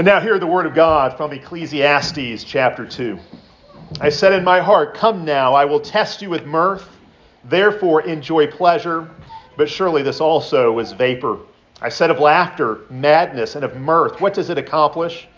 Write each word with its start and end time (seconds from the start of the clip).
And 0.00 0.06
now 0.06 0.18
hear 0.18 0.38
the 0.38 0.46
word 0.46 0.64
of 0.64 0.72
God 0.72 1.14
from 1.18 1.30
Ecclesiastes 1.30 2.42
chapter 2.44 2.86
2. 2.86 3.18
I 4.00 4.08
said 4.08 4.32
in 4.32 4.42
my 4.42 4.58
heart, 4.58 4.94
Come 4.94 5.26
now, 5.26 5.52
I 5.52 5.66
will 5.66 5.78
test 5.78 6.22
you 6.22 6.30
with 6.30 6.46
mirth, 6.46 6.88
therefore 7.44 8.00
enjoy 8.06 8.46
pleasure. 8.46 9.10
But 9.58 9.68
surely 9.68 10.02
this 10.02 10.18
also 10.18 10.78
is 10.78 10.92
vapor. 10.92 11.36
I 11.82 11.90
said 11.90 12.08
of 12.08 12.18
laughter, 12.18 12.80
madness, 12.88 13.56
and 13.56 13.62
of 13.62 13.76
mirth, 13.76 14.22
what 14.22 14.32
does 14.32 14.48
it 14.48 14.56
accomplish? 14.56 15.28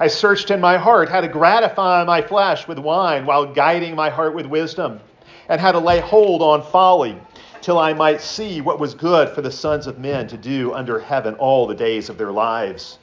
I 0.00 0.08
searched 0.08 0.50
in 0.50 0.60
my 0.60 0.78
heart 0.78 1.08
how 1.08 1.20
to 1.20 1.28
gratify 1.28 2.02
my 2.02 2.20
flesh 2.20 2.66
with 2.66 2.80
wine 2.80 3.24
while 3.24 3.46
guiding 3.46 3.94
my 3.94 4.10
heart 4.10 4.34
with 4.34 4.46
wisdom, 4.46 4.98
and 5.48 5.60
how 5.60 5.70
to 5.70 5.78
lay 5.78 6.00
hold 6.00 6.42
on 6.42 6.64
folly 6.64 7.16
till 7.60 7.78
I 7.78 7.92
might 7.92 8.20
see 8.20 8.62
what 8.62 8.80
was 8.80 8.94
good 8.94 9.28
for 9.28 9.42
the 9.42 9.52
sons 9.52 9.86
of 9.86 10.00
men 10.00 10.26
to 10.26 10.36
do 10.36 10.74
under 10.74 10.98
heaven 10.98 11.36
all 11.36 11.68
the 11.68 11.74
days 11.76 12.08
of 12.08 12.18
their 12.18 12.32
lives. 12.32 12.98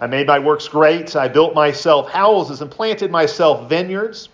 I 0.00 0.06
made 0.06 0.26
my 0.26 0.38
works 0.38 0.68
great. 0.68 1.16
I 1.16 1.28
built 1.28 1.54
myself 1.54 2.10
houses 2.10 2.60
and 2.60 2.70
planted 2.70 3.10
myself 3.10 3.68
vineyards. 3.68 4.28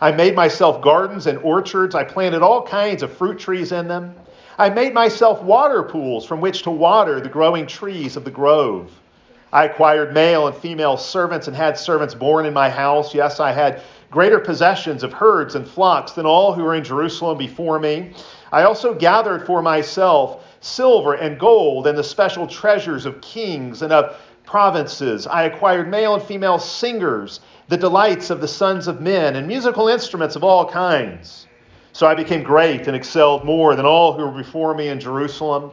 I 0.00 0.12
made 0.12 0.34
myself 0.34 0.80
gardens 0.82 1.26
and 1.26 1.38
orchards. 1.38 1.94
I 1.94 2.04
planted 2.04 2.42
all 2.42 2.62
kinds 2.62 3.02
of 3.02 3.12
fruit 3.12 3.38
trees 3.38 3.72
in 3.72 3.88
them. 3.88 4.14
I 4.58 4.68
made 4.68 4.94
myself 4.94 5.42
water 5.42 5.82
pools 5.82 6.24
from 6.24 6.40
which 6.40 6.62
to 6.62 6.70
water 6.70 7.20
the 7.20 7.28
growing 7.28 7.66
trees 7.66 8.16
of 8.16 8.24
the 8.24 8.30
grove. 8.30 8.90
I 9.52 9.64
acquired 9.64 10.14
male 10.14 10.46
and 10.46 10.56
female 10.56 10.96
servants 10.96 11.46
and 11.46 11.56
had 11.56 11.76
servants 11.76 12.14
born 12.14 12.46
in 12.46 12.54
my 12.54 12.70
house. 12.70 13.14
Yes, 13.14 13.40
I 13.40 13.52
had 13.52 13.82
greater 14.10 14.38
possessions 14.38 15.02
of 15.02 15.12
herds 15.12 15.54
and 15.54 15.66
flocks 15.66 16.12
than 16.12 16.26
all 16.26 16.52
who 16.52 16.62
were 16.62 16.74
in 16.74 16.84
Jerusalem 16.84 17.38
before 17.38 17.78
me. 17.78 18.12
I 18.52 18.62
also 18.62 18.94
gathered 18.94 19.46
for 19.46 19.62
myself 19.62 20.44
silver 20.60 21.14
and 21.14 21.38
gold 21.38 21.86
and 21.86 21.98
the 21.98 22.04
special 22.04 22.46
treasures 22.46 23.04
of 23.04 23.20
kings 23.20 23.82
and 23.82 23.92
of 23.92 24.16
provinces. 24.52 25.26
I 25.26 25.44
acquired 25.44 25.88
male 25.88 26.12
and 26.12 26.22
female 26.22 26.58
singers, 26.58 27.40
the 27.68 27.76
delights 27.78 28.28
of 28.28 28.42
the 28.42 28.46
sons 28.46 28.86
of 28.86 29.00
men, 29.00 29.34
and 29.34 29.48
musical 29.48 29.88
instruments 29.88 30.36
of 30.36 30.44
all 30.44 30.70
kinds. 30.70 31.46
So 31.94 32.06
I 32.06 32.14
became 32.14 32.42
great 32.42 32.86
and 32.86 32.94
excelled 32.94 33.46
more 33.46 33.74
than 33.74 33.86
all 33.86 34.12
who 34.12 34.26
were 34.26 34.42
before 34.42 34.74
me 34.74 34.88
in 34.88 35.00
Jerusalem. 35.00 35.70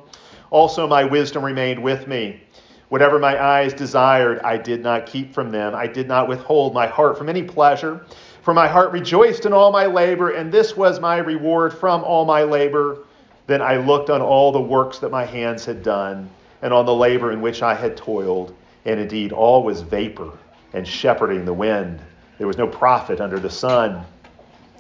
Also, 0.50 0.88
my 0.88 1.04
wisdom 1.04 1.44
remained 1.44 1.84
with 1.84 2.08
me. 2.08 2.42
Whatever 2.88 3.20
my 3.20 3.44
eyes 3.44 3.74
desired, 3.74 4.40
I 4.46 4.56
did 4.56 4.82
not 4.82 5.06
keep 5.06 5.34
from 5.34 5.52
them. 5.52 5.76
I 5.76 5.86
did 5.86 6.08
not 6.08 6.30
withhold 6.30 6.74
my 6.74 6.88
heart 6.88 7.18
from 7.18 7.28
any 7.28 7.44
pleasure. 7.44 8.06
For 8.44 8.54
my 8.54 8.70
heart 8.70 8.94
rejoiced 8.94 9.46
in 9.46 9.52
all 9.52 9.74
my 9.74 9.88
labor, 9.88 10.30
and 10.30 10.54
this 10.54 10.78
was 10.78 11.02
my 11.02 11.18
reward 11.18 11.74
from 11.74 12.02
all 12.06 12.24
my 12.24 12.44
labor. 12.44 13.00
Then 13.46 13.62
I 13.62 13.76
looked 13.76 14.10
on 14.10 14.22
all 14.22 14.54
the 14.54 14.62
works 14.62 15.00
that 15.00 15.12
my 15.12 15.26
hands 15.26 15.66
had 15.66 15.84
done, 15.84 16.30
and 16.62 16.74
on 16.74 16.86
the 16.86 16.96
labor 16.96 17.34
in 17.34 17.42
which 17.42 17.62
I 17.62 17.76
had 17.76 17.98
toiled 17.98 18.56
and 18.86 19.00
indeed, 19.00 19.32
all 19.32 19.64
was 19.64 19.82
vapor 19.82 20.32
and 20.74 20.88
shepherding 20.88 21.46
the 21.46 21.54
wind. 21.54 22.00
There 22.38 22.48
was 22.48 22.58
no 22.58 22.68
profit 22.68 23.20
under 23.20 23.40
the 23.40 23.50
sun. 23.50 24.06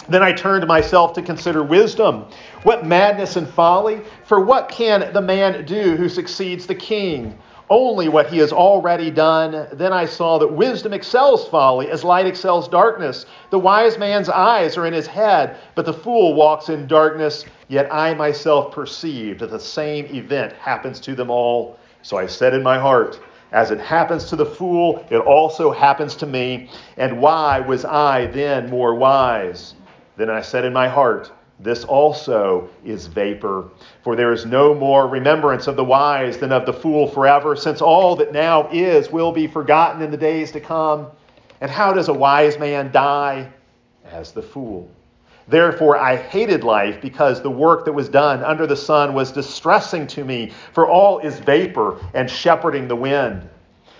Then 0.07 0.23
I 0.23 0.31
turned 0.31 0.65
myself 0.65 1.13
to 1.13 1.21
consider 1.21 1.63
wisdom. 1.63 2.25
What 2.63 2.85
madness 2.85 3.35
and 3.35 3.47
folly! 3.47 4.01
For 4.25 4.39
what 4.39 4.69
can 4.69 5.13
the 5.13 5.21
man 5.21 5.65
do 5.65 5.95
who 5.95 6.09
succeeds 6.09 6.65
the 6.65 6.75
king? 6.75 7.37
Only 7.69 8.09
what 8.09 8.27
he 8.27 8.39
has 8.39 8.51
already 8.51 9.11
done. 9.11 9.67
Then 9.73 9.93
I 9.93 10.05
saw 10.05 10.39
that 10.39 10.51
wisdom 10.51 10.93
excels 10.93 11.47
folly, 11.49 11.91
as 11.91 12.03
light 12.03 12.25
excels 12.25 12.67
darkness. 12.67 13.27
The 13.51 13.59
wise 13.59 13.99
man's 13.99 14.29
eyes 14.29 14.77
are 14.77 14.87
in 14.87 14.93
his 14.93 15.05
head, 15.05 15.57
but 15.75 15.85
the 15.85 15.93
fool 15.93 16.33
walks 16.33 16.69
in 16.69 16.87
darkness. 16.87 17.45
Yet 17.67 17.93
I 17.93 18.15
myself 18.15 18.73
perceived 18.73 19.41
that 19.41 19.51
the 19.51 19.59
same 19.59 20.05
event 20.07 20.53
happens 20.53 20.99
to 21.01 21.13
them 21.13 21.29
all. 21.29 21.77
So 22.01 22.17
I 22.17 22.25
said 22.25 22.55
in 22.55 22.63
my 22.63 22.79
heart, 22.79 23.19
as 23.51 23.71
it 23.71 23.79
happens 23.79 24.25
to 24.25 24.35
the 24.35 24.45
fool, 24.45 25.03
it 25.09 25.17
also 25.17 25.71
happens 25.71 26.15
to 26.17 26.25
me. 26.27 26.69
And 26.97 27.19
why 27.19 27.59
was 27.59 27.83
I 27.83 28.27
then 28.27 28.69
more 28.69 28.93
wise? 28.95 29.73
Then 30.17 30.29
I 30.29 30.41
said 30.41 30.65
in 30.65 30.73
my 30.73 30.87
heart, 30.87 31.31
This 31.59 31.83
also 31.83 32.69
is 32.85 33.07
vapor. 33.07 33.69
For 34.03 34.15
there 34.15 34.31
is 34.31 34.45
no 34.45 34.75
more 34.75 35.07
remembrance 35.07 35.67
of 35.67 35.75
the 35.75 35.83
wise 35.83 36.37
than 36.37 36.51
of 36.51 36.65
the 36.65 36.73
fool 36.73 37.07
forever, 37.07 37.55
since 37.55 37.81
all 37.81 38.15
that 38.17 38.31
now 38.31 38.69
is 38.71 39.11
will 39.11 39.31
be 39.31 39.47
forgotten 39.47 40.01
in 40.01 40.11
the 40.11 40.17
days 40.17 40.51
to 40.51 40.59
come. 40.59 41.07
And 41.59 41.71
how 41.71 41.91
does 41.91 42.07
a 42.07 42.13
wise 42.13 42.59
man 42.59 42.91
die? 42.91 43.51
As 44.05 44.31
the 44.31 44.41
fool. 44.41 44.89
Therefore, 45.49 45.97
I 45.97 46.15
hated 46.15 46.63
life 46.63 47.01
because 47.01 47.41
the 47.41 47.49
work 47.49 47.85
that 47.85 47.93
was 47.93 48.07
done 48.07 48.43
under 48.43 48.67
the 48.67 48.75
sun 48.75 49.15
was 49.15 49.31
distressing 49.31 50.05
to 50.07 50.23
me, 50.23 50.51
for 50.73 50.87
all 50.87 51.17
is 51.19 51.39
vapor 51.39 51.97
and 52.13 52.29
shepherding 52.29 52.87
the 52.87 52.95
wind. 52.95 53.49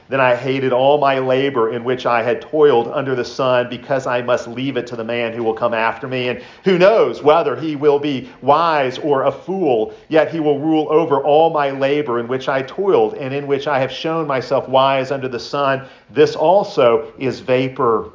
Then 0.09 0.19
I 0.19 0.35
hated 0.35 0.73
all 0.73 0.99
my 0.99 1.19
labor 1.19 1.71
in 1.71 1.83
which 1.83 2.05
I 2.05 2.23
had 2.23 2.41
toiled 2.41 2.87
under 2.87 3.15
the 3.15 3.25
sun 3.25 3.67
because 3.69 4.05
I 4.07 4.21
must 4.21 4.47
leave 4.47 4.75
it 4.77 4.85
to 4.87 4.95
the 4.95 5.03
man 5.03 5.33
who 5.33 5.43
will 5.43 5.53
come 5.53 5.73
after 5.73 6.07
me. 6.07 6.29
And 6.29 6.43
who 6.63 6.77
knows 6.79 7.21
whether 7.21 7.55
he 7.55 7.75
will 7.75 7.99
be 7.99 8.29
wise 8.41 8.97
or 8.99 9.23
a 9.23 9.31
fool, 9.31 9.93
yet 10.07 10.31
he 10.31 10.39
will 10.39 10.59
rule 10.59 10.87
over 10.89 11.23
all 11.23 11.51
my 11.51 11.69
labor 11.71 12.19
in 12.19 12.27
which 12.27 12.47
I 12.47 12.63
toiled 12.63 13.15
and 13.15 13.33
in 13.33 13.45
which 13.47 13.67
I 13.67 13.79
have 13.79 13.91
shown 13.91 14.25
myself 14.27 14.67
wise 14.67 15.11
under 15.11 15.27
the 15.27 15.39
sun. 15.39 15.87
This 16.09 16.35
also 16.35 17.11
is 17.19 17.39
vapor. 17.39 18.11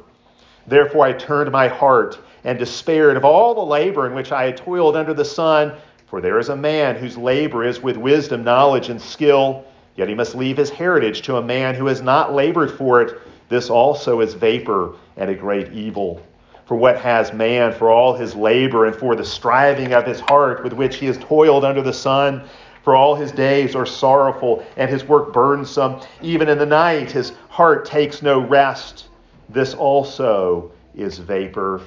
Therefore 0.67 1.05
I 1.05 1.13
turned 1.13 1.51
my 1.51 1.67
heart 1.69 2.19
and 2.45 2.59
despaired 2.59 3.17
of 3.17 3.25
all 3.25 3.55
the 3.55 3.61
labor 3.61 4.05
in 4.05 4.13
which 4.13 4.31
I 4.31 4.45
had 4.45 4.55
toiled 4.55 4.95
under 4.95 5.15
the 5.15 5.25
sun. 5.25 5.73
For 6.05 6.21
there 6.21 6.37
is 6.37 6.49
a 6.49 6.55
man 6.55 6.95
whose 6.95 7.17
labor 7.17 7.65
is 7.65 7.81
with 7.81 7.97
wisdom, 7.97 8.43
knowledge, 8.43 8.89
and 8.89 9.01
skill, 9.01 9.65
yet 9.95 10.07
he 10.07 10.13
must 10.13 10.35
leave 10.35 10.55
his 10.55 10.69
heritage 10.69 11.23
to 11.23 11.37
a 11.37 11.41
man 11.41 11.73
who 11.73 11.87
has 11.87 12.03
not 12.03 12.35
labored 12.35 12.71
for 12.71 13.01
it. 13.01 13.19
This 13.49 13.71
also 13.71 14.21
is 14.21 14.35
vapor 14.35 14.93
and 15.17 15.29
a 15.29 15.35
great 15.35 15.73
evil. 15.73 16.21
For 16.67 16.75
what 16.75 16.99
has 16.99 17.33
man 17.33 17.73
for 17.73 17.89
all 17.89 18.13
his 18.13 18.35
labor 18.35 18.85
and 18.85 18.95
for 18.95 19.15
the 19.15 19.25
striving 19.25 19.93
of 19.93 20.05
his 20.05 20.19
heart 20.19 20.63
with 20.63 20.73
which 20.73 20.97
he 20.97 21.07
has 21.07 21.17
toiled 21.17 21.65
under 21.65 21.81
the 21.81 21.93
sun? 21.93 22.43
For 22.83 22.95
all 22.95 23.15
his 23.15 23.31
days 23.31 23.75
are 23.75 23.87
sorrowful 23.87 24.63
and 24.77 24.89
his 24.89 25.03
work 25.03 25.33
burdensome. 25.33 26.01
Even 26.21 26.47
in 26.47 26.59
the 26.59 26.65
night 26.67 27.09
his 27.09 27.33
heart 27.49 27.85
takes 27.85 28.21
no 28.21 28.39
rest. 28.39 29.07
This 29.49 29.73
also 29.73 30.71
is 30.95 31.17
vapor 31.17 31.81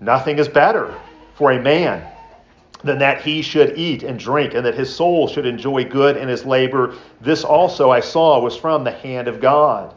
Nothing 0.00 0.38
is 0.38 0.48
better 0.48 0.94
for 1.34 1.50
a 1.52 1.60
man 1.60 2.04
than 2.84 2.98
that 2.98 3.20
he 3.20 3.42
should 3.42 3.76
eat 3.76 4.04
and 4.04 4.18
drink, 4.18 4.54
and 4.54 4.64
that 4.64 4.76
his 4.76 4.94
soul 4.94 5.26
should 5.26 5.46
enjoy 5.46 5.84
good 5.84 6.16
in 6.16 6.28
his 6.28 6.44
labor. 6.44 6.94
This 7.20 7.42
also 7.42 7.90
I 7.90 8.00
saw 8.00 8.40
was 8.40 8.56
from 8.56 8.84
the 8.84 8.92
hand 8.92 9.26
of 9.26 9.40
God. 9.40 9.94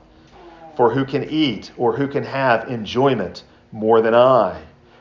For 0.75 0.91
who 0.91 1.06
can 1.06 1.29
eat 1.29 1.72
or 1.78 1.95
who 1.95 2.07
can 2.07 2.23
have 2.23 2.69
enjoyment 2.69 3.44
more 3.72 4.01
than 4.01 4.16
I? 4.16 4.59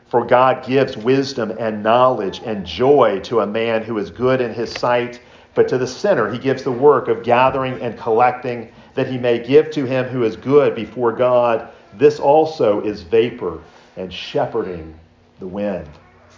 For 0.09 0.27
God 0.27 0.66
gives 0.66 0.97
wisdom 0.97 1.56
and 1.59 1.83
knowledge 1.83 2.43
and 2.44 2.66
joy 2.66 3.21
to 3.21 3.41
a 3.41 3.47
man 3.47 3.83
who 3.83 3.97
is 3.97 4.10
good 4.10 4.43
in 4.43 4.53
his 4.53 4.71
sight, 4.72 5.21
but 5.55 5.69
to 5.69 5.78
the 5.78 5.87
sinner 5.87 6.31
he 6.31 6.39
gives 6.39 6.62
the 6.62 6.72
work 6.72 7.09
of 7.09 7.22
gathering 7.22 7.81
and 7.81 7.97
collecting, 7.97 8.71
that 8.94 9.06
he 9.06 9.16
may 9.16 9.39
give 9.39 9.71
to 9.71 9.87
him 9.87 10.05
who 10.06 10.25
is 10.25 10.37
good 10.37 10.75
before 10.75 11.12
God. 11.12 11.71
This 11.94 12.21
also 12.21 12.83
is 12.83 13.03
vapor 13.03 13.60
and 13.97 14.12
shepherding 14.12 14.99
the 15.39 15.47
wind. 15.47 15.89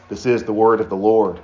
This 0.08 0.26
is 0.26 0.44
the 0.44 0.52
word 0.52 0.80
of 0.80 0.88
the 0.88 0.96
Lord. 0.96 1.40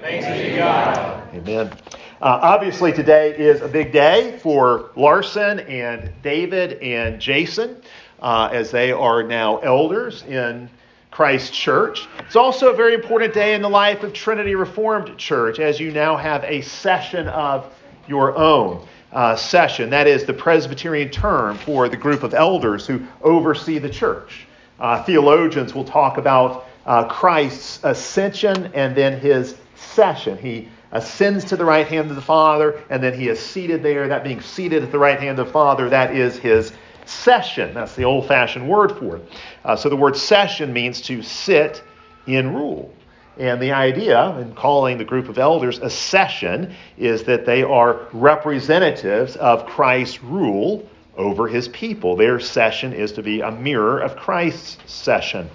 Thanks 0.00 0.26
be 0.26 0.50
to 0.50 0.56
God. 0.56 1.34
Amen. 1.34 1.72
Uh, 2.20 2.38
obviously, 2.42 2.92
today 2.92 3.36
is 3.36 3.60
a 3.60 3.68
big 3.68 3.92
day 3.92 4.38
for 4.42 4.90
Larson 4.96 5.60
and 5.60 6.10
David 6.22 6.74
and 6.82 7.20
Jason 7.20 7.80
uh, 8.20 8.48
as 8.52 8.70
they 8.70 8.92
are 8.92 9.22
now 9.22 9.58
elders 9.58 10.22
in 10.22 10.68
Christ 11.10 11.52
Church. 11.52 12.08
It's 12.20 12.36
also 12.36 12.72
a 12.72 12.76
very 12.76 12.94
important 12.94 13.34
day 13.34 13.54
in 13.54 13.62
the 13.62 13.70
life 13.70 14.02
of 14.02 14.12
Trinity 14.12 14.54
Reformed 14.54 15.16
Church 15.16 15.58
as 15.60 15.78
you 15.78 15.92
now 15.92 16.16
have 16.16 16.42
a 16.44 16.60
session 16.62 17.28
of 17.28 17.72
your 18.08 18.36
own. 18.36 18.86
Uh, 19.12 19.36
session. 19.36 19.90
That 19.90 20.08
is 20.08 20.24
the 20.24 20.32
Presbyterian 20.34 21.08
term 21.08 21.56
for 21.58 21.88
the 21.88 21.96
group 21.96 22.24
of 22.24 22.34
elders 22.34 22.84
who 22.84 23.00
oversee 23.22 23.78
the 23.78 23.88
church. 23.88 24.44
Uh, 24.78 25.02
theologians 25.04 25.74
will 25.74 25.84
talk 25.84 26.18
about 26.18 26.66
uh, 26.86 27.04
Christ's 27.08 27.80
ascension 27.82 28.70
and 28.74 28.96
then 28.96 29.18
his 29.18 29.56
session. 29.76 30.36
He 30.38 30.68
ascends 30.92 31.44
to 31.46 31.56
the 31.56 31.64
right 31.64 31.86
hand 31.86 32.10
of 32.10 32.16
the 32.16 32.22
Father, 32.22 32.82
and 32.90 33.02
then 33.02 33.18
he 33.18 33.28
is 33.28 33.38
seated 33.38 33.82
there. 33.82 34.08
That 34.08 34.24
being 34.24 34.40
seated 34.40 34.82
at 34.82 34.92
the 34.92 34.98
right 34.98 35.18
hand 35.18 35.38
of 35.38 35.46
the 35.46 35.52
Father, 35.52 35.88
that 35.90 36.14
is 36.14 36.38
his 36.38 36.72
session. 37.06 37.74
That's 37.74 37.94
the 37.94 38.04
old 38.04 38.26
fashioned 38.26 38.68
word 38.68 38.92
for 38.98 39.16
it. 39.16 39.28
Uh, 39.64 39.76
so 39.76 39.88
the 39.88 39.96
word 39.96 40.16
session 40.16 40.72
means 40.72 41.00
to 41.02 41.22
sit 41.22 41.82
in 42.26 42.54
rule. 42.54 42.92
And 43.36 43.60
the 43.60 43.72
idea 43.72 44.38
in 44.38 44.54
calling 44.54 44.96
the 44.98 45.04
group 45.04 45.28
of 45.28 45.38
elders 45.38 45.78
a 45.78 45.90
session 45.90 46.74
is 46.96 47.24
that 47.24 47.44
they 47.44 47.64
are 47.64 48.06
representatives 48.12 49.34
of 49.36 49.66
Christ's 49.66 50.22
rule 50.22 50.88
over 51.16 51.46
his 51.48 51.68
people. 51.68 52.16
Their 52.16 52.40
session 52.40 52.92
is 52.92 53.12
to 53.12 53.22
be 53.22 53.40
a 53.40 53.50
mirror 53.50 54.00
of 54.00 54.16
Christ's 54.16 54.78
session. 54.92 55.48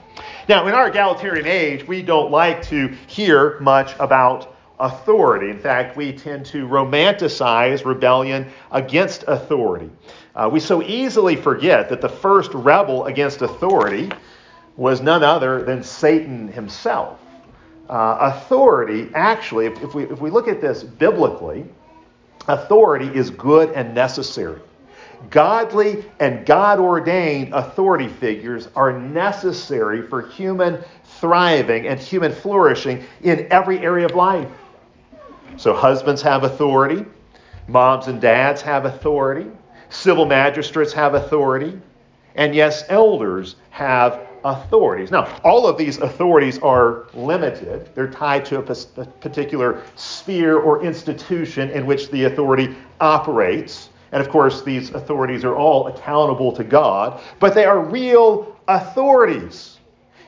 Now, 0.47 0.67
in 0.67 0.73
our 0.73 0.87
egalitarian 0.87 1.45
age, 1.45 1.87
we 1.87 2.01
don't 2.01 2.31
like 2.31 2.61
to 2.63 2.87
hear 3.07 3.59
much 3.59 3.93
about 3.99 4.55
authority. 4.79 5.49
In 5.49 5.59
fact, 5.59 5.97
we 5.97 6.13
tend 6.13 6.45
to 6.47 6.67
romanticize 6.67 7.85
rebellion 7.85 8.47
against 8.71 9.23
authority. 9.27 9.89
Uh, 10.35 10.49
we 10.51 10.59
so 10.59 10.81
easily 10.81 11.35
forget 11.35 11.89
that 11.89 12.01
the 12.01 12.09
first 12.09 12.53
rebel 12.53 13.05
against 13.05 13.41
authority 13.41 14.09
was 14.77 15.01
none 15.01 15.23
other 15.23 15.63
than 15.63 15.83
Satan 15.83 16.47
himself. 16.47 17.19
Uh, 17.89 18.17
authority, 18.21 19.09
actually, 19.15 19.65
if, 19.65 19.81
if, 19.83 19.93
we, 19.93 20.03
if 20.03 20.21
we 20.21 20.29
look 20.29 20.47
at 20.47 20.61
this 20.61 20.83
biblically, 20.83 21.65
authority 22.47 23.07
is 23.07 23.29
good 23.31 23.71
and 23.71 23.93
necessary. 23.93 24.61
Godly 25.29 26.05
and 26.19 26.45
God 26.45 26.79
ordained 26.79 27.53
authority 27.53 28.07
figures 28.07 28.69
are 28.75 28.97
necessary 28.97 30.01
for 30.01 30.21
human 30.21 30.83
thriving 31.03 31.87
and 31.87 31.99
human 31.99 32.31
flourishing 32.31 33.03
in 33.21 33.47
every 33.51 33.79
area 33.79 34.05
of 34.05 34.15
life. 34.15 34.47
So, 35.57 35.73
husbands 35.73 36.21
have 36.21 36.43
authority, 36.43 37.05
moms 37.67 38.07
and 38.07 38.21
dads 38.21 38.61
have 38.61 38.85
authority, 38.85 39.49
civil 39.89 40.25
magistrates 40.25 40.93
have 40.93 41.15
authority, 41.15 41.79
and 42.35 42.55
yes, 42.55 42.85
elders 42.87 43.57
have 43.71 44.21
authorities. 44.43 45.11
Now, 45.11 45.39
all 45.43 45.67
of 45.67 45.77
these 45.77 45.97
authorities 45.97 46.59
are 46.59 47.07
limited. 47.13 47.89
They're 47.95 48.09
tied 48.09 48.45
to 48.45 48.59
a, 48.59 48.61
particular 48.63 49.81
sphere 49.95 50.57
or 50.57 50.83
institution 50.83 51.69
in 51.71 51.85
which 51.85 52.09
the 52.09 52.25
authority 52.25 52.75
operates. 53.01 53.89
And 54.11 54.21
of 54.21 54.29
course, 54.29 54.61
these 54.61 54.89
authorities 54.91 55.43
are 55.43 55.55
all 55.55 55.87
accountable 55.87 56.51
to 56.53 56.63
God, 56.63 57.21
but 57.39 57.53
they 57.53 57.65
are 57.65 57.79
real 57.79 58.57
authorities. 58.67 59.77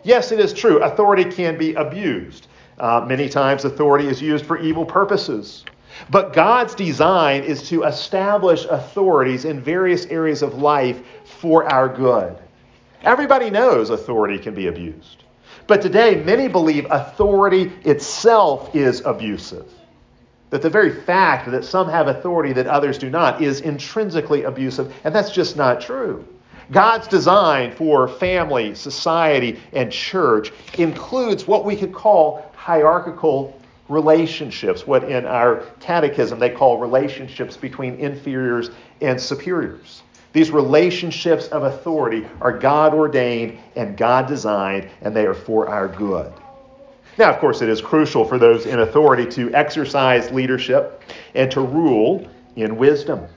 Yes, 0.03 0.31
it 0.31 0.39
is 0.39 0.53
true, 0.53 0.81
authority 0.83 1.25
can 1.25 1.57
be 1.57 1.73
abused. 1.75 2.47
Uh, 2.79 3.05
many 3.07 3.29
times, 3.29 3.65
authority 3.65 4.07
is 4.07 4.21
used 4.21 4.45
for 4.45 4.57
evil 4.57 4.85
purposes. 4.85 5.65
But 6.09 6.33
God's 6.33 6.73
design 6.73 7.43
is 7.43 7.67
to 7.69 7.83
establish 7.83 8.65
authorities 8.65 9.45
in 9.45 9.61
various 9.61 10.05
areas 10.07 10.41
of 10.41 10.55
life 10.55 11.01
for 11.23 11.71
our 11.71 11.89
good. 11.89 12.37
Everybody 13.03 13.49
knows 13.49 13.89
authority 13.89 14.37
can 14.37 14.53
be 14.53 14.67
abused. 14.67 15.23
But 15.67 15.81
today, 15.81 16.15
many 16.23 16.47
believe 16.47 16.87
authority 16.89 17.71
itself 17.83 18.75
is 18.75 19.01
abusive. 19.05 19.71
That 20.51 20.61
the 20.61 20.69
very 20.69 20.93
fact 20.93 21.49
that 21.49 21.65
some 21.65 21.89
have 21.89 22.07
authority 22.07 22.53
that 22.53 22.67
others 22.67 22.97
do 22.97 23.09
not 23.09 23.41
is 23.41 23.61
intrinsically 23.61 24.43
abusive, 24.43 24.93
and 25.03 25.15
that's 25.15 25.31
just 25.31 25.57
not 25.57 25.81
true. 25.81 26.25
God's 26.71 27.07
design 27.07 27.71
for 27.71 28.07
family, 28.07 28.75
society, 28.75 29.59
and 29.73 29.91
church 29.91 30.53
includes 30.77 31.47
what 31.47 31.65
we 31.65 31.75
could 31.75 31.93
call 31.93 32.49
hierarchical 32.53 33.59
relationships, 33.89 34.87
what 34.87 35.03
in 35.03 35.25
our 35.25 35.63
catechism 35.79 36.39
they 36.39 36.49
call 36.49 36.77
relationships 36.77 37.57
between 37.57 37.95
inferiors 37.95 38.71
and 39.01 39.19
superiors. 39.19 40.03
These 40.33 40.51
relationships 40.51 41.47
of 41.47 41.63
authority 41.63 42.25
are 42.39 42.57
God 42.57 42.93
ordained 42.93 43.57
and 43.75 43.97
God 43.97 44.27
designed, 44.27 44.89
and 45.01 45.13
they 45.15 45.25
are 45.25 45.33
for 45.33 45.67
our 45.67 45.89
good. 45.89 46.31
Now, 47.17 47.29
of 47.29 47.39
course, 47.39 47.61
it 47.61 47.69
is 47.69 47.81
crucial 47.81 48.25
for 48.25 48.37
those 48.37 48.65
in 48.65 48.79
authority 48.79 49.25
to 49.31 49.53
exercise 49.53 50.31
leadership 50.31 51.03
and 51.35 51.51
to 51.51 51.61
rule 51.61 52.27
in 52.55 52.77
wisdom, 52.77 53.27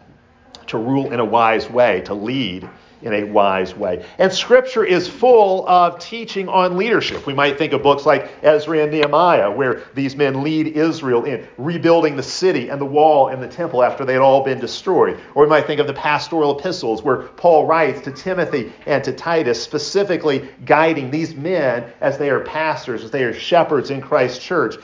to 0.69 0.79
rule 0.79 1.13
in 1.13 1.21
a 1.21 1.25
wise 1.25 1.69
way, 1.69 2.01
to 2.03 2.15
lead 2.15 2.69
in 3.05 3.13
a 3.13 3.25
wise 3.25 3.77
way. 3.77 4.05
And 4.19 4.33
Scripture 4.33 4.83
is 4.83 5.07
full 5.07 5.69
of 5.69 5.99
teaching 5.99 6.49
on 6.49 6.77
leadership. 6.77 7.27
We 7.27 7.35
might 7.35 7.59
think 7.59 7.75
of 7.75 7.83
books 7.83 8.07
like 8.07 8.31
Ezra 8.43 8.81
and 8.81 8.91
Nehemiah, 8.91 9.51
where 9.51 9.83
these 9.95 10.17
men 10.17 10.43
lead 10.43 10.69
Israel 10.69 11.25
in 11.25 11.47
rebuilding 11.59 12.17
the 12.17 12.23
city 12.23 12.71
and 12.71 12.81
the 12.81 12.87
wall 12.87 13.29
and 13.29 13.43
the 13.43 13.49
temple 13.49 13.83
after 13.83 14.05
they 14.05 14.15
had 14.15 14.23
all 14.23 14.43
been 14.43 14.59
destroyed. 14.59 15.21
Or 15.35 15.45
we 15.45 15.51
might 15.51 15.67
think 15.67 15.81
of 15.81 15.87
the 15.87 15.95
pastoral 15.95 16.59
epistles, 16.59 17.03
where 17.03 17.19
Paul 17.23 17.67
writes 17.67 18.01
to 18.03 18.11
Timothy 18.11 18.73
and 18.87 19.05
to 19.05 19.13
Titus, 19.13 19.63
specifically 19.63 20.49
guiding 20.65 21.11
these 21.11 21.35
men 21.35 21.85
as 22.01 22.17
they 22.17 22.31
are 22.31 22.41
pastors, 22.41 23.05
as 23.05 23.11
they 23.11 23.25
are 23.25 23.35
shepherds 23.35 23.91
in 23.91 24.01
Christ's 24.01 24.43
church 24.43 24.77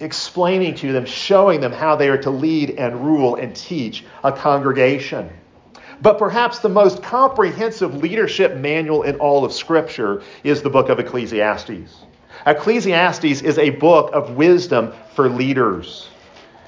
explaining 0.00 0.76
to 0.76 0.92
them, 0.92 1.04
showing 1.04 1.60
them 1.60 1.72
how 1.72 1.96
they 1.96 2.08
are 2.08 2.18
to 2.18 2.30
lead 2.30 2.70
and 2.70 3.04
rule 3.04 3.34
and 3.34 3.54
teach 3.54 4.04
a 4.22 4.30
congregation. 4.32 5.28
But 6.00 6.18
perhaps 6.18 6.60
the 6.60 6.68
most 6.68 7.02
comprehensive 7.02 7.96
leadership 7.96 8.56
manual 8.56 9.02
in 9.02 9.16
all 9.16 9.44
of 9.44 9.52
Scripture 9.52 10.22
is 10.44 10.62
the 10.62 10.70
book 10.70 10.88
of 10.88 11.00
Ecclesiastes. 11.00 12.04
Ecclesiastes 12.46 13.42
is 13.42 13.58
a 13.58 13.70
book 13.70 14.10
of 14.12 14.36
wisdom 14.36 14.92
for 15.14 15.28
leaders. 15.28 16.08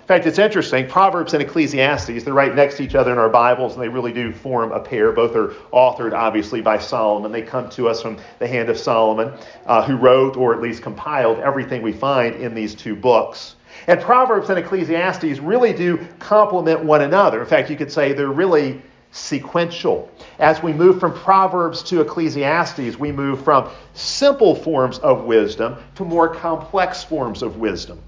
In 0.00 0.06
fact, 0.16 0.26
it's 0.26 0.40
interesting. 0.40 0.88
Proverbs 0.88 1.34
and 1.34 1.42
Ecclesiastes, 1.44 2.24
they're 2.24 2.34
right 2.34 2.52
next 2.52 2.78
to 2.78 2.82
each 2.82 2.96
other 2.96 3.12
in 3.12 3.18
our 3.18 3.28
Bibles, 3.28 3.74
and 3.74 3.82
they 3.82 3.88
really 3.88 4.12
do 4.12 4.32
form 4.32 4.72
a 4.72 4.80
pair. 4.80 5.12
Both 5.12 5.36
are 5.36 5.54
authored, 5.72 6.12
obviously, 6.12 6.60
by 6.60 6.78
Solomon. 6.78 7.30
They 7.30 7.42
come 7.42 7.70
to 7.70 7.88
us 7.88 8.02
from 8.02 8.18
the 8.40 8.48
hand 8.48 8.68
of 8.68 8.76
Solomon, 8.76 9.32
uh, 9.66 9.84
who 9.84 9.94
wrote 9.94 10.36
or 10.36 10.52
at 10.52 10.60
least 10.60 10.82
compiled 10.82 11.38
everything 11.38 11.82
we 11.82 11.92
find 11.92 12.34
in 12.34 12.52
these 12.54 12.74
two 12.74 12.96
books. 12.96 13.54
And 13.86 14.00
Proverbs 14.00 14.50
and 14.50 14.58
Ecclesiastes 14.58 15.38
really 15.38 15.72
do 15.72 16.04
complement 16.18 16.82
one 16.82 17.02
another. 17.02 17.40
In 17.40 17.46
fact, 17.46 17.70
you 17.70 17.76
could 17.76 17.92
say 17.92 18.12
they're 18.12 18.28
really 18.28 18.82
sequential. 19.12 20.10
As 20.38 20.62
we 20.62 20.72
move 20.72 21.00
from 21.00 21.12
Proverbs 21.12 21.82
to 21.84 22.00
Ecclesiastes, 22.00 22.98
we 22.98 23.12
move 23.12 23.42
from 23.42 23.68
simple 23.94 24.54
forms 24.54 24.98
of 24.98 25.24
wisdom 25.24 25.76
to 25.96 26.04
more 26.04 26.32
complex 26.32 27.02
forms 27.02 27.42
of 27.42 27.56
wisdom. 27.56 27.98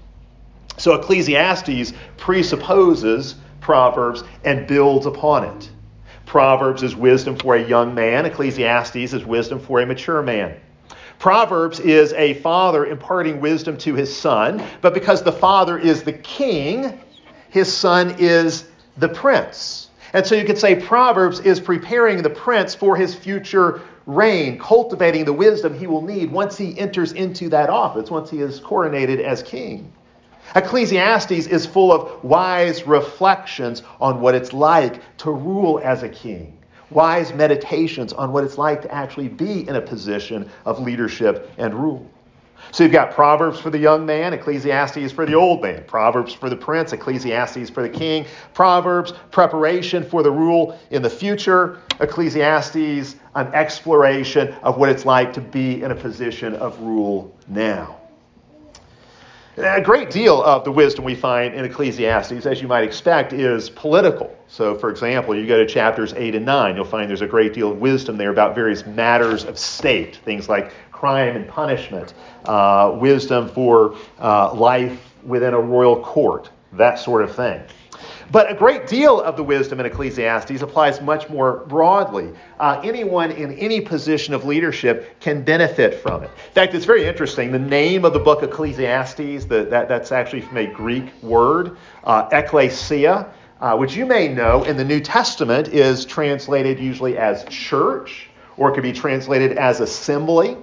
So 0.77 0.93
Ecclesiastes 0.93 1.93
presupposes 2.17 3.35
Proverbs 3.59 4.23
and 4.43 4.67
builds 4.67 5.05
upon 5.05 5.45
it. 5.45 5.69
Proverbs 6.25 6.83
is 6.83 6.95
wisdom 6.95 7.37
for 7.37 7.55
a 7.55 7.63
young 7.63 7.93
man, 7.93 8.25
Ecclesiastes 8.25 9.13
is 9.13 9.25
wisdom 9.25 9.59
for 9.59 9.81
a 9.81 9.85
mature 9.85 10.21
man. 10.21 10.55
Proverbs 11.19 11.79
is 11.79 12.11
a 12.13 12.33
father 12.35 12.85
imparting 12.85 13.39
wisdom 13.39 13.77
to 13.77 13.93
his 13.93 14.13
son, 14.15 14.63
but 14.81 14.93
because 14.93 15.21
the 15.21 15.31
father 15.31 15.77
is 15.77 16.03
the 16.03 16.13
king, 16.13 16.99
his 17.49 17.71
son 17.71 18.15
is 18.19 18.65
the 18.97 19.07
prince. 19.07 19.89
And 20.13 20.25
so 20.25 20.35
you 20.35 20.45
could 20.45 20.59
say 20.59 20.75
Proverbs 20.75 21.39
is 21.39 21.59
preparing 21.59 22.21
the 22.21 22.29
prince 22.29 22.75
for 22.75 22.95
his 22.95 23.15
future 23.15 23.81
reign, 24.05 24.59
cultivating 24.59 25.25
the 25.25 25.33
wisdom 25.33 25.77
he 25.77 25.87
will 25.87 26.01
need 26.01 26.31
once 26.31 26.55
he 26.55 26.77
enters 26.77 27.13
into 27.13 27.49
that 27.49 27.69
office, 27.69 28.11
once 28.11 28.29
he 28.29 28.39
is 28.39 28.59
coronated 28.59 29.19
as 29.19 29.41
king. 29.41 29.91
Ecclesiastes 30.55 31.47
is 31.47 31.65
full 31.65 31.91
of 31.91 32.23
wise 32.23 32.85
reflections 32.85 33.81
on 33.99 34.21
what 34.21 34.35
it's 34.35 34.53
like 34.53 35.01
to 35.17 35.31
rule 35.31 35.79
as 35.83 36.03
a 36.03 36.09
king, 36.09 36.59
wise 36.91 37.33
meditations 37.33 38.13
on 38.13 38.31
what 38.31 38.43
it's 38.43 38.57
like 38.57 38.81
to 38.83 38.93
actually 38.93 39.29
be 39.29 39.67
in 39.67 39.77
a 39.77 39.81
position 39.81 40.47
of 40.65 40.79
leadership 40.79 41.51
and 41.57 41.73
rule. 41.73 42.07
So 42.71 42.83
you've 42.83 42.93
got 42.93 43.11
Proverbs 43.11 43.59
for 43.59 43.69
the 43.69 43.77
young 43.77 44.05
man, 44.05 44.33
Ecclesiastes 44.33 45.11
for 45.11 45.25
the 45.25 45.35
old 45.35 45.61
man, 45.61 45.83
Proverbs 45.85 46.33
for 46.33 46.49
the 46.49 46.55
prince, 46.55 46.91
Ecclesiastes 46.91 47.69
for 47.69 47.83
the 47.83 47.89
king, 47.89 48.25
Proverbs, 48.53 49.13
preparation 49.31 50.03
for 50.03 50.23
the 50.23 50.31
rule 50.31 50.79
in 50.89 51.01
the 51.01 51.09
future, 51.09 51.79
Ecclesiastes, 51.99 53.15
an 53.35 53.47
exploration 53.53 54.53
of 54.63 54.77
what 54.77 54.89
it's 54.89 55.05
like 55.05 55.33
to 55.33 55.41
be 55.41 55.83
in 55.83 55.91
a 55.91 55.95
position 55.95 56.55
of 56.55 56.79
rule 56.79 57.35
now. 57.47 57.99
A 59.57 59.81
great 59.81 60.09
deal 60.09 60.41
of 60.41 60.63
the 60.63 60.71
wisdom 60.71 61.05
we 61.05 61.13
find 61.13 61.53
in 61.53 61.63
Ecclesiastes, 61.63 62.47
as 62.47 62.59
you 62.59 62.67
might 62.67 62.83
expect, 62.83 63.33
is 63.33 63.69
political. 63.69 64.35
So, 64.47 64.75
for 64.75 64.89
example, 64.89 65.35
you 65.35 65.45
go 65.45 65.57
to 65.57 65.67
chapters 65.67 66.11
8 66.13 66.33
and 66.33 66.43
9, 66.43 66.75
you'll 66.75 66.85
find 66.85 67.07
there's 67.07 67.21
a 67.21 67.27
great 67.27 67.53
deal 67.53 67.71
of 67.71 67.77
wisdom 67.77 68.17
there 68.17 68.31
about 68.31 68.55
various 68.55 68.83
matters 68.87 69.43
of 69.43 69.59
state, 69.59 70.15
things 70.25 70.49
like 70.49 70.71
crime 71.03 71.35
and 71.35 71.45
punishment, 71.49 72.13
uh, 72.45 72.95
wisdom 72.97 73.49
for 73.49 73.93
uh, 74.19 74.53
life 74.53 75.13
within 75.25 75.53
a 75.53 75.59
royal 75.59 76.01
court, 76.01 76.49
that 76.71 76.97
sort 76.97 77.21
of 77.21 77.35
thing. 77.35 77.61
But 78.31 78.49
a 78.49 78.55
great 78.55 78.87
deal 78.87 79.19
of 79.19 79.35
the 79.35 79.43
wisdom 79.43 79.81
in 79.81 79.85
Ecclesiastes 79.85 80.61
applies 80.61 81.01
much 81.01 81.27
more 81.27 81.65
broadly. 81.67 82.31
Uh, 82.57 82.79
anyone 82.85 83.31
in 83.31 83.51
any 83.59 83.81
position 83.81 84.33
of 84.33 84.45
leadership 84.45 85.19
can 85.19 85.43
benefit 85.43 85.95
from 85.95 86.23
it. 86.23 86.31
In 86.47 86.53
fact, 86.53 86.73
it's 86.73 86.85
very 86.85 87.03
interesting. 87.05 87.51
The 87.51 87.59
name 87.59 88.05
of 88.05 88.13
the 88.13 88.19
book 88.19 88.41
Ecclesiastes, 88.41 89.43
the, 89.43 89.65
that, 89.69 89.89
that's 89.89 90.13
actually 90.13 90.39
from 90.39 90.55
a 90.55 90.67
Greek 90.67 91.11
word, 91.21 91.75
uh, 92.05 92.29
ecclesia, 92.31 93.29
uh, 93.59 93.75
which 93.75 93.93
you 93.93 94.05
may 94.05 94.29
know 94.29 94.63
in 94.63 94.77
the 94.77 94.85
New 94.85 95.01
Testament 95.01 95.67
is 95.67 96.05
translated 96.05 96.79
usually 96.79 97.17
as 97.17 97.43
church, 97.49 98.29
or 98.55 98.71
it 98.71 98.73
could 98.73 98.83
be 98.83 98.93
translated 98.93 99.57
as 99.57 99.81
assembly. 99.81 100.55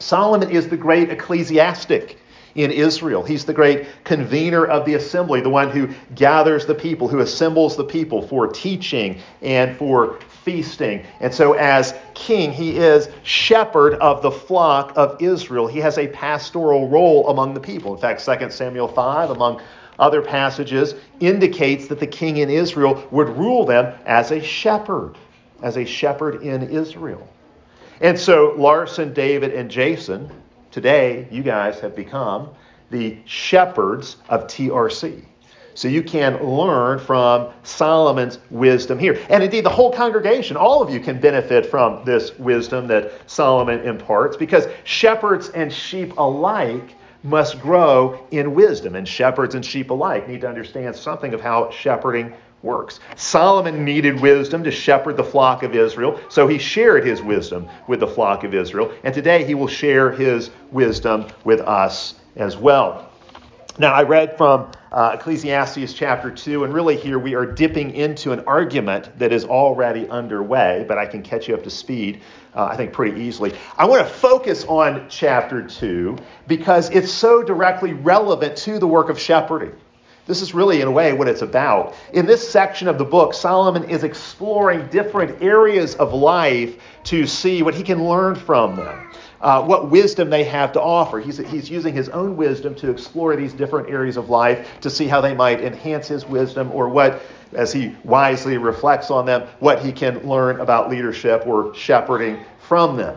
Solomon 0.00 0.50
is 0.50 0.68
the 0.68 0.76
great 0.76 1.10
ecclesiastic 1.10 2.18
in 2.54 2.70
Israel. 2.70 3.22
He's 3.22 3.44
the 3.44 3.52
great 3.52 3.86
convener 4.04 4.64
of 4.64 4.84
the 4.84 4.94
assembly, 4.94 5.40
the 5.40 5.50
one 5.50 5.70
who 5.70 5.88
gathers 6.14 6.66
the 6.66 6.74
people, 6.74 7.06
who 7.06 7.20
assembles 7.20 7.76
the 7.76 7.84
people 7.84 8.26
for 8.26 8.48
teaching 8.48 9.20
and 9.42 9.76
for 9.76 10.18
feasting. 10.44 11.04
And 11.20 11.32
so, 11.32 11.52
as 11.52 11.94
king, 12.14 12.50
he 12.50 12.76
is 12.76 13.08
shepherd 13.22 13.94
of 13.94 14.22
the 14.22 14.30
flock 14.30 14.92
of 14.96 15.20
Israel. 15.22 15.66
He 15.66 15.78
has 15.80 15.98
a 15.98 16.08
pastoral 16.08 16.88
role 16.88 17.28
among 17.28 17.54
the 17.54 17.60
people. 17.60 17.94
In 17.94 18.00
fact, 18.00 18.24
2 18.24 18.50
Samuel 18.50 18.88
5, 18.88 19.30
among 19.30 19.60
other 19.98 20.22
passages, 20.22 20.94
indicates 21.20 21.88
that 21.88 22.00
the 22.00 22.06
king 22.06 22.38
in 22.38 22.48
Israel 22.48 23.06
would 23.10 23.28
rule 23.28 23.66
them 23.66 23.94
as 24.06 24.30
a 24.30 24.42
shepherd, 24.42 25.16
as 25.62 25.76
a 25.76 25.84
shepherd 25.84 26.42
in 26.42 26.62
Israel. 26.62 27.28
And 28.00 28.18
so, 28.18 28.54
Larson, 28.56 29.12
David, 29.12 29.52
and 29.52 29.70
Jason, 29.70 30.30
today, 30.70 31.28
you 31.30 31.42
guys 31.42 31.80
have 31.80 31.94
become 31.94 32.48
the 32.90 33.18
shepherds 33.26 34.16
of 34.28 34.46
TRC. 34.46 35.22
So 35.74 35.86
you 35.86 36.02
can 36.02 36.42
learn 36.44 36.98
from 36.98 37.52
Solomon's 37.62 38.38
wisdom 38.50 38.98
here. 38.98 39.18
And 39.28 39.42
indeed, 39.42 39.64
the 39.64 39.70
whole 39.70 39.92
congregation, 39.92 40.56
all 40.56 40.82
of 40.82 40.90
you 40.90 40.98
can 40.98 41.20
benefit 41.20 41.66
from 41.66 42.04
this 42.04 42.38
wisdom 42.38 42.86
that 42.88 43.12
Solomon 43.30 43.80
imparts 43.80 44.36
because 44.36 44.66
shepherds 44.84 45.50
and 45.50 45.72
sheep 45.72 46.18
alike 46.18 46.96
must 47.22 47.60
grow 47.60 48.26
in 48.30 48.54
wisdom. 48.54 48.96
And 48.96 49.06
shepherds 49.06 49.54
and 49.54 49.64
sheep 49.64 49.90
alike 49.90 50.28
need 50.28 50.40
to 50.40 50.48
understand 50.48 50.96
something 50.96 51.34
of 51.34 51.40
how 51.40 51.70
shepherding 51.70 52.34
works. 52.62 53.00
Solomon 53.16 53.84
needed 53.84 54.20
wisdom 54.20 54.64
to 54.64 54.70
shepherd 54.70 55.16
the 55.16 55.24
flock 55.24 55.62
of 55.62 55.74
Israel, 55.74 56.20
so 56.28 56.46
he 56.46 56.58
shared 56.58 57.06
his 57.06 57.22
wisdom 57.22 57.68
with 57.86 58.00
the 58.00 58.06
flock 58.06 58.44
of 58.44 58.54
Israel. 58.54 58.92
And 59.04 59.14
today 59.14 59.44
he 59.44 59.54
will 59.54 59.68
share 59.68 60.10
his 60.10 60.50
wisdom 60.70 61.26
with 61.44 61.60
us 61.60 62.14
as 62.36 62.56
well. 62.56 63.10
Now, 63.78 63.94
I 63.94 64.02
read 64.02 64.36
from 64.36 64.70
uh, 64.92 65.12
Ecclesiastes 65.14 65.94
chapter 65.94 66.30
2, 66.30 66.64
and 66.64 66.74
really 66.74 66.96
here 66.96 67.18
we 67.18 67.34
are 67.34 67.46
dipping 67.46 67.94
into 67.94 68.32
an 68.32 68.40
argument 68.40 69.18
that 69.18 69.32
is 69.32 69.46
already 69.46 70.06
underway, 70.08 70.84
but 70.86 70.98
I 70.98 71.06
can 71.06 71.22
catch 71.22 71.48
you 71.48 71.54
up 71.54 71.62
to 71.62 71.70
speed, 71.70 72.20
uh, 72.54 72.64
I 72.64 72.76
think, 72.76 72.92
pretty 72.92 73.22
easily. 73.22 73.54
I 73.78 73.86
want 73.86 74.06
to 74.06 74.12
focus 74.12 74.64
on 74.64 75.06
chapter 75.08 75.62
2 75.66 76.18
because 76.46 76.90
it's 76.90 77.10
so 77.10 77.42
directly 77.42 77.94
relevant 77.94 78.56
to 78.58 78.78
the 78.78 78.86
work 78.86 79.08
of 79.08 79.18
shepherding. 79.18 79.72
This 80.30 80.42
is 80.42 80.54
really, 80.54 80.80
in 80.80 80.88
a 80.88 80.90
way, 80.90 81.12
what 81.12 81.28
it's 81.28 81.42
about. 81.42 81.94
In 82.12 82.24
this 82.24 82.48
section 82.48 82.88
of 82.88 82.98
the 82.98 83.04
book, 83.04 83.34
Solomon 83.34 83.84
is 83.84 84.04
exploring 84.04 84.86
different 84.86 85.42
areas 85.42 85.94
of 85.96 86.14
life 86.14 86.80
to 87.04 87.26
see 87.26 87.62
what 87.62 87.74
he 87.74 87.82
can 87.82 88.06
learn 88.08 88.34
from 88.34 88.76
them 88.76 89.10
uh, 89.40 89.62
what 89.62 89.90
wisdom 89.90 90.30
they 90.30 90.44
have 90.44 90.72
to 90.72 90.80
offer. 90.80 91.18
He's, 91.18 91.38
he's 91.38 91.70
using 91.70 91.94
his 91.94 92.08
own 92.10 92.36
wisdom 92.36 92.74
to 92.76 92.90
explore 92.90 93.36
these 93.36 93.52
different 93.52 93.88
areas 93.88 94.16
of 94.16 94.28
life 94.28 94.80
to 94.82 94.90
see 94.90 95.06
how 95.06 95.20
they 95.20 95.34
might 95.34 95.60
enhance 95.60 96.08
his 96.08 96.26
wisdom 96.26 96.70
or 96.72 96.88
what, 96.88 97.22
as 97.52 97.72
he 97.72 97.94
wisely 98.04 98.58
reflects 98.58 99.10
on 99.10 99.26
them, 99.26 99.48
what 99.58 99.84
he 99.84 99.92
can 99.92 100.26
learn 100.28 100.60
about 100.60 100.90
leadership 100.90 101.46
or 101.46 101.74
shepherding 101.74 102.44
from 102.60 102.96
them. 102.96 103.16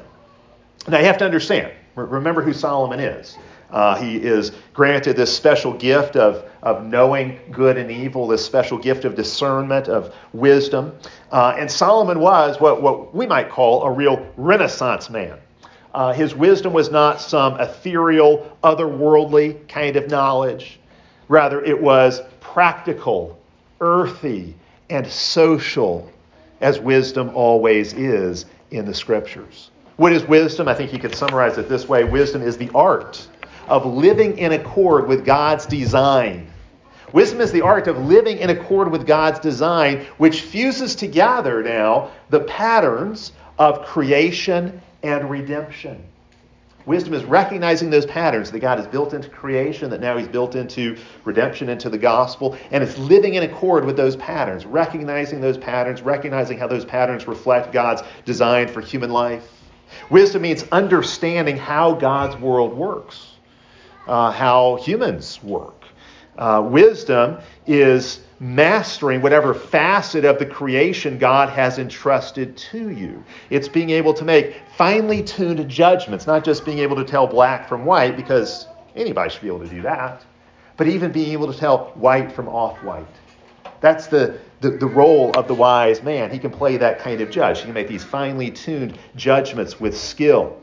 Now, 0.88 1.00
you 1.00 1.06
have 1.06 1.18
to 1.20 1.26
understand, 1.26 1.74
remember 1.96 2.42
who 2.42 2.54
Solomon 2.54 3.00
is. 3.00 3.38
Uh, 3.74 3.96
he 3.96 4.18
is 4.18 4.52
granted 4.72 5.16
this 5.16 5.36
special 5.36 5.74
gift 5.74 6.16
of, 6.16 6.46
of 6.62 6.86
knowing 6.86 7.40
good 7.52 7.76
and 7.76 7.90
evil, 7.90 8.28
this 8.28 8.46
special 8.46 8.78
gift 8.78 9.04
of 9.04 9.16
discernment, 9.16 9.88
of 9.88 10.14
wisdom. 10.32 10.96
Uh, 11.32 11.56
and 11.58 11.70
Solomon 11.70 12.20
was 12.20 12.62
what, 12.62 12.84
what 12.84 13.16
we 13.16 13.26
might 13.26 13.50
call 13.50 13.82
a 13.82 13.92
real 13.92 14.24
Renaissance 14.38 15.10
man. 15.10 15.40
Uh, 15.92 16.14
his 16.14 16.36
wisdom 16.36 16.72
was 16.72 16.92
not 16.92 17.20
some 17.20 17.60
ethereal, 17.60 18.56
otherworldly 18.64 19.68
kind 19.68 19.96
of 19.96 20.08
knowledge. 20.08 20.80
Rather, 21.28 21.64
it 21.64 21.82
was 21.82 22.22
practical, 22.42 23.40
earthy, 23.82 24.54
and 24.92 25.08
social, 25.08 26.08
as 26.62 26.80
wisdom 26.80 27.32
always 27.34 27.94
is 27.94 28.46
in 28.70 28.86
the 28.86 28.94
scriptures. 28.94 29.72
What 29.98 30.14
is 30.14 30.24
wisdom? 30.24 30.68
I 30.68 30.76
think 30.76 30.94
you 30.94 31.00
could 31.00 31.16
summarize 31.16 31.58
it 31.58 31.70
this 31.70 31.88
way 31.88 32.04
wisdom 32.04 32.44
is 32.44 32.58
the 32.58 32.70
art 32.76 33.28
of 33.68 33.86
living 33.86 34.38
in 34.38 34.52
accord 34.52 35.08
with 35.08 35.26
God's 35.26 35.66
design. 35.66 36.48
Wisdom 37.12 37.42
is 37.42 37.52
the 37.52 37.62
art 37.62 37.88
of 37.88 37.98
living 37.98 38.40
in 38.40 38.50
accord 38.50 38.92
with 38.92 39.06
God's 39.06 39.40
design, 39.40 40.06
which 40.18 40.42
fuses 40.42 40.96
together 40.96 41.62
now 41.62 42.12
the 42.30 42.40
patterns 42.42 43.32
of 43.60 43.86
creation 43.86 44.82
and 45.04 45.30
redemption. 45.30 46.04
Wisdom 46.86 47.14
is 47.14 47.24
recognizing 47.24 47.90
those 47.90 48.06
patterns 48.06 48.52
that 48.52 48.60
God 48.60 48.78
has 48.78 48.88
built 48.88 49.14
into 49.14 49.30
creation, 49.30 49.90
that 49.92 50.02
now 50.02 50.18
He's 50.18 50.28
built 50.28 50.56
into 50.56 50.98
redemption, 51.24 51.70
into 51.70 51.90
the 51.90 51.98
gospel, 51.98 52.58
and 52.72 52.84
it's 52.84 52.98
living 52.98 53.36
in 53.36 53.44
accord 53.44 53.86
with 53.86 53.96
those 53.96 54.18
patterns, 54.18 54.66
recognizing 54.66 55.40
those 55.40 55.58
patterns, 55.58 56.02
recognizing 56.02 56.58
how 56.58 56.68
those 56.68 56.84
patterns 56.84 57.26
reflect 57.26 57.72
God's 57.72 58.02
design 58.26 58.68
for 58.68 58.82
human 58.82 59.12
life. 59.12 59.50
Wisdom 60.10 60.42
means 60.42 60.66
understanding 60.72 61.56
how 61.56 61.94
God's 61.94 62.36
world 62.42 62.74
works, 62.74 63.33
uh, 64.08 64.32
how 64.32 64.76
humans 64.78 65.42
work. 65.44 65.86
Uh, 66.38 66.66
wisdom 66.66 67.38
is 67.68 68.22
mastering 68.40 69.22
whatever 69.22 69.54
facet 69.54 70.26
of 70.26 70.40
the 70.40 70.46
creation 70.46 71.18
God 71.18 71.50
has 71.50 71.80
entrusted 71.80 72.58
to 72.58 72.90
you. 72.90 73.24
It's 73.50 73.68
being 73.68 73.92
able 73.92 74.14
to 74.16 74.26
make 74.26 74.56
finely 74.76 75.24
tuned 75.24 75.70
judgments, 75.70 76.28
not 76.28 76.44
just 76.44 76.66
being 76.66 76.80
able 76.80 76.96
to 76.96 77.06
tell 77.06 77.28
black 77.28 77.70
from 77.70 77.86
white, 77.86 78.18
because 78.18 78.68
anybody 78.96 79.30
should 79.30 79.42
be 79.42 79.48
able 79.48 79.60
to 79.60 79.70
do 79.70 79.82
that, 79.84 80.26
but 80.76 80.88
even 80.88 81.12
being 81.12 81.32
able 81.32 81.52
to 81.52 81.58
tell 81.58 81.92
white 81.96 82.32
from 82.32 82.50
off 82.50 82.84
white. 82.84 83.06
That's 83.80 84.08
the, 84.08 84.40
the, 84.62 84.72
the, 84.72 84.88
role 84.88 85.32
of 85.38 85.48
the 85.48 85.54
wise 85.54 86.02
man. 86.04 86.32
He 86.32 86.40
can 86.40 86.52
play 86.52 86.78
that 86.78 87.00
kind 87.00 87.22
of 87.22 87.30
judge. 87.30 87.60
He 87.60 87.66
can 87.66 87.74
make 87.74 87.90
these 87.90 88.04
finely 88.04 88.50
tuned 88.50 88.98
judgments 89.16 89.80
with 89.80 89.98
skill. 89.98 90.58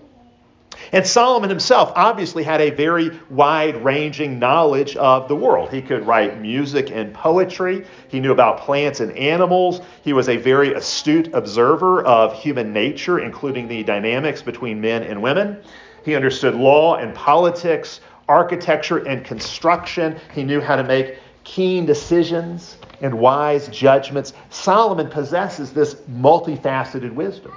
And 0.92 1.06
Solomon 1.06 1.50
himself 1.50 1.92
obviously 1.94 2.42
had 2.42 2.60
a 2.60 2.70
very 2.70 3.10
wide 3.28 3.84
ranging 3.84 4.38
knowledge 4.38 4.96
of 4.96 5.28
the 5.28 5.36
world. 5.36 5.70
He 5.70 5.82
could 5.82 6.06
write 6.06 6.40
music 6.40 6.90
and 6.90 7.14
poetry, 7.14 7.84
he 8.08 8.20
knew 8.20 8.32
about 8.32 8.60
plants 8.60 9.00
and 9.00 9.16
animals, 9.16 9.80
he 10.02 10.12
was 10.12 10.28
a 10.28 10.36
very 10.36 10.74
astute 10.74 11.32
observer 11.32 12.02
of 12.04 12.34
human 12.34 12.72
nature, 12.72 13.20
including 13.20 13.68
the 13.68 13.82
dynamics 13.82 14.42
between 14.42 14.80
men 14.80 15.02
and 15.02 15.22
women. 15.22 15.62
He 16.04 16.14
understood 16.14 16.54
law 16.54 16.96
and 16.96 17.14
politics, 17.14 18.00
architecture 18.28 18.98
and 19.06 19.24
construction. 19.24 20.18
He 20.34 20.44
knew 20.44 20.60
how 20.60 20.76
to 20.76 20.84
make 20.84 21.18
keen 21.44 21.84
decisions 21.84 22.78
and 23.00 23.18
wise 23.18 23.68
judgments. 23.68 24.32
Solomon 24.50 25.08
possesses 25.08 25.72
this 25.72 25.94
multifaceted 26.10 27.12
wisdom. 27.12 27.52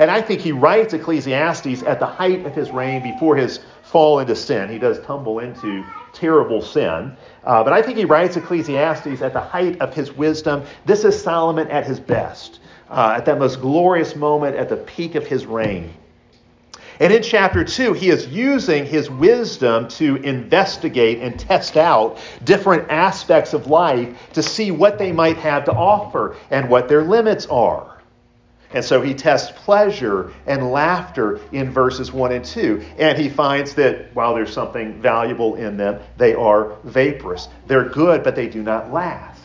And 0.00 0.10
I 0.10 0.22
think 0.22 0.40
he 0.40 0.52
writes 0.52 0.94
Ecclesiastes 0.94 1.82
at 1.82 2.00
the 2.00 2.06
height 2.06 2.46
of 2.46 2.54
his 2.54 2.70
reign 2.70 3.02
before 3.02 3.36
his 3.36 3.60
fall 3.82 4.18
into 4.20 4.34
sin. 4.34 4.70
He 4.70 4.78
does 4.78 4.98
tumble 5.00 5.40
into 5.40 5.84
terrible 6.14 6.62
sin. 6.62 7.14
Uh, 7.44 7.62
but 7.62 7.74
I 7.74 7.82
think 7.82 7.98
he 7.98 8.06
writes 8.06 8.34
Ecclesiastes 8.34 9.20
at 9.20 9.34
the 9.34 9.40
height 9.40 9.78
of 9.82 9.92
his 9.92 10.10
wisdom. 10.10 10.64
This 10.86 11.04
is 11.04 11.22
Solomon 11.22 11.68
at 11.68 11.86
his 11.86 12.00
best, 12.00 12.60
uh, 12.88 13.12
at 13.14 13.26
that 13.26 13.38
most 13.38 13.60
glorious 13.60 14.16
moment, 14.16 14.56
at 14.56 14.70
the 14.70 14.78
peak 14.78 15.16
of 15.16 15.26
his 15.26 15.44
reign. 15.44 15.92
And 16.98 17.12
in 17.12 17.22
chapter 17.22 17.62
2, 17.62 17.92
he 17.92 18.08
is 18.08 18.26
using 18.26 18.86
his 18.86 19.10
wisdom 19.10 19.86
to 19.88 20.16
investigate 20.16 21.18
and 21.20 21.38
test 21.38 21.76
out 21.76 22.16
different 22.44 22.90
aspects 22.90 23.52
of 23.52 23.66
life 23.66 24.32
to 24.32 24.42
see 24.42 24.70
what 24.70 24.96
they 24.96 25.12
might 25.12 25.36
have 25.36 25.66
to 25.66 25.72
offer 25.72 26.36
and 26.50 26.70
what 26.70 26.88
their 26.88 27.02
limits 27.02 27.44
are. 27.44 27.99
And 28.72 28.84
so 28.84 29.00
he 29.00 29.14
tests 29.14 29.52
pleasure 29.56 30.32
and 30.46 30.70
laughter 30.70 31.40
in 31.50 31.70
verses 31.70 32.12
1 32.12 32.32
and 32.32 32.44
2. 32.44 32.84
And 32.98 33.18
he 33.18 33.28
finds 33.28 33.74
that 33.74 34.14
while 34.14 34.34
there's 34.34 34.52
something 34.52 35.00
valuable 35.00 35.56
in 35.56 35.76
them, 35.76 36.00
they 36.16 36.34
are 36.34 36.76
vaporous. 36.84 37.48
They're 37.66 37.88
good, 37.88 38.22
but 38.22 38.36
they 38.36 38.48
do 38.48 38.62
not 38.62 38.92
last. 38.92 39.40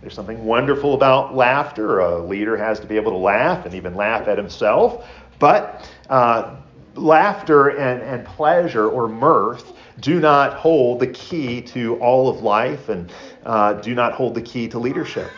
There's 0.00 0.14
something 0.14 0.44
wonderful 0.44 0.94
about 0.94 1.34
laughter. 1.34 2.00
A 2.00 2.24
leader 2.24 2.56
has 2.56 2.80
to 2.80 2.86
be 2.86 2.96
able 2.96 3.12
to 3.12 3.18
laugh 3.18 3.66
and 3.66 3.74
even 3.74 3.94
laugh 3.94 4.28
at 4.28 4.38
himself. 4.38 5.06
But 5.38 5.90
uh, 6.08 6.56
laughter 6.94 7.68
and, 7.68 8.00
and 8.02 8.26
pleasure 8.26 8.88
or 8.88 9.08
mirth 9.08 9.72
do 10.00 10.20
not 10.20 10.54
hold 10.54 11.00
the 11.00 11.06
key 11.08 11.60
to 11.62 11.96
all 11.96 12.28
of 12.28 12.42
life 12.42 12.88
and 12.88 13.12
uh, 13.44 13.74
do 13.74 13.94
not 13.94 14.12
hold 14.12 14.34
the 14.34 14.42
key 14.42 14.68
to 14.68 14.78
leadership. 14.78 15.32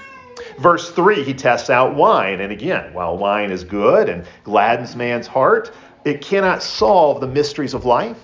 Verse 0.58 0.90
3, 0.90 1.22
he 1.22 1.34
tests 1.34 1.70
out 1.70 1.94
wine. 1.94 2.40
And 2.40 2.52
again, 2.52 2.92
while 2.92 3.16
wine 3.16 3.50
is 3.50 3.64
good 3.64 4.08
and 4.08 4.24
gladdens 4.44 4.96
man's 4.96 5.26
heart, 5.26 5.72
it 6.04 6.20
cannot 6.20 6.62
solve 6.62 7.20
the 7.20 7.26
mysteries 7.26 7.74
of 7.74 7.84
life. 7.84 8.18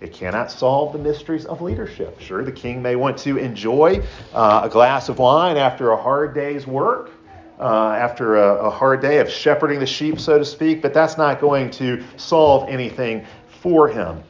It 0.00 0.12
cannot 0.12 0.50
solve 0.50 0.92
the 0.92 0.98
mysteries 0.98 1.46
of 1.46 1.62
leadership. 1.62 2.20
Sure, 2.20 2.44
the 2.44 2.52
king 2.52 2.82
may 2.82 2.96
want 2.96 3.16
to 3.18 3.38
enjoy 3.38 4.02
uh, 4.34 4.62
a 4.64 4.68
glass 4.68 5.08
of 5.08 5.18
wine 5.18 5.56
after 5.56 5.92
a 5.92 5.96
hard 5.96 6.34
day's 6.34 6.66
work, 6.66 7.10
uh, 7.58 7.90
after 7.90 8.36
a, 8.36 8.66
a 8.66 8.70
hard 8.70 9.00
day 9.00 9.18
of 9.18 9.30
shepherding 9.30 9.78
the 9.78 9.86
sheep, 9.86 10.20
so 10.20 10.38
to 10.38 10.44
speak, 10.44 10.82
but 10.82 10.92
that's 10.92 11.16
not 11.16 11.40
going 11.40 11.70
to 11.70 12.02
solve 12.16 12.68
anything 12.68 13.24
for 13.62 13.88
him. 13.88 14.22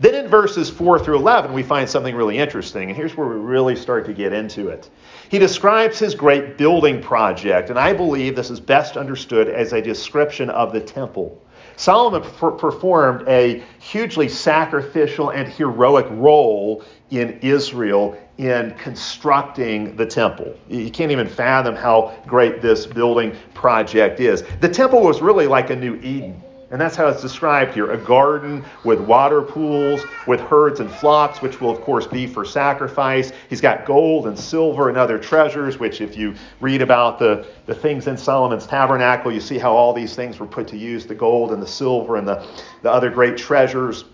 Then 0.00 0.14
in 0.14 0.28
verses 0.28 0.70
4 0.70 0.98
through 1.00 1.16
11, 1.16 1.52
we 1.52 1.62
find 1.62 1.88
something 1.88 2.14
really 2.14 2.38
interesting, 2.38 2.88
and 2.88 2.96
here's 2.96 3.16
where 3.16 3.26
we 3.26 3.36
really 3.36 3.74
start 3.74 4.06
to 4.06 4.12
get 4.12 4.32
into 4.32 4.68
it. 4.68 4.88
He 5.28 5.38
describes 5.38 5.98
his 5.98 6.14
great 6.14 6.56
building 6.56 7.02
project, 7.02 7.68
and 7.68 7.78
I 7.78 7.92
believe 7.92 8.34
this 8.34 8.48
is 8.48 8.60
best 8.60 8.96
understood 8.96 9.48
as 9.48 9.74
a 9.74 9.82
description 9.82 10.48
of 10.48 10.72
the 10.72 10.80
temple. 10.80 11.38
Solomon 11.76 12.22
per- 12.22 12.50
performed 12.50 13.28
a 13.28 13.62
hugely 13.78 14.28
sacrificial 14.28 15.30
and 15.30 15.46
heroic 15.46 16.06
role 16.10 16.82
in 17.10 17.38
Israel 17.40 18.18
in 18.38 18.74
constructing 18.78 19.94
the 19.96 20.06
temple. 20.06 20.56
You 20.68 20.90
can't 20.90 21.12
even 21.12 21.28
fathom 21.28 21.76
how 21.76 22.14
great 22.26 22.62
this 22.62 22.86
building 22.86 23.36
project 23.52 24.20
is. 24.20 24.42
The 24.60 24.68
temple 24.68 25.02
was 25.02 25.20
really 25.20 25.46
like 25.46 25.70
a 25.70 25.76
new 25.76 25.96
Eden. 25.96 26.42
And 26.70 26.78
that's 26.78 26.96
how 26.96 27.08
it's 27.08 27.22
described 27.22 27.72
here 27.72 27.92
a 27.92 27.96
garden 27.96 28.62
with 28.84 29.00
water 29.00 29.40
pools, 29.40 30.02
with 30.26 30.38
herds 30.38 30.80
and 30.80 30.90
flocks, 30.90 31.40
which 31.40 31.62
will, 31.62 31.70
of 31.70 31.80
course, 31.80 32.06
be 32.06 32.26
for 32.26 32.44
sacrifice. 32.44 33.32
He's 33.48 33.62
got 33.62 33.86
gold 33.86 34.26
and 34.26 34.38
silver 34.38 34.90
and 34.90 34.98
other 34.98 35.18
treasures, 35.18 35.78
which, 35.78 36.02
if 36.02 36.14
you 36.14 36.34
read 36.60 36.82
about 36.82 37.18
the, 37.18 37.46
the 37.64 37.74
things 37.74 38.06
in 38.06 38.18
Solomon's 38.18 38.66
tabernacle, 38.66 39.32
you 39.32 39.40
see 39.40 39.56
how 39.56 39.72
all 39.72 39.94
these 39.94 40.14
things 40.14 40.38
were 40.38 40.46
put 40.46 40.68
to 40.68 40.76
use 40.76 41.06
the 41.06 41.14
gold 41.14 41.52
and 41.52 41.62
the 41.62 41.66
silver 41.66 42.16
and 42.16 42.28
the, 42.28 42.46
the 42.82 42.92
other 42.92 43.08
great 43.08 43.38
treasures. 43.38 44.04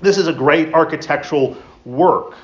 This 0.00 0.16
is 0.16 0.28
a 0.28 0.32
great 0.32 0.72
architectural 0.72 1.56
work. 1.84 2.36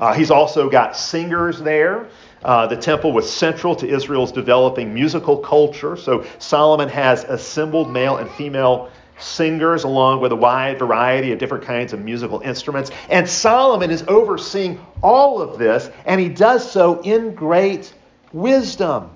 Uh, 0.00 0.14
he's 0.14 0.30
also 0.30 0.70
got 0.70 0.96
singers 0.96 1.58
there. 1.58 2.08
Uh, 2.46 2.66
the 2.68 2.76
temple 2.76 3.10
was 3.10 3.30
central 3.30 3.74
to 3.74 3.88
Israel's 3.88 4.30
developing 4.30 4.94
musical 4.94 5.36
culture. 5.36 5.96
So 5.96 6.24
Solomon 6.38 6.88
has 6.88 7.24
assembled 7.24 7.90
male 7.90 8.18
and 8.18 8.30
female 8.30 8.88
singers 9.18 9.82
along 9.82 10.20
with 10.20 10.30
a 10.30 10.36
wide 10.36 10.78
variety 10.78 11.32
of 11.32 11.40
different 11.40 11.64
kinds 11.64 11.92
of 11.92 12.00
musical 12.00 12.40
instruments. 12.40 12.92
And 13.10 13.28
Solomon 13.28 13.90
is 13.90 14.04
overseeing 14.06 14.78
all 15.02 15.42
of 15.42 15.58
this, 15.58 15.90
and 16.04 16.20
he 16.20 16.28
does 16.28 16.70
so 16.70 17.00
in 17.00 17.34
great 17.34 17.92
wisdom. 18.32 19.10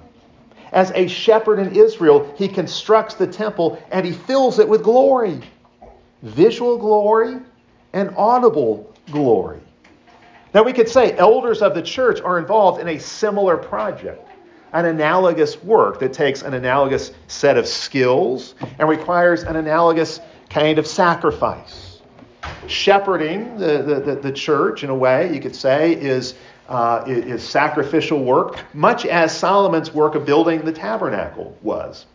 As 0.73 0.91
a 0.97 1.07
shepherd 1.07 1.61
in 1.61 1.77
Israel, 1.77 2.35
he 2.37 2.49
constructs 2.49 3.15
the 3.15 3.29
temple 3.29 3.81
and 3.93 4.05
he 4.05 4.13
fills 4.13 4.59
it 4.59 4.69
with 4.69 4.83
glory 4.83 5.41
visual 6.23 6.79
glory 6.79 7.39
and 7.93 8.13
audible 8.17 8.93
glory. 9.11 9.61
Now, 10.53 10.65
we 10.65 10.73
could 10.73 10.89
say 10.89 11.17
elders 11.17 11.63
of 11.63 11.75
the 11.75 11.83
church 11.83 12.21
are 12.21 12.39
involved 12.39 12.81
in 12.81 12.89
a 12.89 12.99
similar 12.99 13.57
project, 13.57 14.29
an 14.73 14.85
analogous 14.85 15.63
work 15.63 16.01
that 16.01 16.13
takes 16.13 16.43
an 16.43 16.55
analogous 16.55 17.13
set 17.29 17.57
of 17.57 17.69
skills 17.69 18.57
and 18.79 18.89
requires 18.89 19.45
an 19.45 19.57
analogous 19.57 20.21
kind 20.49 20.79
of 20.79 20.87
sacrifice. 20.87 22.01
Shepherding 22.67 23.59
the, 23.59 24.03
the, 24.05 24.17
the 24.17 24.33
church, 24.33 24.83
in 24.83 24.91
a 24.91 24.95
way, 24.95 25.33
you 25.33 25.41
could 25.41 25.55
say, 25.55 25.93
is, 25.93 26.35
uh, 26.69 27.05
is 27.07 27.47
sacrificial 27.47 28.25
work, 28.25 28.65
much 28.75 29.07
as 29.07 29.37
Solomon's 29.37 29.95
work 29.95 30.17
of 30.17 30.27
building 30.27 30.63
the 30.63 30.73
tabernacle 30.73 31.57
was. 31.63 32.07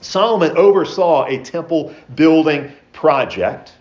Solomon 0.00 0.56
oversaw 0.56 1.26
a 1.26 1.42
temple 1.42 1.94
building 2.14 2.72
project 2.92 3.72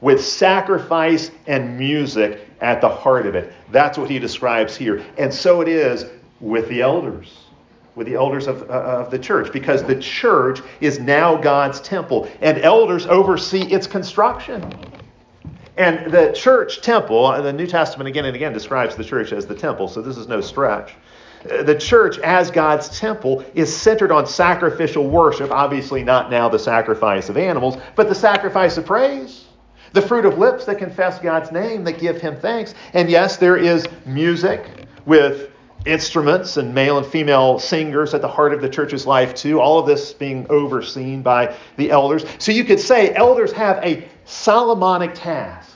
with 0.00 0.24
sacrifice 0.24 1.30
and 1.46 1.78
music 1.78 2.46
at 2.60 2.80
the 2.80 2.88
heart 2.88 3.26
of 3.26 3.34
it. 3.34 3.52
That's 3.70 3.98
what 3.98 4.10
he 4.10 4.18
describes 4.18 4.76
here. 4.76 5.04
And 5.18 5.32
so 5.32 5.60
it 5.60 5.68
is 5.68 6.06
with 6.40 6.68
the 6.68 6.82
elders, 6.82 7.38
with 7.94 8.06
the 8.06 8.14
elders 8.14 8.46
of, 8.46 8.68
uh, 8.70 8.74
of 8.74 9.10
the 9.10 9.18
church, 9.18 9.52
because 9.52 9.82
the 9.84 10.00
church 10.00 10.60
is 10.80 10.98
now 10.98 11.36
God's 11.36 11.80
temple, 11.80 12.28
and 12.40 12.58
elders 12.58 13.06
oversee 13.06 13.62
its 13.62 13.86
construction. 13.86 14.74
And 15.76 16.10
the 16.12 16.32
church 16.32 16.82
temple, 16.82 17.26
uh, 17.26 17.40
the 17.40 17.52
New 17.52 17.66
Testament 17.66 18.08
again 18.08 18.24
and 18.24 18.36
again 18.36 18.52
describes 18.52 18.96
the 18.96 19.04
church 19.04 19.32
as 19.32 19.46
the 19.46 19.54
temple, 19.54 19.88
so 19.88 20.02
this 20.02 20.16
is 20.16 20.28
no 20.28 20.40
stretch. 20.40 20.94
Uh, 21.50 21.62
the 21.62 21.74
church, 21.74 22.18
as 22.18 22.50
God's 22.50 22.98
temple, 22.98 23.44
is 23.54 23.74
centered 23.74 24.12
on 24.12 24.26
sacrificial 24.26 25.08
worship, 25.08 25.50
obviously 25.50 26.02
not 26.02 26.30
now 26.30 26.48
the 26.48 26.58
sacrifice 26.58 27.28
of 27.30 27.38
animals, 27.38 27.76
but 27.96 28.08
the 28.08 28.14
sacrifice 28.14 28.76
of 28.76 28.84
praise 28.84 29.39
the 29.92 30.02
fruit 30.02 30.24
of 30.24 30.38
lips 30.38 30.64
that 30.66 30.78
confess 30.78 31.18
God's 31.18 31.50
name, 31.52 31.84
that 31.84 31.98
give 31.98 32.20
him 32.20 32.36
thanks. 32.36 32.74
And 32.92 33.10
yes, 33.10 33.36
there 33.36 33.56
is 33.56 33.86
music 34.06 34.86
with 35.06 35.50
instruments 35.86 36.56
and 36.56 36.74
male 36.74 36.98
and 36.98 37.06
female 37.06 37.58
singers 37.58 38.12
at 38.14 38.20
the 38.20 38.28
heart 38.28 38.52
of 38.52 38.60
the 38.60 38.68
church's 38.68 39.06
life, 39.06 39.34
too. 39.34 39.60
All 39.60 39.78
of 39.78 39.86
this 39.86 40.12
being 40.12 40.46
overseen 40.50 41.22
by 41.22 41.56
the 41.76 41.90
elders. 41.90 42.24
So 42.38 42.52
you 42.52 42.64
could 42.64 42.80
say 42.80 43.14
elders 43.14 43.52
have 43.52 43.82
a 43.84 44.06
Solomonic 44.24 45.14
task, 45.14 45.70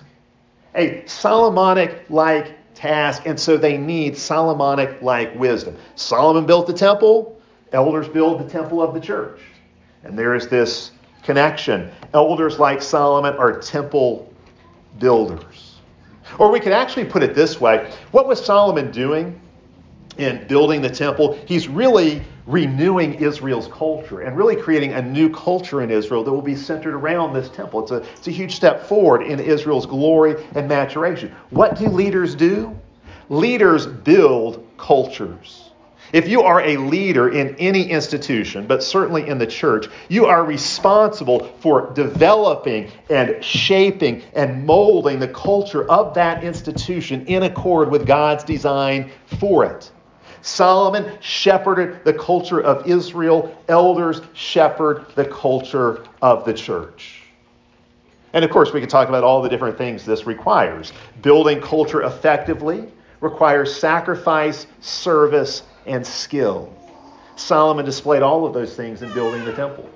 a 0.75 1.05
Solomonic 1.07 2.05
like 2.09 2.55
task, 2.75 3.23
and 3.27 3.39
so 3.39 3.57
they 3.57 3.77
need 3.79 4.17
Solomonic 4.17 5.01
like 5.01 5.35
wisdom. 5.37 5.77
Solomon 5.97 6.45
built 6.45 6.67
the 6.67 6.73
temple, 6.73 7.41
elders 7.73 8.09
build 8.09 8.41
the 8.41 8.49
temple 8.49 8.83
of 8.83 8.95
the 8.95 9.01
church. 9.01 9.41
And 10.03 10.19
there 10.19 10.35
is 10.35 10.49
this 10.49 10.91
connection. 11.25 11.91
Elders 12.13 12.59
like 12.59 12.83
Solomon 12.83 13.35
are 13.35 13.59
temple 13.59 14.33
builders. 14.99 15.75
Or 16.39 16.51
we 16.51 16.61
could 16.61 16.73
actually 16.73 17.05
put 17.05 17.23
it 17.23 17.35
this 17.35 17.61
way 17.61 17.93
what 18.13 18.27
was 18.27 18.45
Solomon 18.45 18.91
doing 18.91 19.41
in 20.19 20.47
building 20.47 20.81
the 20.81 20.91
temple? 20.91 21.39
He's 21.47 21.69
really 21.69 22.23
renewing 22.47 23.15
Israel's 23.15 23.69
culture 23.69 24.21
and 24.21 24.37
really 24.37 24.55
creating 24.55 24.93
a 24.93 25.03
new 25.03 25.31
culture 25.31 25.83
in 25.83 25.91
Israel 25.91 26.23
that 26.25 26.31
will 26.31 26.43
be 26.43 26.55
centered 26.55 26.95
around 26.95 27.33
this 27.33 27.49
temple. 27.49 27.83
It's 27.83 27.91
a, 27.91 27.97
it's 27.97 28.29
a 28.29 28.31
huge 28.31 28.55
step 28.55 28.87
forward 28.87 29.23
in 29.23 29.41
Israel's 29.41 29.87
glory 29.87 30.45
and 30.55 30.69
maturation. 30.69 31.35
What 31.51 31.79
do 31.79 31.89
leaders 31.89 32.35
do? 32.35 32.79
Leaders 33.31 33.87
build 33.87 34.67
cultures. 34.77 35.64
If 36.15 36.29
you 36.29 36.43
are 36.43 36.61
a 36.61 36.77
leader 36.77 37.31
in 37.31 37.57
any 37.57 37.91
institution, 37.91 38.69
but 38.69 38.85
certainly 38.85 39.27
in 39.27 39.37
the 39.37 39.49
church, 39.49 39.89
you 40.09 40.27
are 40.27 40.45
responsible 40.45 41.49
for 41.59 41.93
developing 41.93 42.89
and 43.11 43.45
shaping 43.45 44.23
and 44.33 44.65
molding 44.65 45.19
the 45.19 45.27
culture 45.27 45.91
of 45.91 46.15
that 46.15 46.45
institution 46.45 47.27
in 47.27 47.43
accord 47.43 47.91
with 47.91 48.07
God's 48.07 48.45
design 48.45 49.11
for 49.41 49.65
it. 49.65 49.91
Solomon 50.43 51.19
shepherded 51.19 52.05
the 52.05 52.15
culture 52.15 52.61
of 52.61 52.87
Israel, 52.87 53.53
elders 53.67 54.21
shepherd 54.35 55.07
the 55.17 55.25
culture 55.25 56.05
of 56.23 56.45
the 56.45 56.55
church. 56.55 57.23
And 58.35 58.45
of 58.45 58.53
course, 58.53 58.73
we 58.73 58.79
can 58.79 58.89
talk 58.89 59.09
about 59.09 59.25
all 59.25 59.43
the 59.43 59.49
different 59.49 59.77
things 59.77 60.05
this 60.05 60.29
requires. 60.29 60.93
Building 61.23 61.61
culture 61.61 62.03
effectively 62.03 62.85
requires 63.21 63.75
sacrifice, 63.75 64.69
service, 64.81 65.65
and 65.87 66.07
skill. 66.07 66.73
Solomon 67.37 67.85
displayed 67.85 68.23
all 68.23 68.47
of 68.47 68.55
those 68.55 68.75
things 68.75 69.03
in 69.03 69.13
building 69.13 69.45
the 69.45 69.53
temple. 69.53 69.89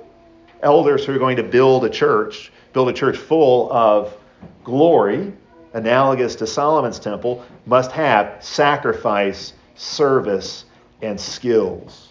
Elders 0.63 1.05
who 1.05 1.15
are 1.15 1.19
going 1.19 1.37
to 1.37 1.43
build 1.43 1.85
a 1.85 1.91
church, 1.91 2.51
build 2.73 2.89
a 2.89 2.93
church 2.93 3.17
full 3.17 3.73
of 3.73 4.17
glory, 4.65 5.33
analogous 5.73 6.35
to 6.37 6.47
Solomon's 6.47 6.99
temple, 6.99 7.45
must 7.67 7.93
have 7.93 8.43
sacrifice, 8.45 9.53
service, 9.77 10.65
and 11.03 11.21
skills. 11.21 12.09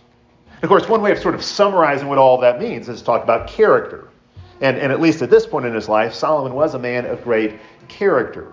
Of 0.64 0.70
course, 0.70 0.88
one 0.88 1.02
way 1.02 1.12
of 1.12 1.20
sort 1.20 1.36
of 1.36 1.44
summarizing 1.44 2.08
what 2.08 2.18
all 2.18 2.36
of 2.36 2.42
that 2.42 2.60
means 2.60 2.90
is 2.90 3.00
to 3.00 3.06
talk 3.06 3.24
about 3.24 3.48
character. 3.48 4.08
And, 4.62 4.78
and 4.78 4.92
at 4.92 5.00
least 5.00 5.22
at 5.22 5.30
this 5.30 5.46
point 5.46 5.66
in 5.66 5.74
his 5.74 5.88
life, 5.88 6.14
Solomon 6.14 6.54
was 6.54 6.74
a 6.74 6.80
man 6.80 7.06
of 7.06 7.24
great 7.24 7.60
character. 7.88 8.52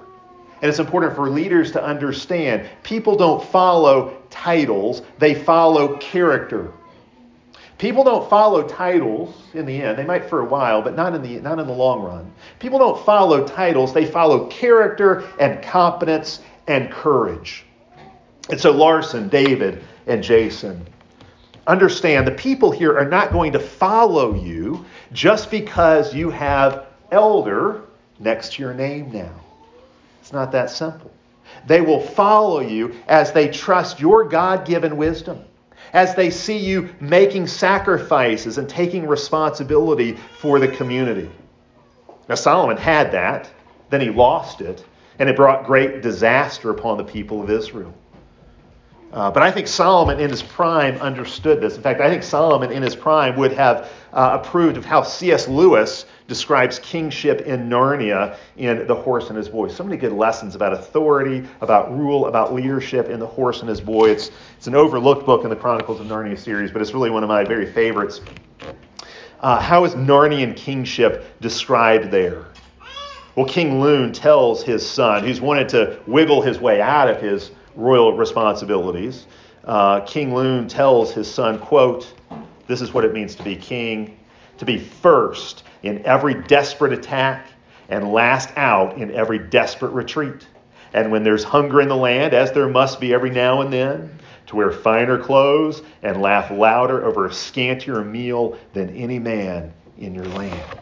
And 0.60 0.68
it's 0.68 0.78
important 0.78 1.14
for 1.14 1.30
leaders 1.30 1.72
to 1.72 1.82
understand 1.82 2.68
people 2.82 3.16
don't 3.16 3.42
follow 3.50 4.16
titles, 4.34 5.02
they 5.18 5.34
follow 5.34 5.96
character. 5.98 6.72
People 7.78 8.04
don't 8.04 8.28
follow 8.28 8.66
titles 8.66 9.34
in 9.54 9.64
the 9.64 9.80
end. 9.80 9.96
They 9.96 10.04
might 10.04 10.28
for 10.28 10.40
a 10.40 10.44
while, 10.44 10.82
but 10.82 10.96
not 10.96 11.14
in 11.14 11.22
the 11.22 11.40
not 11.40 11.58
in 11.58 11.66
the 11.66 11.72
long 11.72 12.02
run. 12.02 12.32
People 12.58 12.78
don't 12.78 13.04
follow 13.04 13.46
titles, 13.46 13.94
they 13.94 14.06
follow 14.06 14.46
character 14.46 15.24
and 15.38 15.62
competence 15.62 16.40
and 16.66 16.90
courage. 16.90 17.64
And 18.50 18.60
so 18.60 18.72
Larson, 18.72 19.28
David, 19.28 19.82
and 20.06 20.22
Jason 20.22 20.86
understand 21.66 22.26
the 22.26 22.32
people 22.32 22.70
here 22.70 22.96
are 22.98 23.08
not 23.08 23.32
going 23.32 23.52
to 23.52 23.60
follow 23.60 24.34
you 24.34 24.84
just 25.12 25.50
because 25.50 26.14
you 26.14 26.30
have 26.30 26.86
elder 27.10 27.82
next 28.18 28.54
to 28.54 28.62
your 28.62 28.74
name 28.74 29.10
now. 29.10 29.32
It's 30.20 30.32
not 30.32 30.52
that 30.52 30.70
simple. 30.70 31.10
They 31.66 31.80
will 31.80 32.00
follow 32.00 32.60
you 32.60 32.94
as 33.08 33.32
they 33.32 33.48
trust 33.48 34.00
your 34.00 34.24
God 34.24 34.66
given 34.66 34.96
wisdom, 34.96 35.44
as 35.92 36.14
they 36.14 36.30
see 36.30 36.58
you 36.58 36.94
making 37.00 37.46
sacrifices 37.46 38.58
and 38.58 38.68
taking 38.68 39.06
responsibility 39.06 40.16
for 40.38 40.58
the 40.58 40.68
community. 40.68 41.30
Now, 42.28 42.34
Solomon 42.36 42.76
had 42.76 43.12
that, 43.12 43.50
then 43.90 44.00
he 44.00 44.10
lost 44.10 44.60
it, 44.60 44.84
and 45.18 45.28
it 45.28 45.36
brought 45.36 45.66
great 45.66 46.02
disaster 46.02 46.70
upon 46.70 46.96
the 46.96 47.04
people 47.04 47.42
of 47.42 47.50
Israel. 47.50 47.94
Uh, 49.12 49.30
but 49.30 49.44
I 49.44 49.52
think 49.52 49.68
Solomon 49.68 50.18
in 50.18 50.28
his 50.28 50.42
prime 50.42 50.96
understood 50.96 51.60
this. 51.60 51.76
In 51.76 51.82
fact, 51.82 52.00
I 52.00 52.10
think 52.10 52.24
Solomon 52.24 52.72
in 52.72 52.82
his 52.82 52.96
prime 52.96 53.36
would 53.36 53.52
have 53.52 53.88
uh, 54.12 54.40
approved 54.40 54.76
of 54.76 54.84
how 54.84 55.02
C.S. 55.02 55.46
Lewis 55.46 56.04
describes 56.26 56.78
kingship 56.78 57.42
in 57.42 57.68
Narnia 57.68 58.36
in 58.56 58.86
The 58.86 58.94
Horse 58.94 59.28
and 59.28 59.36
His 59.36 59.48
Boy. 59.48 59.68
So 59.68 59.84
many 59.84 59.96
good 59.96 60.12
lessons 60.12 60.54
about 60.54 60.72
authority, 60.72 61.46
about 61.60 61.96
rule, 61.96 62.26
about 62.26 62.54
leadership 62.54 63.08
in 63.08 63.20
The 63.20 63.26
Horse 63.26 63.60
and 63.60 63.68
His 63.68 63.80
Boy. 63.80 64.10
It's, 64.10 64.30
it's 64.56 64.66
an 64.66 64.74
overlooked 64.74 65.26
book 65.26 65.44
in 65.44 65.50
the 65.50 65.56
Chronicles 65.56 66.00
of 66.00 66.06
Narnia 66.06 66.38
series, 66.38 66.70
but 66.70 66.80
it's 66.80 66.94
really 66.94 67.10
one 67.10 67.22
of 67.22 67.28
my 67.28 67.44
very 67.44 67.70
favorites. 67.70 68.22
Uh, 69.40 69.60
how 69.60 69.84
is 69.84 69.94
Narnian 69.94 70.56
kingship 70.56 71.40
described 71.40 72.10
there? 72.10 72.46
Well, 73.36 73.46
King 73.46 73.80
Lune 73.80 74.12
tells 74.12 74.62
his 74.62 74.88
son, 74.88 75.24
who's 75.24 75.40
wanted 75.40 75.68
to 75.70 76.00
wiggle 76.06 76.40
his 76.40 76.58
way 76.58 76.80
out 76.80 77.08
of 77.08 77.20
his 77.20 77.50
royal 77.74 78.16
responsibilities, 78.16 79.26
uh, 79.64 80.00
King 80.00 80.34
Lune 80.34 80.68
tells 80.68 81.12
his 81.12 81.30
son, 81.30 81.58
quote, 81.58 82.14
this 82.66 82.80
is 82.80 82.94
what 82.94 83.04
it 83.04 83.12
means 83.12 83.34
to 83.34 83.42
be 83.42 83.56
king, 83.56 84.18
to 84.56 84.64
be 84.64 84.78
first 84.78 85.64
in 85.84 86.04
every 86.06 86.34
desperate 86.34 86.92
attack 86.92 87.46
and 87.88 88.12
last 88.12 88.48
out 88.56 88.96
in 88.96 89.10
every 89.10 89.38
desperate 89.38 89.92
retreat. 89.92 90.46
And 90.94 91.12
when 91.12 91.22
there's 91.22 91.44
hunger 91.44 91.80
in 91.80 91.88
the 91.88 91.96
land, 91.96 92.32
as 92.32 92.52
there 92.52 92.68
must 92.68 93.00
be 93.00 93.12
every 93.12 93.30
now 93.30 93.60
and 93.60 93.72
then, 93.72 94.18
to 94.46 94.56
wear 94.56 94.70
finer 94.70 95.18
clothes 95.18 95.82
and 96.02 96.20
laugh 96.20 96.50
louder 96.50 97.04
over 97.04 97.26
a 97.26 97.30
scantier 97.30 98.04
meal 98.04 98.58
than 98.72 98.88
any 98.96 99.18
man 99.18 99.72
in 99.98 100.14
your 100.14 100.26
land. 100.26 100.78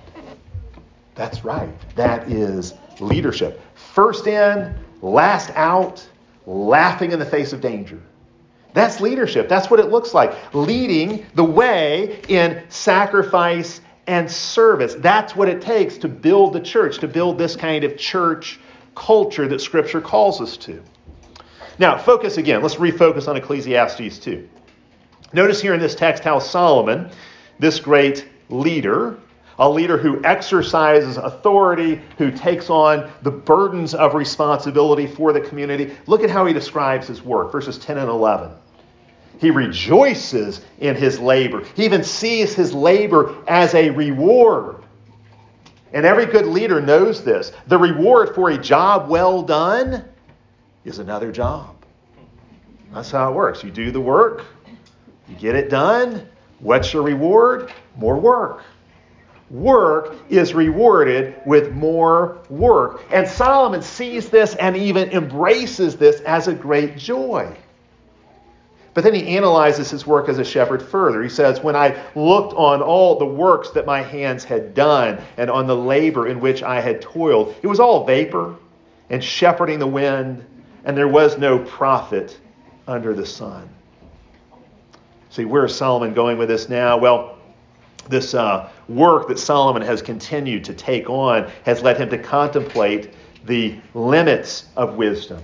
That's 1.14 1.44
right. 1.44 1.70
That 1.96 2.30
is 2.30 2.74
leadership. 3.00 3.60
First 3.74 4.26
in, 4.26 4.74
last 5.00 5.50
out, 5.50 6.06
laughing 6.46 7.12
in 7.12 7.18
the 7.18 7.26
face 7.26 7.52
of 7.52 7.60
danger. 7.60 8.00
That's 8.74 9.00
leadership. 9.00 9.48
That's 9.48 9.70
what 9.70 9.80
it 9.80 9.90
looks 9.90 10.14
like. 10.14 10.54
Leading 10.54 11.26
the 11.34 11.44
way 11.44 12.22
in 12.28 12.62
sacrifice 12.70 13.82
and 14.06 14.30
service. 14.30 14.94
That's 14.94 15.36
what 15.36 15.48
it 15.48 15.62
takes 15.62 15.98
to 15.98 16.08
build 16.08 16.52
the 16.52 16.60
church, 16.60 16.98
to 16.98 17.08
build 17.08 17.38
this 17.38 17.56
kind 17.56 17.84
of 17.84 17.96
church 17.96 18.58
culture 18.94 19.48
that 19.48 19.60
Scripture 19.60 20.00
calls 20.00 20.40
us 20.40 20.56
to. 20.58 20.82
Now, 21.78 21.96
focus 21.98 22.36
again. 22.36 22.62
Let's 22.62 22.76
refocus 22.76 23.28
on 23.28 23.36
Ecclesiastes 23.36 24.18
2. 24.18 24.48
Notice 25.32 25.62
here 25.62 25.72
in 25.72 25.80
this 25.80 25.94
text 25.94 26.22
how 26.24 26.38
Solomon, 26.38 27.10
this 27.58 27.80
great 27.80 28.28
leader, 28.50 29.18
a 29.58 29.68
leader 29.68 29.96
who 29.96 30.22
exercises 30.24 31.16
authority, 31.16 32.00
who 32.18 32.30
takes 32.30 32.68
on 32.68 33.10
the 33.22 33.30
burdens 33.30 33.94
of 33.94 34.14
responsibility 34.14 35.06
for 35.06 35.32
the 35.32 35.40
community. 35.40 35.96
Look 36.06 36.22
at 36.22 36.30
how 36.30 36.44
he 36.46 36.52
describes 36.52 37.06
his 37.06 37.22
work, 37.22 37.52
verses 37.52 37.78
10 37.78 37.98
and 37.98 38.08
11. 38.08 38.50
He 39.42 39.50
rejoices 39.50 40.61
in 40.78 40.94
his 40.94 41.18
labor. 41.18 41.64
He 41.74 41.85
even 41.85 42.05
sees 42.05 42.55
his 42.55 42.72
labor 42.72 43.35
as 43.48 43.74
a 43.74 43.90
reward. 43.90 44.76
And 45.92 46.07
every 46.07 46.26
good 46.26 46.46
leader 46.46 46.81
knows 46.81 47.24
this. 47.24 47.50
The 47.66 47.76
reward 47.76 48.37
for 48.37 48.50
a 48.50 48.57
job 48.57 49.11
well 49.11 49.42
done 49.42 50.05
is 50.85 51.00
another 51.00 51.33
job. 51.33 51.74
That's 52.94 53.11
how 53.11 53.33
it 53.33 53.35
works. 53.35 53.64
You 53.64 53.72
do 53.72 53.90
the 53.90 54.00
work, 54.00 54.44
you 55.28 55.35
get 55.35 55.57
it 55.57 55.68
done. 55.68 56.28
What's 56.61 56.92
your 56.92 57.02
reward? 57.02 57.72
More 57.96 58.20
work 58.20 58.62
work 59.50 60.16
is 60.31 60.55
rewarded 60.55 61.35
with 61.44 61.72
more 61.72 62.38
work. 62.48 63.05
And 63.12 63.28
Solomon 63.28 63.83
sees 63.83 64.31
this 64.31 64.55
and 64.55 64.76
even 64.76 65.11
embraces 65.11 65.96
this 65.96 66.20
as 66.20 66.48
a 66.48 66.55
great 66.55 66.96
joy. 66.96 67.55
But 68.94 69.05
then 69.05 69.14
he 69.14 69.37
analyzes 69.37 69.90
his 69.90 70.07
work 70.07 70.28
as 70.28 70.38
a 70.38 70.44
shepherd 70.44 70.83
further. 70.83 71.22
He 71.22 71.28
says, 71.28 71.62
When 71.62 71.74
I 71.74 71.96
looked 72.14 72.52
on 72.55 72.83
all 72.83 73.18
the 73.18 73.26
works 73.26 73.70
that 73.70 73.87
my 73.87 74.02
hands 74.02 74.44
had 74.44 74.74
done 74.74 75.18
and 75.38 75.50
on 75.50 75.66
the 75.66 75.76
labor 75.76 76.28
in 76.28 76.40
which 76.40 76.62
I 76.62 76.81
had 76.81 77.00
toiled, 77.00 77.55
it 77.62 77.66
was 77.66 77.81
all 77.81 78.05
vapor 78.05 78.57
and 79.09 79.24
shepherding 79.24 79.78
the 79.78 79.87
wind, 79.87 80.44
and 80.85 80.96
there 80.96 81.09
was 81.09 81.38
no 81.38 81.59
profit 81.59 82.38
under 82.87 83.14
the 83.14 83.26
sun. 83.26 83.68
See, 85.31 85.46
where 85.46 85.64
is 85.64 85.74
Solomon 85.74 86.12
going 86.12 86.37
with 86.37 86.48
this 86.48 86.68
now? 86.68 86.98
Well, 86.98 87.38
this 88.09 88.35
uh, 88.35 88.68
work 88.88 89.28
that 89.28 89.38
Solomon 89.38 89.83
has 89.83 90.02
continued 90.02 90.64
to 90.64 90.74
take 90.74 91.09
on 91.09 91.50
has 91.64 91.83
led 91.83 91.96
him 91.96 92.11
to 92.11 92.18
contemplate 92.18 93.14
the 93.44 93.78
limits 93.94 94.66
of 94.76 94.96
wisdom. 94.96 95.42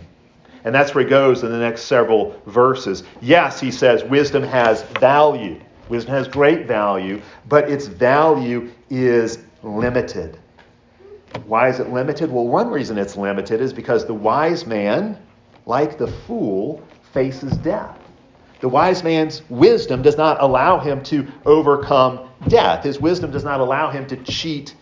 And 0.69 0.75
that's 0.75 0.95
where 0.95 1.03
he 1.03 1.09
goes 1.09 1.45
in 1.45 1.51
the 1.51 1.57
next 1.57 1.85
several 1.85 2.39
verses. 2.45 3.03
Yes, 3.23 3.59
he 3.59 3.71
says 3.71 4.05
wisdom 4.05 4.43
has 4.43 4.83
value. 5.01 5.59
Wisdom 5.89 6.13
has 6.13 6.29
great 6.29 6.67
value, 6.67 7.23
but 7.49 7.71
its 7.71 7.87
value 7.87 8.71
is 8.91 9.39
limited. 9.63 10.39
Why 11.47 11.71
is 11.71 11.81
it 11.81 11.89
limited? 11.89 12.31
Well, 12.31 12.47
one 12.47 12.69
reason 12.69 12.99
it's 12.99 13.17
limited 13.17 13.63
is 13.63 13.73
because 13.73 14.05
the 14.05 14.13
wise 14.13 14.67
man, 14.67 15.17
like 15.65 15.97
the 15.97 16.09
fool, 16.09 16.87
faces 17.15 17.57
death. 17.57 17.99
The 18.61 18.69
wise 18.69 19.03
man's 19.03 19.41
wisdom 19.49 20.03
does 20.03 20.19
not 20.19 20.37
allow 20.43 20.81
him 20.81 21.03
to 21.05 21.27
overcome 21.47 22.29
death. 22.47 22.85
His 22.85 23.01
wisdom 23.01 23.31
does 23.31 23.43
not 23.43 23.61
allow 23.61 23.91
him 23.91 24.07
to 24.09 24.19
cheat 24.19 24.75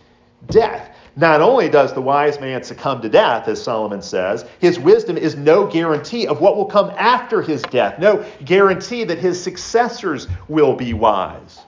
death. 0.47 0.96
Not 1.17 1.41
only 1.41 1.67
does 1.67 1.93
the 1.93 2.01
wise 2.01 2.39
man 2.39 2.61
succumb 2.61 3.01
to 3.01 3.09
death, 3.09 3.47
as 3.47 3.61
Solomon 3.61 4.03
says, 4.03 4.45
his 4.59 4.77
wisdom 4.77 5.17
is 5.17 5.35
no 5.35 5.65
guarantee 5.65 6.27
of 6.27 6.41
what 6.41 6.55
will 6.55 6.65
come 6.65 6.91
after 6.95 7.41
his 7.41 7.63
death, 7.63 7.97
no 7.97 8.23
guarantee 8.45 9.03
that 9.03 9.17
his 9.17 9.41
successors 9.41 10.27
will 10.47 10.75
be 10.75 10.93
wise. 10.93 11.61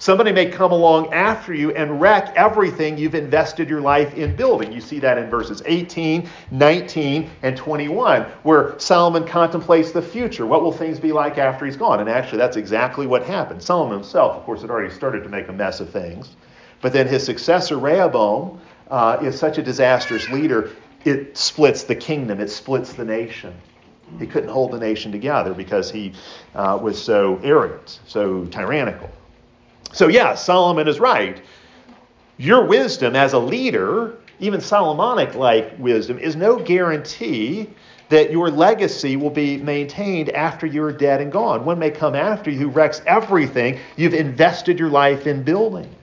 Somebody 0.00 0.32
may 0.32 0.46
come 0.46 0.72
along 0.72 1.12
after 1.12 1.54
you 1.54 1.70
and 1.72 2.00
wreck 2.00 2.32
everything 2.34 2.98
you've 2.98 3.14
invested 3.14 3.68
your 3.68 3.80
life 3.80 4.14
in 4.14 4.34
building. 4.34 4.72
You 4.72 4.80
see 4.80 4.98
that 4.98 5.16
in 5.16 5.30
verses 5.30 5.62
18, 5.64 6.28
19, 6.50 7.30
and 7.42 7.56
21, 7.56 8.22
where 8.42 8.78
Solomon 8.80 9.24
contemplates 9.24 9.92
the 9.92 10.02
future. 10.02 10.44
What 10.44 10.62
will 10.62 10.72
things 10.72 10.98
be 10.98 11.12
like 11.12 11.38
after 11.38 11.66
he's 11.66 11.76
gone? 11.76 12.00
And 12.00 12.08
actually, 12.08 12.38
that's 12.38 12.56
exactly 12.56 13.06
what 13.06 13.22
happened. 13.22 13.62
Solomon 13.62 13.98
himself, 13.98 14.36
of 14.36 14.42
course, 14.44 14.62
had 14.62 14.70
already 14.70 14.92
started 14.92 15.22
to 15.22 15.28
make 15.28 15.46
a 15.48 15.52
mess 15.52 15.78
of 15.78 15.90
things. 15.90 16.30
But 16.80 16.92
then 16.92 17.08
his 17.08 17.24
successor, 17.24 17.76
Rehoboam, 17.76 18.60
uh, 18.90 19.18
is 19.22 19.38
such 19.38 19.58
a 19.58 19.62
disastrous 19.62 20.28
leader, 20.30 20.70
it 21.04 21.36
splits 21.36 21.84
the 21.84 21.94
kingdom, 21.94 22.40
it 22.40 22.50
splits 22.50 22.92
the 22.92 23.04
nation. 23.04 23.54
He 24.18 24.26
couldn't 24.26 24.48
hold 24.48 24.72
the 24.72 24.78
nation 24.78 25.12
together 25.12 25.52
because 25.52 25.90
he 25.90 26.14
uh, 26.54 26.78
was 26.80 27.02
so 27.02 27.38
arrogant, 27.42 28.00
so 28.06 28.46
tyrannical. 28.46 29.10
So, 29.92 30.08
yeah, 30.08 30.34
Solomon 30.34 30.88
is 30.88 30.98
right. 30.98 31.42
Your 32.38 32.64
wisdom 32.64 33.14
as 33.16 33.32
a 33.32 33.38
leader, 33.38 34.16
even 34.38 34.60
Solomonic 34.60 35.34
like 35.34 35.78
wisdom, 35.78 36.18
is 36.18 36.36
no 36.36 36.58
guarantee 36.58 37.68
that 38.08 38.30
your 38.30 38.50
legacy 38.50 39.16
will 39.16 39.30
be 39.30 39.58
maintained 39.58 40.30
after 40.30 40.66
you're 40.66 40.92
dead 40.92 41.20
and 41.20 41.30
gone. 41.30 41.64
One 41.64 41.78
may 41.78 41.90
come 41.90 42.14
after 42.14 42.50
you 42.50 42.58
who 42.58 42.68
wrecks 42.68 43.02
everything 43.06 43.78
you've 43.96 44.14
invested 44.14 44.78
your 44.78 44.88
life 44.88 45.26
in 45.26 45.42
building. 45.42 45.94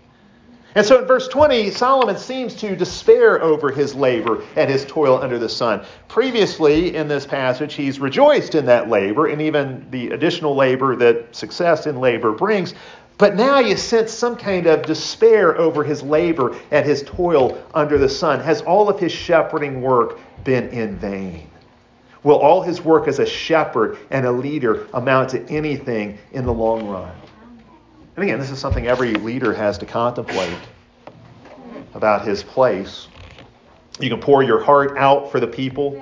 And 0.75 0.85
so 0.85 0.99
in 0.99 1.05
verse 1.05 1.29
20, 1.29 1.71
Solomon 1.71 2.17
seems 2.17 2.53
to 2.55 2.75
despair 2.75 3.41
over 3.41 3.71
his 3.71 3.95
labor 3.95 4.43
and 4.57 4.69
his 4.69 4.83
toil 4.83 5.17
under 5.21 5.39
the 5.39 5.47
sun. 5.47 5.85
Previously 6.09 6.97
in 6.97 7.07
this 7.07 7.25
passage, 7.25 7.75
he's 7.75 7.97
rejoiced 7.97 8.55
in 8.55 8.65
that 8.65 8.89
labor 8.89 9.27
and 9.27 9.41
even 9.41 9.87
the 9.89 10.09
additional 10.09 10.53
labor 10.53 10.97
that 10.97 11.33
success 11.33 11.87
in 11.87 12.01
labor 12.01 12.33
brings. 12.33 12.73
But 13.17 13.37
now 13.37 13.59
you 13.59 13.77
sense 13.77 14.11
some 14.11 14.35
kind 14.35 14.67
of 14.67 14.85
despair 14.85 15.57
over 15.57 15.85
his 15.85 16.03
labor 16.03 16.53
and 16.71 16.85
his 16.85 17.03
toil 17.03 17.63
under 17.73 17.97
the 17.97 18.09
sun. 18.09 18.41
Has 18.41 18.61
all 18.61 18.89
of 18.89 18.99
his 18.99 19.13
shepherding 19.13 19.81
work 19.81 20.19
been 20.43 20.67
in 20.69 20.97
vain? 20.97 21.49
Will 22.23 22.35
all 22.35 22.61
his 22.61 22.81
work 22.81 23.07
as 23.07 23.19
a 23.19 23.25
shepherd 23.25 23.97
and 24.09 24.25
a 24.25 24.31
leader 24.31 24.87
amount 24.93 25.29
to 25.29 25.49
anything 25.49 26.17
in 26.33 26.45
the 26.45 26.53
long 26.53 26.85
run? 26.87 27.15
And 28.15 28.23
again, 28.23 28.39
this 28.39 28.51
is 28.51 28.59
something 28.59 28.87
every 28.87 29.13
leader 29.13 29.53
has 29.53 29.77
to 29.79 29.85
contemplate 29.85 30.57
about 31.93 32.25
his 32.25 32.43
place. 32.43 33.07
You 33.99 34.09
can 34.09 34.19
pour 34.19 34.43
your 34.43 34.63
heart 34.63 34.97
out 34.97 35.31
for 35.31 35.39
the 35.39 35.47
people. 35.47 36.01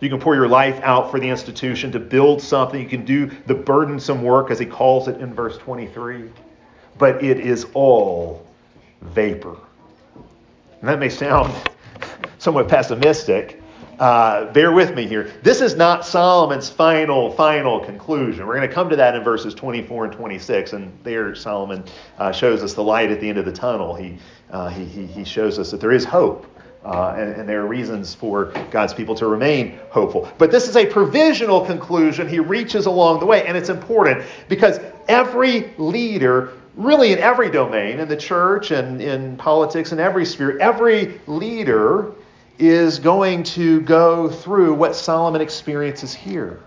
You 0.00 0.08
can 0.08 0.18
pour 0.18 0.34
your 0.34 0.48
life 0.48 0.80
out 0.82 1.10
for 1.10 1.20
the 1.20 1.28
institution 1.28 1.92
to 1.92 2.00
build 2.00 2.42
something. 2.42 2.80
You 2.80 2.88
can 2.88 3.04
do 3.04 3.30
the 3.46 3.54
burdensome 3.54 4.22
work, 4.22 4.50
as 4.50 4.58
he 4.58 4.66
calls 4.66 5.08
it 5.08 5.20
in 5.20 5.34
verse 5.34 5.56
23 5.58 6.28
but 6.98 7.22
it 7.22 7.40
is 7.40 7.66
all 7.74 8.46
vapor. 9.00 9.56
And 10.80 10.88
that 10.88 10.98
may 10.98 11.08
sound 11.08 11.52
somewhat 12.38 12.68
pessimistic. 12.68 13.61
Uh, 14.02 14.52
bear 14.52 14.72
with 14.72 14.96
me 14.96 15.06
here. 15.06 15.30
This 15.44 15.60
is 15.60 15.76
not 15.76 16.04
Solomon's 16.04 16.68
final, 16.68 17.30
final 17.30 17.78
conclusion. 17.78 18.48
We're 18.48 18.56
going 18.56 18.68
to 18.68 18.74
come 18.74 18.90
to 18.90 18.96
that 18.96 19.14
in 19.14 19.22
verses 19.22 19.54
24 19.54 20.06
and 20.06 20.12
26, 20.12 20.72
and 20.72 20.98
there 21.04 21.36
Solomon 21.36 21.84
uh, 22.18 22.32
shows 22.32 22.64
us 22.64 22.74
the 22.74 22.82
light 22.82 23.12
at 23.12 23.20
the 23.20 23.28
end 23.28 23.38
of 23.38 23.44
the 23.44 23.52
tunnel. 23.52 23.94
He, 23.94 24.18
uh, 24.50 24.70
he, 24.70 25.06
he 25.06 25.22
shows 25.22 25.56
us 25.60 25.70
that 25.70 25.80
there 25.80 25.92
is 25.92 26.04
hope 26.04 26.48
Uh, 26.84 27.14
and, 27.16 27.36
and, 27.36 27.48
there 27.48 27.60
are 27.62 27.66
reasons 27.68 28.12
for 28.12 28.46
God's 28.72 28.92
people 28.92 29.14
to 29.14 29.28
remain 29.28 29.78
hopeful. 29.90 30.28
But 30.36 30.50
this 30.50 30.66
is 30.68 30.76
a 30.76 30.84
provisional 30.84 31.64
conclusion 31.64 32.28
he 32.28 32.40
reaches 32.40 32.86
along 32.86 33.20
the 33.20 33.26
way, 33.26 33.46
and 33.46 33.56
it's 33.56 33.68
important 33.68 34.24
because 34.48 34.80
every 35.06 35.72
leader, 35.78 36.54
really 36.74 37.12
in 37.12 37.20
every 37.20 37.52
domain, 37.52 38.00
in 38.00 38.08
the 38.08 38.16
church 38.16 38.72
and 38.72 39.00
in 39.00 39.36
politics 39.36 39.92
and 39.92 40.00
every 40.00 40.24
sphere, 40.26 40.58
every 40.58 41.20
leader 41.28 42.14
is 42.68 43.00
going 43.00 43.42
to 43.42 43.80
go 43.80 44.28
through 44.28 44.74
what 44.74 44.94
Solomon 44.94 45.40
experiences 45.40 46.14
here. 46.14 46.60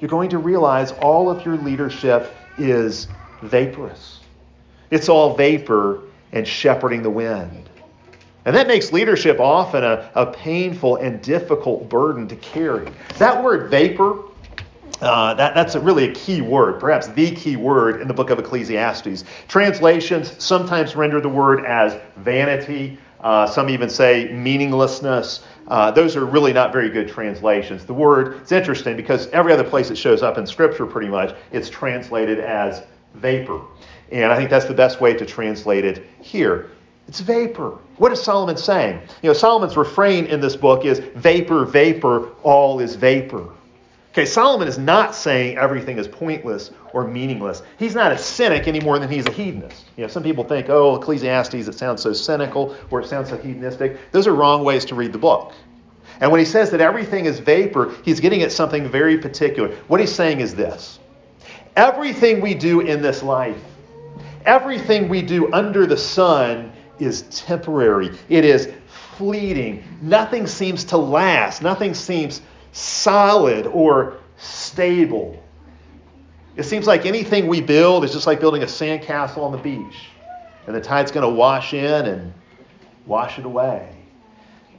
You're 0.00 0.08
going 0.08 0.30
to 0.30 0.38
realize 0.38 0.92
all 0.92 1.28
of 1.28 1.44
your 1.44 1.56
leadership 1.56 2.34
is 2.56 3.08
vaporous. 3.42 4.20
It's 4.90 5.08
all 5.08 5.34
vapor 5.36 6.00
and 6.32 6.48
shepherding 6.48 7.02
the 7.02 7.10
wind. 7.10 7.68
And 8.44 8.56
that 8.56 8.66
makes 8.66 8.92
leadership 8.92 9.38
often 9.38 9.84
a, 9.84 10.10
a 10.14 10.26
painful 10.32 10.96
and 10.96 11.22
difficult 11.22 11.88
burden 11.88 12.26
to 12.28 12.36
carry. 12.36 12.88
That 13.18 13.44
word 13.44 13.70
vapor, 13.70 14.18
uh, 15.00 15.34
that, 15.34 15.54
that's 15.54 15.74
a 15.74 15.80
really 15.80 16.08
a 16.08 16.14
key 16.14 16.40
word, 16.40 16.80
perhaps 16.80 17.08
the 17.08 17.30
key 17.30 17.56
word 17.56 18.00
in 18.00 18.08
the 18.08 18.14
book 18.14 18.30
of 18.30 18.38
Ecclesiastes. 18.38 19.24
Translations 19.46 20.34
sometimes 20.42 20.96
render 20.96 21.20
the 21.20 21.28
word 21.28 21.64
as 21.64 22.00
vanity. 22.16 22.98
Uh, 23.22 23.46
some 23.46 23.70
even 23.70 23.88
say 23.88 24.30
meaninglessness. 24.32 25.44
Uh, 25.68 25.90
those 25.90 26.16
are 26.16 26.24
really 26.24 26.52
not 26.52 26.72
very 26.72 26.88
good 26.88 27.08
translations. 27.08 27.84
The 27.86 27.94
word, 27.94 28.34
it's 28.42 28.52
interesting 28.52 28.96
because 28.96 29.28
every 29.28 29.52
other 29.52 29.64
place 29.64 29.90
it 29.90 29.96
shows 29.96 30.22
up 30.22 30.38
in 30.38 30.46
Scripture, 30.46 30.86
pretty 30.86 31.08
much, 31.08 31.34
it's 31.52 31.70
translated 31.70 32.40
as 32.40 32.82
vapor. 33.14 33.60
And 34.10 34.32
I 34.32 34.36
think 34.36 34.50
that's 34.50 34.66
the 34.66 34.74
best 34.74 35.00
way 35.00 35.14
to 35.14 35.24
translate 35.24 35.84
it 35.84 36.04
here. 36.20 36.70
It's 37.08 37.20
vapor. 37.20 37.78
What 37.96 38.12
is 38.12 38.22
Solomon 38.22 38.56
saying? 38.56 39.00
You 39.22 39.30
know, 39.30 39.34
Solomon's 39.34 39.76
refrain 39.76 40.26
in 40.26 40.40
this 40.40 40.56
book 40.56 40.84
is 40.84 40.98
vapor, 41.14 41.64
vapor, 41.64 42.28
all 42.42 42.80
is 42.80 42.96
vapor. 42.96 43.48
Okay, 44.12 44.26
Solomon 44.26 44.68
is 44.68 44.76
not 44.76 45.14
saying 45.14 45.56
everything 45.56 45.96
is 45.96 46.06
pointless 46.06 46.70
or 46.92 47.08
meaningless. 47.08 47.62
He's 47.78 47.94
not 47.94 48.12
a 48.12 48.18
cynic 48.18 48.68
any 48.68 48.78
more 48.78 48.98
than 48.98 49.10
he's 49.10 49.24
a 49.24 49.30
hedonist. 49.30 49.86
You 49.96 50.02
know, 50.02 50.08
some 50.08 50.22
people 50.22 50.44
think, 50.44 50.68
oh, 50.68 50.96
Ecclesiastes, 50.96 51.54
it 51.54 51.72
sounds 51.72 52.02
so 52.02 52.12
cynical 52.12 52.76
or 52.90 53.00
it 53.00 53.08
sounds 53.08 53.30
so 53.30 53.38
hedonistic. 53.38 53.98
Those 54.10 54.26
are 54.26 54.34
wrong 54.34 54.64
ways 54.64 54.84
to 54.86 54.94
read 54.94 55.14
the 55.14 55.18
book. 55.18 55.54
And 56.20 56.30
when 56.30 56.40
he 56.40 56.44
says 56.44 56.70
that 56.72 56.82
everything 56.82 57.24
is 57.24 57.38
vapor, 57.38 57.94
he's 58.04 58.20
getting 58.20 58.42
at 58.42 58.52
something 58.52 58.86
very 58.86 59.16
particular. 59.16 59.74
What 59.88 59.98
he's 59.98 60.14
saying 60.14 60.40
is 60.40 60.54
this 60.54 60.98
everything 61.74 62.42
we 62.42 62.52
do 62.52 62.80
in 62.80 63.00
this 63.00 63.22
life, 63.22 63.56
everything 64.44 65.08
we 65.08 65.22
do 65.22 65.50
under 65.54 65.86
the 65.86 65.96
sun 65.96 66.70
is 66.98 67.22
temporary, 67.30 68.10
it 68.28 68.44
is 68.44 68.70
fleeting. 69.16 69.82
Nothing 70.02 70.46
seems 70.46 70.84
to 70.84 70.98
last, 70.98 71.62
nothing 71.62 71.94
seems 71.94 72.42
solid 72.72 73.66
or 73.66 74.18
stable. 74.36 75.42
It 76.56 76.64
seems 76.64 76.86
like 76.86 77.06
anything 77.06 77.46
we 77.46 77.60
build 77.60 78.04
is 78.04 78.12
just 78.12 78.26
like 78.26 78.40
building 78.40 78.62
a 78.62 78.66
sandcastle 78.66 79.38
on 79.38 79.52
the 79.52 79.58
beach. 79.58 80.08
And 80.66 80.76
the 80.76 80.80
tide's 80.80 81.10
going 81.10 81.28
to 81.28 81.34
wash 81.34 81.74
in 81.74 82.06
and 82.06 82.32
wash 83.06 83.38
it 83.38 83.44
away. 83.44 83.96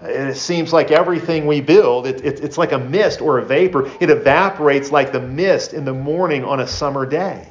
And 0.01 0.29
it 0.29 0.35
seems 0.35 0.73
like 0.73 0.91
everything 0.91 1.47
we 1.47 1.61
build, 1.61 2.07
it, 2.07 2.25
it, 2.25 2.41
it's 2.41 2.57
like 2.57 2.73
a 2.73 2.77
mist 2.77 3.21
or 3.21 3.39
a 3.39 3.45
vapor. 3.45 3.89
It 4.01 4.09
evaporates 4.09 4.91
like 4.91 5.11
the 5.11 5.21
mist 5.21 5.73
in 5.73 5.85
the 5.85 5.93
morning 5.93 6.43
on 6.43 6.59
a 6.59 6.67
summer 6.67 7.05
day. 7.05 7.47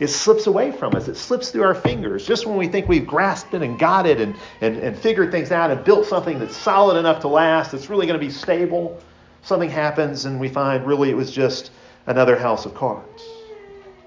It 0.00 0.08
slips 0.08 0.46
away 0.46 0.70
from 0.70 0.94
us. 0.94 1.08
It 1.08 1.16
slips 1.16 1.50
through 1.50 1.64
our 1.64 1.74
fingers. 1.74 2.26
Just 2.26 2.46
when 2.46 2.56
we 2.56 2.68
think 2.68 2.88
we've 2.88 3.06
grasped 3.06 3.54
it 3.54 3.62
and 3.62 3.78
got 3.78 4.06
it 4.06 4.20
and, 4.20 4.36
and, 4.60 4.76
and 4.76 4.96
figured 4.96 5.32
things 5.32 5.50
out 5.50 5.70
and 5.70 5.84
built 5.84 6.06
something 6.06 6.38
that's 6.38 6.56
solid 6.56 6.96
enough 6.96 7.20
to 7.22 7.28
last, 7.28 7.72
that's 7.72 7.88
really 7.90 8.06
going 8.06 8.18
to 8.18 8.24
be 8.24 8.32
stable, 8.32 9.00
something 9.48 9.70
happens 9.70 10.26
and 10.26 10.38
we 10.38 10.48
find 10.48 10.86
really 10.86 11.10
it 11.10 11.16
was 11.16 11.30
just 11.30 11.72
another 12.06 12.36
house 12.36 12.66
of 12.66 12.74
cards. 12.74 13.22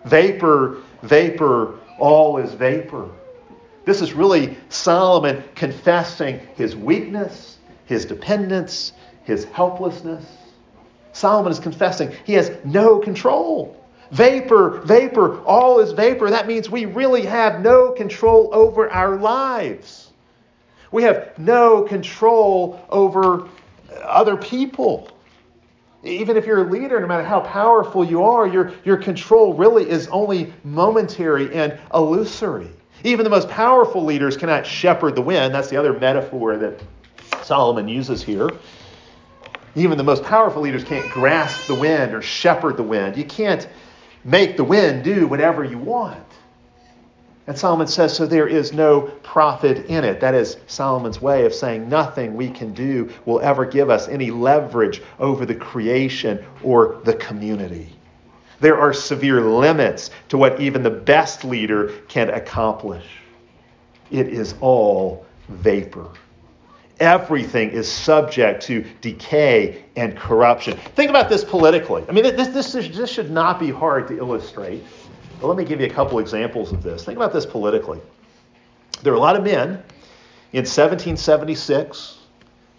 Vapor, 0.06 0.78
vapor, 1.02 1.80
all 2.00 2.38
is 2.38 2.54
vapor. 2.54 3.10
This 3.84 4.02
is 4.02 4.14
really 4.14 4.56
Solomon 4.70 5.44
confessing 5.56 6.40
his 6.56 6.76
weakness, 6.76 7.58
his 7.86 8.06
dependence, 8.06 8.94
his 9.24 9.46
helplessness. 9.46 10.26
Solomon 11.14 11.52
is 11.52 11.60
confessing 11.60 12.14
he 12.24 12.34
has 12.34 12.52
no 12.64 13.00
control. 13.00 13.76
Vapor, 14.12 14.82
vapor, 14.86 15.42
all 15.42 15.80
is 15.80 15.92
vapor. 15.94 16.30
That 16.30 16.48
means 16.48 16.70
we 16.70 16.86
really 16.86 17.26
have 17.26 17.62
no 17.62 17.92
control 17.92 18.50
over 18.52 18.90
our 18.92 19.18
lives. 19.18 20.12
We 20.92 21.04
have 21.04 21.38
no 21.40 21.84
control 21.84 22.80
over 22.90 23.48
other 24.04 24.38
people. 24.38 25.10
Even 26.04 26.36
if 26.36 26.46
you're 26.46 26.68
a 26.68 26.72
leader, 26.72 27.00
no 27.00 27.08
matter 27.08 27.24
how 27.24 27.42
powerful 27.42 28.04
you 28.04 28.24
are, 28.24 28.48
your, 28.48 28.74
your 28.84 28.98
control 28.98 29.54
really 29.54 29.88
is 29.88 30.08
only 30.08 30.52
momentary 30.64 31.54
and 31.54 31.78
illusory. 31.94 32.70
Even 33.04 33.24
the 33.24 33.30
most 33.30 33.50
powerful 33.50 34.04
leaders 34.04 34.36
cannot 34.36 34.66
shepherd 34.66 35.16
the 35.16 35.22
wind. 35.22 35.54
That's 35.54 35.70
the 35.70 35.78
other 35.78 35.94
metaphor 35.94 36.58
that 36.58 36.82
Solomon 37.44 37.88
uses 37.88 38.24
here. 38.24 38.50
Even 39.76 39.98
the 39.98 40.04
most 40.04 40.24
powerful 40.24 40.62
leaders 40.62 40.84
can't 40.84 41.10
grasp 41.10 41.66
the 41.66 41.76
wind 41.76 42.14
or 42.14 42.22
shepherd 42.22 42.78
the 42.78 42.84
wind. 42.84 43.16
You 43.16 43.26
can't 43.26 43.68
make 44.24 44.58
the 44.58 44.64
wind 44.64 45.04
do 45.04 45.28
whatever 45.28 45.64
you 45.64 45.78
want. 45.78 46.26
And 47.52 47.60
Solomon 47.60 47.88
says, 47.88 48.16
so 48.16 48.26
there 48.26 48.48
is 48.48 48.72
no 48.72 49.02
profit 49.24 49.88
in 49.88 50.06
it. 50.06 50.22
That 50.22 50.34
is 50.34 50.56
Solomon's 50.68 51.22
way 51.22 51.44
of 51.44 51.54
saying 51.54 51.90
nothing 51.90 52.34
we 52.34 52.50
can 52.50 52.74
do 52.74 53.12
will 53.26 53.42
ever 53.42 53.66
give 53.66 53.90
us 53.90 54.08
any 54.08 54.32
leverage 54.32 55.02
over 55.20 55.46
the 55.46 55.56
creation 55.56 56.46
or 56.64 57.02
the 57.04 57.14
community. 57.14 57.90
There 58.62 58.80
are 58.80 58.94
severe 58.94 59.42
limits 59.42 60.12
to 60.30 60.38
what 60.38 60.62
even 60.62 60.82
the 60.82 60.92
best 60.92 61.44
leader 61.44 61.92
can 62.08 62.30
accomplish. 62.30 63.06
It 64.12 64.30
is 64.30 64.56
all 64.62 65.26
vapor. 65.50 66.08
Everything 67.02 67.72
is 67.72 67.92
subject 67.92 68.64
to 68.68 68.86
decay 69.02 69.84
and 69.98 70.16
corruption. 70.16 70.78
Think 70.96 71.10
about 71.10 71.28
this 71.28 71.44
politically. 71.44 72.06
I 72.08 72.14
mean, 72.14 72.24
this, 72.24 72.48
this, 72.48 72.72
this 72.72 73.10
should 73.10 73.30
not 73.30 73.60
be 73.60 73.72
hard 73.72 74.08
to 74.08 74.18
illustrate. 74.18 74.84
But 75.42 75.48
let 75.48 75.58
me 75.58 75.66
give 75.66 75.82
you 75.82 75.88
a 75.88 75.90
couple 75.90 76.20
examples 76.20 76.72
of 76.72 76.84
this. 76.84 77.04
Think 77.04 77.18
about 77.18 77.34
this 77.34 77.48
politically. 77.48 78.00
There 79.02 79.12
were 79.12 79.18
a 79.18 79.22
lot 79.22 79.36
of 79.36 79.44
men 79.44 79.84
in 80.54 80.66
1776, 80.66 82.20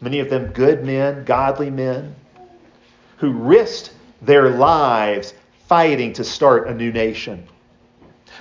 many 0.01 0.21
of 0.21 0.31
them 0.31 0.53
good 0.53 0.85
men, 0.85 1.25
godly 1.25 1.71
men, 1.71 2.15
who 3.17 3.33
risked 3.33 3.93
their 4.21 4.51
lives 4.51 5.35
fighting 5.67 6.13
to 6.13 6.23
start 6.23 6.69
a 6.69 6.75
new 6.75 6.93
nation. 6.93 7.49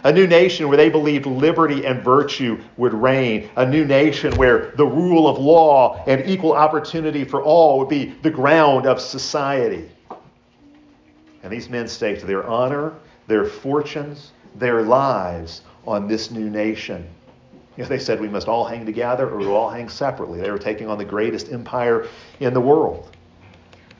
A 0.03 0.11
new 0.11 0.27
nation 0.27 0.67
where 0.67 0.77
they 0.77 0.89
believed 0.89 1.25
liberty 1.25 1.85
and 1.85 2.03
virtue 2.03 2.59
would 2.77 2.93
reign. 2.93 3.49
A 3.55 3.65
new 3.65 3.85
nation 3.85 4.37
where 4.37 4.71
the 4.75 4.85
rule 4.85 5.27
of 5.27 5.39
law 5.39 6.03
and 6.05 6.29
equal 6.29 6.53
opportunity 6.53 7.23
for 7.23 7.41
all 7.41 7.79
would 7.79 7.89
be 7.89 8.13
the 8.21 8.29
ground 8.29 8.85
of 8.85 9.01
society. 9.01 9.89
And 11.43 11.51
these 11.51 11.69
men 11.69 11.87
staked 11.87 12.27
their 12.27 12.47
honor 12.47 12.93
their 13.27 13.45
fortunes, 13.45 14.31
their 14.55 14.81
lives 14.83 15.61
on 15.85 16.07
this 16.07 16.31
new 16.31 16.49
nation. 16.49 17.07
You 17.77 17.83
know, 17.83 17.89
they 17.89 17.99
said 17.99 18.19
we 18.19 18.27
must 18.27 18.47
all 18.47 18.65
hang 18.65 18.85
together 18.85 19.29
or 19.29 19.37
we'll 19.37 19.55
all 19.55 19.69
hang 19.69 19.89
separately. 19.89 20.41
They 20.41 20.51
were 20.51 20.59
taking 20.59 20.87
on 20.87 20.97
the 20.97 21.05
greatest 21.05 21.51
empire 21.51 22.07
in 22.39 22.53
the 22.53 22.61
world. 22.61 23.15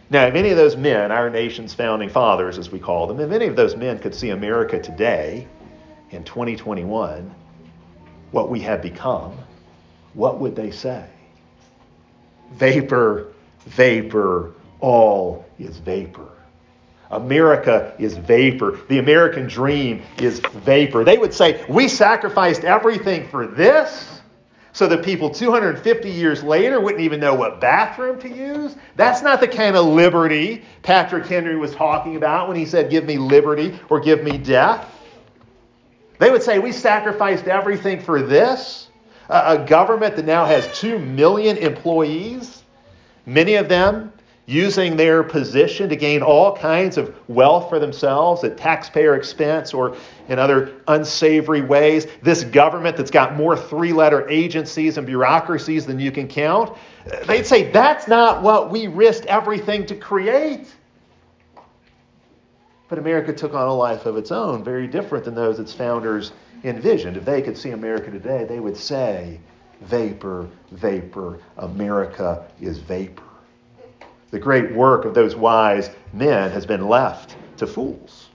Now, 0.10 0.25
if 0.25 0.36
any 0.36 0.49
of 0.49 0.57
those 0.57 0.75
men, 0.75 1.10
our 1.10 1.29
nation's 1.29 1.73
founding 1.73 2.10
fathers, 2.10 2.57
as 2.57 2.69
we 2.69 2.79
call 2.79 3.07
them, 3.07 3.21
if 3.21 3.31
any 3.31 3.45
of 3.45 3.55
those 3.55 3.77
men 3.77 3.97
could 3.97 4.13
see 4.13 4.29
America 4.29 4.77
today 4.77 5.47
in 6.10 6.25
2021, 6.25 7.34
what 8.31 8.49
we 8.49 8.60
have 8.60 8.81
become, 8.81 9.38
what 10.13 10.39
would 10.39 10.53
they 10.53 10.69
say? 10.69 11.05
Vapor, 12.53 13.31
vapor, 13.65 14.51
all 14.81 15.45
is 15.57 15.77
vapor. 15.77 16.27
America 17.12 17.93
is 18.00 18.17
vapor. 18.17 18.80
The 18.88 19.00
American 19.00 19.47
dream 19.47 20.02
is 20.17 20.39
vapor. 20.39 21.04
They 21.04 21.17
would 21.17 21.34
say, 21.34 21.63
We 21.69 21.88
sacrificed 21.88 22.63
everything 22.63 23.28
for 23.28 23.45
this 23.45 24.21
so 24.74 24.88
that 24.88 25.04
people 25.04 25.30
250 25.30 26.10
years 26.10 26.43
later 26.43 26.80
wouldn't 26.80 27.02
even 27.02 27.19
know 27.19 27.36
what 27.36 27.60
bathroom 27.60 28.19
to 28.21 28.30
use. 28.30 28.76
That's 28.95 29.21
not 29.21 29.41
the 29.41 29.47
kind 29.47 29.76
of 29.76 29.86
liberty 29.86 30.63
Patrick 30.82 31.26
Henry 31.26 31.58
was 31.58 31.76
talking 31.76 32.15
about 32.15 32.47
when 32.47 32.56
he 32.56 32.65
said, 32.65 32.89
Give 32.89 33.04
me 33.06 33.17
liberty 33.17 33.78
or 33.89 34.00
give 34.00 34.24
me 34.24 34.38
death. 34.38 34.88
They 36.19 36.32
would 36.32 36.43
say, 36.43 36.60
We 36.60 36.71
sacrificed 36.71 37.47
everything 37.47 38.00
for 38.00 38.21
this. 38.21 38.88
A, 39.30 39.63
government 39.65 40.17
that 40.17 40.26
now 40.26 40.45
has 40.45 40.67
2 40.78 41.00
million 41.00 41.56
employees, 41.56 42.63
many 43.26 43.56
of 43.56 43.69
them 43.69 44.11
using 44.45 44.97
their 44.97 45.23
position 45.23 45.88
to 45.89 45.95
gain 45.95 46.21
all 46.21 46.56
kinds 46.56 46.97
of 46.97 47.15
wealth 47.30 47.69
for 47.69 47.80
themselves 47.80 48.43
at 48.43 48.58
taxpayer 48.58 49.15
expense 49.15 49.73
or 49.73 49.95
in 50.27 50.39
other 50.39 50.73
unsavory 50.88 51.62
ways. 51.62 52.08
This 52.21 52.43
government 52.43 52.97
that's 52.97 53.12
got 53.12 53.36
more 53.36 53.56
three 53.56 53.93
letter 53.93 54.27
agencies 54.30 54.97
and 54.97 55.06
bureaucracies 55.06 55.86
than 55.86 55.99
you 55.99 56.12
can 56.12 56.27
count, 56.27 56.75
they'd 57.27 57.45
say 57.45 57.71
that's 57.71 58.08
not 58.08 58.41
what 58.41 58.71
we 58.71 58.88
risked 58.88 59.25
everything 59.27 59.86
to 59.86 59.95
create. 59.95 60.67
But 62.89 62.99
America 62.99 63.32
took 63.32 63.54
on 63.54 63.67
a 63.67 63.73
life 63.73 64.06
of 64.06 64.17
its 64.17 64.32
own, 64.32 64.65
very 64.65 64.88
different 64.88 65.23
than 65.23 65.34
those 65.34 65.60
its 65.60 65.71
founders 65.71 66.34
envisioned. 66.65 67.15
If 67.15 67.23
they 67.23 67.41
could 67.41 67.58
see 67.58 67.71
America 67.71 68.12
today, 68.12 68.43
they 68.43 68.60
would 68.60 68.75
say, 68.75 69.39
vapor, 69.82 70.49
vapor, 70.71 71.39
America 71.58 72.45
is 72.60 72.80
vapor. 72.80 73.23
The 74.32 74.39
great 74.39 74.72
work 74.72 75.06
of 75.06 75.13
those 75.13 75.36
wise 75.36 75.91
men 76.13 76.52
has 76.52 76.65
been 76.65 76.88
left 76.88 77.36
to 77.58 77.67
fools. 77.67 78.30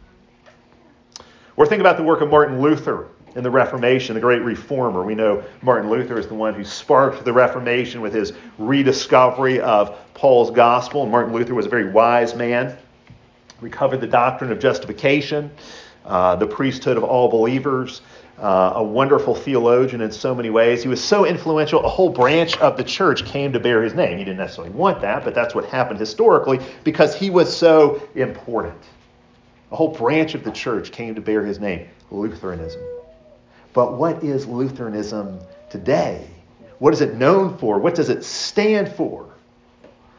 Or 1.57 1.67
think 1.67 1.81
about 1.81 1.97
the 1.97 2.03
work 2.03 2.21
of 2.21 2.31
Martin 2.31 2.61
Luther 2.61 3.09
in 3.35 3.43
the 3.43 3.51
Reformation, 3.51 4.15
the 4.15 4.21
great 4.21 4.43
reformer. 4.43 5.03
We 5.03 5.15
know 5.15 5.43
Martin 5.63 5.91
Luther 5.91 6.19
is 6.19 6.27
the 6.27 6.35
one 6.35 6.55
who 6.55 6.65
sparked 6.65 7.25
the 7.25 7.33
Reformation 7.33 8.01
with 8.01 8.13
his 8.13 8.33
rediscovery 8.59 9.61
of 9.61 9.99
Paul's 10.15 10.51
gospel. 10.51 11.07
Martin 11.07 11.35
Luther 11.35 11.55
was 11.55 11.67
a 11.67 11.69
very 11.69 11.91
wise 11.91 12.35
man, 12.35 12.77
recovered 13.61 14.01
the 14.01 14.07
doctrine 14.07 14.53
of 14.53 14.59
justification, 14.59 15.51
uh, 16.07 16.37
the 16.37 16.47
priesthood 16.47 16.97
of 16.97 17.05
all 17.05 17.29
believers, 17.29 18.01
uh, 18.39 18.73
a 18.77 18.83
wonderful 18.83 19.35
theologian 19.35 20.01
in 20.01 20.13
so 20.13 20.35
many 20.35 20.51
ways. 20.51 20.83
He 20.83 20.89
was 20.89 21.03
so 21.03 21.25
influential, 21.25 21.85
a 21.85 21.89
whole 21.89 22.11
branch 22.11 22.57
of 22.59 22.77
the 22.77 22.85
church 22.85 23.25
came 23.25 23.53
to 23.53 23.61
bear 23.61 23.83
his 23.83 23.95
name. 23.95 24.19
He 24.19 24.25
didn't 24.25 24.39
necessarily 24.39 24.73
want 24.73 25.01
that, 25.01 25.25
but 25.25 25.35
that's 25.35 25.55
what 25.55 25.65
happened 25.65 25.99
historically 25.99 26.61
because 26.85 27.15
he 27.15 27.31
was 27.31 27.55
so 27.55 28.03
important. 28.15 28.79
A 29.73 29.77
whole 29.77 29.89
branch 29.89 30.35
of 30.35 30.45
the 30.45 30.53
church 30.53 30.93
came 30.93 31.15
to 31.15 31.21
bear 31.21 31.45
his 31.45 31.59
name, 31.59 31.89
Lutheranism. 32.11 32.81
But 33.73 33.95
what 33.95 34.23
is 34.23 34.47
Lutheranism 34.47 35.41
today? 35.71 36.27
What 36.79 36.95
is 36.95 37.01
it 37.01 37.15
known 37.15 37.57
for? 37.59 37.79
What 37.79 37.95
does 37.95 38.11
it 38.11 38.23
stand 38.23 38.93
for? 38.93 39.27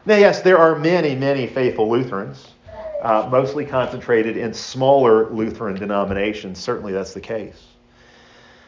Now, 0.04 0.16
yes, 0.16 0.42
there 0.42 0.58
are 0.58 0.78
many, 0.78 1.14
many 1.14 1.46
faithful 1.46 1.90
Lutherans, 1.90 2.48
uh, 3.02 3.28
mostly 3.30 3.64
concentrated 3.64 4.36
in 4.36 4.52
smaller 4.52 5.30
Lutheran 5.30 5.76
denominations. 5.76 6.58
Certainly 6.58 6.92
that's 6.92 7.14
the 7.14 7.20
case. 7.20 7.66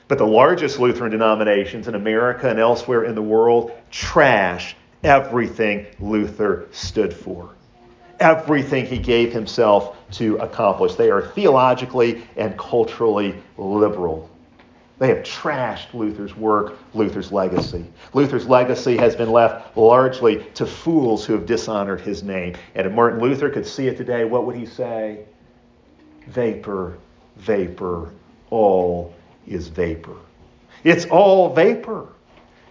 But 0.09 0.19
the 0.19 0.27
largest 0.27 0.81
Lutheran 0.81 1.13
denominations 1.13 1.87
in 1.87 1.95
America 1.95 2.49
and 2.49 2.59
elsewhere 2.59 3.05
in 3.05 3.15
the 3.15 3.23
world 3.23 3.73
trash 3.91 4.77
everything 5.03 5.87
Luther 5.99 6.67
stood 6.73 7.15
for, 7.15 7.51
everything 8.19 8.87
he 8.87 8.99
gave 8.99 9.33
himself 9.33 9.97
to 10.13 10.37
accomplish. 10.37 10.95
They 10.95 11.11
are 11.11 11.23
theologically 11.23 12.25
and 12.37 12.59
culturally 12.59 13.37
liberal. 13.57 14.29
They 15.01 15.09
have 15.09 15.23
trashed 15.23 15.95
Luther's 15.95 16.37
work, 16.37 16.79
Luther's 16.93 17.33
legacy. 17.33 17.87
Luther's 18.13 18.47
legacy 18.47 18.99
has 18.99 19.17
been 19.17 19.33
left 19.33 19.75
largely 19.75 20.45
to 20.55 20.67
fools 20.67 21.25
who 21.25 21.33
have 21.33 21.47
dishonored 21.47 22.03
his 22.03 22.23
name. 22.23 22.55
And 22.75 22.87
if 22.87 22.93
Martin 22.93 23.19
Luther 23.19 23.49
could 23.49 23.67
see 23.67 23.89
it 23.89 23.97
today, 23.97 24.27
what 24.27 24.45
would 24.45 24.57
he 24.57 24.67
say? 24.67 25.21
Vapor, 26.29 26.99
vapor, 27.37 28.13
all 28.51 29.15
is 29.47 29.69
vapor. 29.69 30.17
It's 30.85 31.07
all 31.07 31.55
vapor. 31.55 32.07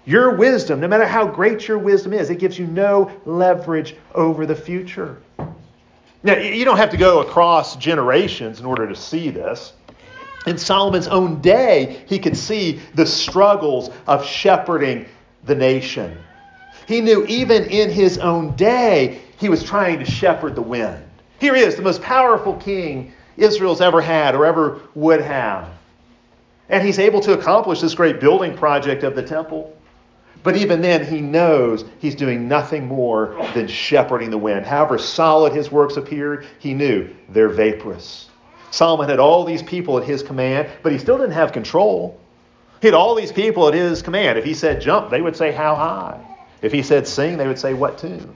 Your 0.05 0.35
wisdom, 0.35 0.81
no 0.81 0.87
matter 0.87 1.07
how 1.07 1.25
great 1.25 1.67
your 1.67 1.79
wisdom 1.79 2.13
is, 2.13 2.29
it 2.29 2.37
gives 2.37 2.59
you 2.59 2.67
no 2.67 3.11
leverage 3.25 3.95
over 4.13 4.45
the 4.45 4.55
future. 4.55 5.17
Now, 6.21 6.37
you 6.37 6.63
don't 6.63 6.77
have 6.77 6.91
to 6.91 6.97
go 6.97 7.21
across 7.21 7.75
generations 7.75 8.59
in 8.59 8.67
order 8.67 8.87
to 8.87 8.95
see 8.95 9.31
this. 9.31 9.73
In 10.45 10.57
Solomon's 10.57 11.07
own 11.07 11.41
day, 11.41 12.03
he 12.07 12.19
could 12.19 12.37
see 12.37 12.79
the 12.95 13.05
struggles 13.05 13.89
of 14.07 14.25
shepherding 14.25 15.05
the 15.43 15.55
nation. 15.55 16.17
He 16.87 17.01
knew 17.01 17.25
even 17.25 17.65
in 17.65 17.89
his 17.89 18.17
own 18.17 18.55
day, 18.55 19.21
he 19.37 19.49
was 19.49 19.63
trying 19.63 19.99
to 19.99 20.05
shepherd 20.05 20.55
the 20.55 20.61
wind. 20.61 21.03
Here 21.39 21.55
he 21.55 21.61
is, 21.61 21.75
the 21.75 21.81
most 21.81 22.01
powerful 22.01 22.55
king 22.55 23.13
Israel's 23.37 23.81
ever 23.81 24.01
had 24.01 24.35
or 24.35 24.45
ever 24.45 24.81
would 24.95 25.21
have. 25.21 25.69
And 26.67 26.85
he's 26.85 26.99
able 26.99 27.21
to 27.21 27.33
accomplish 27.33 27.81
this 27.81 27.95
great 27.95 28.19
building 28.19 28.55
project 28.55 29.03
of 29.03 29.15
the 29.15 29.23
temple. 29.23 29.75
But 30.43 30.55
even 30.55 30.81
then, 30.81 31.05
he 31.05 31.19
knows 31.19 31.83
he's 31.99 32.15
doing 32.15 32.47
nothing 32.47 32.87
more 32.87 33.35
than 33.53 33.67
shepherding 33.67 34.29
the 34.29 34.37
wind. 34.37 34.65
However 34.65 34.97
solid 34.97 35.53
his 35.53 35.71
works 35.71 35.97
appeared, 35.97 36.45
he 36.59 36.73
knew 36.73 37.09
they're 37.27 37.49
vaporous. 37.49 38.28
Solomon 38.71 39.09
had 39.09 39.19
all 39.19 39.43
these 39.43 39.63
people 39.63 39.97
at 39.97 40.03
his 40.03 40.23
command, 40.23 40.69
but 40.83 40.91
he 40.91 40.97
still 40.97 41.17
didn't 41.17 41.33
have 41.33 41.51
control. 41.51 42.19
He 42.81 42.87
had 42.87 42.93
all 42.93 43.15
these 43.15 43.31
people 43.31 43.67
at 43.67 43.73
his 43.73 44.01
command. 44.01 44.37
If 44.37 44.45
he 44.45 44.53
said 44.53 44.81
jump, 44.81 45.09
they 45.09 45.21
would 45.21 45.35
say 45.35 45.51
how 45.51 45.75
high. 45.75 46.19
If 46.61 46.71
he 46.71 46.83
said 46.83 47.07
sing, 47.07 47.37
they 47.37 47.47
would 47.47 47.59
say 47.59 47.73
what 47.73 47.97
tune. 47.97 48.33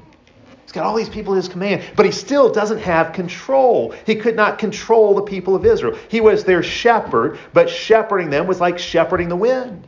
He's 0.63 0.72
got 0.72 0.86
all 0.86 0.96
these 0.96 1.10
people 1.10 1.34
at 1.34 1.38
his 1.38 1.50
command, 1.50 1.84
but 1.96 2.06
he 2.06 2.12
still 2.12 2.52
doesn't 2.52 2.80
have 2.80 3.13
control. 3.13 3.93
He 4.06 4.15
could 4.15 4.36
not 4.36 4.58
control 4.58 5.13
the 5.13 5.22
people 5.22 5.56
of 5.56 5.65
Israel. 5.65 5.98
He 6.10 6.22
was 6.22 6.43
their 6.43 6.63
shepherd, 6.63 7.38
but 7.54 7.69
shepherding 7.69 8.30
them 8.30 8.48
was 8.48 8.60
like 8.60 8.80
shepherding 8.80 9.30
the 9.30 9.36
wind. 9.36 9.88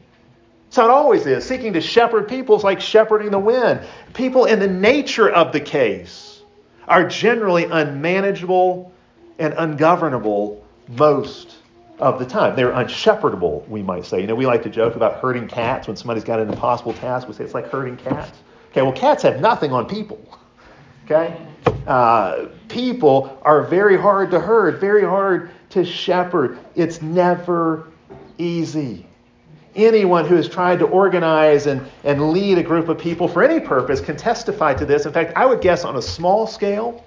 So 0.69 0.83
it 0.83 0.89
always 0.89 1.25
is. 1.25 1.45
Seeking 1.45 1.73
to 1.73 1.81
shepherd 1.81 2.27
people 2.27 2.57
is 2.57 2.63
like 2.63 2.81
shepherding 2.81 3.31
the 3.31 3.39
wind. 3.39 3.81
People, 4.13 4.45
in 4.45 4.59
the 4.59 4.67
nature 4.67 5.29
of 5.29 5.53
the 5.53 5.59
case, 5.59 6.41
are 6.87 7.07
generally 7.07 7.63
unmanageable 7.63 8.91
and 9.39 9.53
ungovernable 9.57 10.63
most 10.87 11.57
of 11.99 12.19
the 12.19 12.25
time. 12.25 12.55
They're 12.55 12.71
unshepherdable, 12.71 13.67
we 13.67 13.81
might 13.81 14.05
say. 14.05 14.21
You 14.21 14.27
know, 14.27 14.35
we 14.35 14.45
like 14.45 14.63
to 14.63 14.69
joke 14.69 14.95
about 14.95 15.19
herding 15.19 15.47
cats 15.47 15.87
when 15.87 15.95
somebody's 15.95 16.23
got 16.23 16.39
an 16.39 16.49
impossible 16.49 16.93
task. 16.93 17.27
We 17.27 17.33
say 17.33 17.43
it's 17.43 17.53
like 17.53 17.69
herding 17.69 17.97
cats. 17.97 18.37
Okay, 18.71 18.81
well, 18.81 18.91
cats 18.91 19.23
have 19.23 19.39
nothing 19.39 19.71
on 19.71 19.87
people. 19.87 20.19
Okay? 21.05 21.37
Uh, 21.87 22.47
people 22.67 23.39
are 23.43 23.63
very 23.63 23.97
hard 23.97 24.31
to 24.31 24.39
herd, 24.39 24.79
very 24.79 25.03
hard 25.03 25.51
to 25.69 25.85
shepherd. 25.85 26.59
It's 26.75 27.01
never 27.01 27.87
easy. 28.37 29.05
Anyone 29.75 30.25
who 30.25 30.35
has 30.35 30.47
tried 30.49 30.79
to 30.79 30.85
organize 30.85 31.67
and, 31.67 31.85
and 32.03 32.31
lead 32.31 32.57
a 32.57 32.63
group 32.63 32.89
of 32.89 32.97
people 32.97 33.27
for 33.27 33.43
any 33.43 33.59
purpose 33.59 33.99
can 34.01 34.15
testify 34.17 34.73
to 34.73 34.85
this. 34.85 35.05
In 35.05 35.13
fact, 35.13 35.33
I 35.35 35.45
would 35.45 35.61
guess 35.61 35.83
on 35.83 35.97
a 35.97 36.01
small 36.01 36.47
scale, 36.47 37.03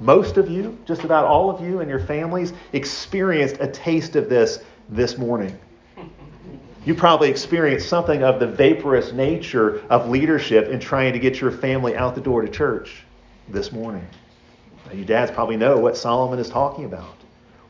most 0.00 0.38
of 0.38 0.50
you, 0.50 0.78
just 0.86 1.04
about 1.04 1.26
all 1.26 1.50
of 1.50 1.60
you 1.60 1.80
and 1.80 1.88
your 1.88 2.00
families, 2.00 2.52
experienced 2.72 3.56
a 3.60 3.68
taste 3.68 4.16
of 4.16 4.28
this 4.28 4.60
this 4.88 5.18
morning. 5.18 5.56
You 6.86 6.94
probably 6.94 7.28
experienced 7.28 7.88
something 7.88 8.22
of 8.22 8.40
the 8.40 8.46
vaporous 8.46 9.12
nature 9.12 9.82
of 9.90 10.08
leadership 10.08 10.68
in 10.68 10.80
trying 10.80 11.12
to 11.12 11.18
get 11.18 11.40
your 11.40 11.50
family 11.50 11.94
out 11.94 12.14
the 12.14 12.22
door 12.22 12.40
to 12.40 12.48
church 12.48 13.04
this 13.48 13.70
morning. 13.70 14.06
Now, 14.86 14.92
you 14.94 15.04
dads 15.04 15.30
probably 15.30 15.58
know 15.58 15.76
what 15.76 15.96
Solomon 15.96 16.38
is 16.38 16.48
talking 16.48 16.86
about 16.86 17.19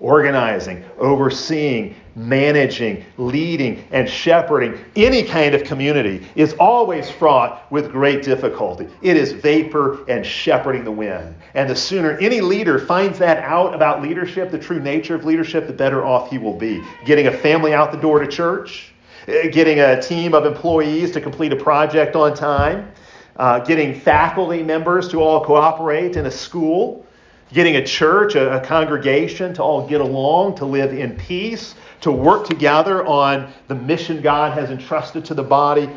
organizing, 0.01 0.85
overseeing, 0.99 1.95
managing, 2.17 3.05
leading, 3.19 3.85
and 3.93 4.09
shepherding 4.09 4.79
any 4.97 5.23
kind 5.23 5.55
of 5.55 5.63
community 5.65 6.27
is 6.35 6.55
always 6.55 7.09
fraught 7.11 7.71
with 7.71 7.91
great 7.91 8.23
difficulty. 8.23 8.89
It 9.03 9.17
is 9.17 9.33
vapor 9.33 10.05
and 10.09 10.25
shepherding 10.25 10.85
the 10.85 10.91
wind. 10.91 11.35
And 11.55 11.69
the 11.69 11.77
sooner 11.77 12.19
any 12.19 12.41
leader 12.41 12.79
finds 12.79 13.19
that 13.19 13.39
out 13.45 13.75
about 13.75 14.03
leadership, 14.03 14.51
the 14.51 14.59
true 14.59 14.81
nature 14.81 15.15
of 15.15 15.25
leadership, 15.25 15.67
the 15.67 15.73
better 15.73 16.05
off 16.05 16.31
he 16.31 16.39
will 16.39 16.57
be. 16.57 16.83
Getting 17.05 17.27
a 17.27 17.33
family 17.33 17.75
out 17.75 17.93
the 17.93 17.99
door 17.99 18.21
to 18.21 18.27
church, 18.27 18.93
eh, 19.29 19.49
getting 19.49 19.81
a 19.81 20.01
team 20.01 20.35
of 20.35 20.47
employees 20.47 21.11
to 21.13 21.21
complete 21.21 21.53
a 21.53 21.57
project 21.57 22.17
on 22.17 22.35
time, 22.35 22.91
uh, 23.37 23.61
getting 23.61 23.99
faculty 23.99 24.63
members 24.63 25.09
to 25.09 25.23
all 25.23 25.45
cooperate 25.45 26.17
in 26.17 26.27
a 26.27 26.31
school 26.31 27.07
getting 27.53 27.77
a 27.77 27.85
church, 27.85 28.35
a, 28.35 28.57
a, 28.57 28.61
congregation 28.61 29.55
to 29.55 29.63
all 29.63 29.87
get 29.87 30.01
along, 30.01 30.57
to 30.57 30.65
live 30.65 30.93
in 30.93 31.17
peace, 31.17 31.75
to 32.01 32.13
work 32.13 32.47
together 32.47 33.05
on 33.07 33.53
the 33.69 33.75
mission 33.75 34.21
God 34.21 34.53
has 34.57 34.71
entrusted 34.71 35.25
to 35.27 35.35
the 35.35 35.43
body. 35.43 35.89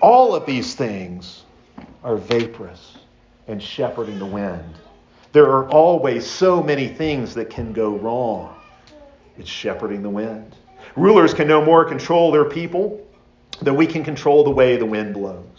All 0.00 0.34
of 0.34 0.46
these 0.46 0.74
things 0.74 1.42
are 2.04 2.16
vaporous 2.16 2.98
and 3.48 3.62
shepherding 3.62 4.18
the 4.18 4.26
wind. 4.26 4.74
There 5.32 5.46
are 5.46 5.68
always 5.68 6.26
so 6.26 6.62
many 6.62 6.88
things 6.88 7.34
that 7.34 7.50
can 7.50 7.72
go 7.72 7.96
wrong. 7.96 8.54
It's 9.38 9.48
shepherding 9.48 10.02
the 10.02 10.10
wind. 10.10 10.56
Rulers 10.96 11.34
can 11.34 11.46
no 11.46 11.64
more 11.64 11.84
control 11.84 12.32
their 12.32 12.44
people 12.44 13.06
than 13.62 13.76
we 13.76 13.86
can 13.86 14.04
control 14.04 14.44
the 14.44 14.50
way 14.50 14.76
the 14.76 14.86
wind 14.86 15.14
blows. 15.14 15.49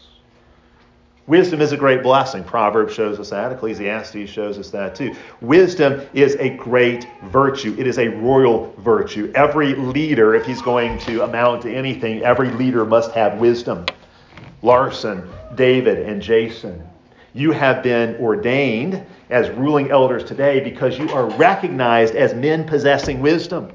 Wisdom 1.31 1.61
is 1.61 1.71
a 1.71 1.77
great 1.77 2.03
blessing. 2.03 2.43
Proverbs 2.43 2.93
shows 2.93 3.17
us 3.17 3.29
that. 3.29 3.53
Ecclesiastes 3.53 4.29
shows 4.29 4.57
us 4.57 4.69
that 4.71 4.95
too. 4.95 5.15
Wisdom 5.39 6.05
is 6.13 6.35
a 6.41 6.49
great 6.57 7.07
virtue. 7.23 7.73
It 7.79 7.87
is 7.87 7.99
a 7.99 8.09
royal 8.09 8.75
virtue. 8.79 9.31
Every 9.33 9.73
leader, 9.73 10.35
if 10.35 10.45
he's 10.45 10.61
going 10.61 10.99
to 10.99 11.23
amount 11.23 11.61
to 11.61 11.73
anything, 11.73 12.21
every 12.21 12.49
leader 12.49 12.83
must 12.83 13.13
have 13.13 13.39
wisdom. 13.39 13.85
Larson, 14.61 15.25
David, 15.55 15.99
and 15.99 16.21
Jason. 16.21 16.85
You 17.33 17.51
have 17.51 17.81
been 17.81 18.17
ordained 18.17 19.01
as 19.29 19.49
ruling 19.51 19.89
elders 19.89 20.25
today 20.25 20.59
because 20.59 20.99
you 20.99 21.09
are 21.11 21.27
recognized 21.37 22.13
as 22.13 22.33
men 22.33 22.67
possessing 22.67 23.21
wisdom. 23.21 23.71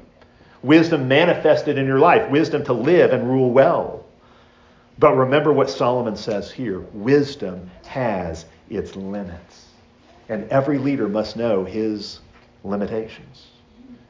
Wisdom 0.61 1.07
manifested 1.07 1.79
in 1.79 1.87
your 1.87 1.97
life, 1.97 2.29
wisdom 2.29 2.63
to 2.65 2.73
live 2.73 3.13
and 3.13 3.27
rule 3.27 3.49
well. 3.49 4.05
But 4.99 5.15
remember 5.15 5.53
what 5.53 5.69
Solomon 5.69 6.15
says 6.15 6.51
here 6.51 6.79
wisdom 6.93 7.69
has 7.85 8.45
its 8.69 8.95
limits. 8.95 9.65
And 10.29 10.49
every 10.49 10.77
leader 10.77 11.07
must 11.07 11.37
know 11.37 11.63
his 11.63 12.19
limitations. 12.63 13.47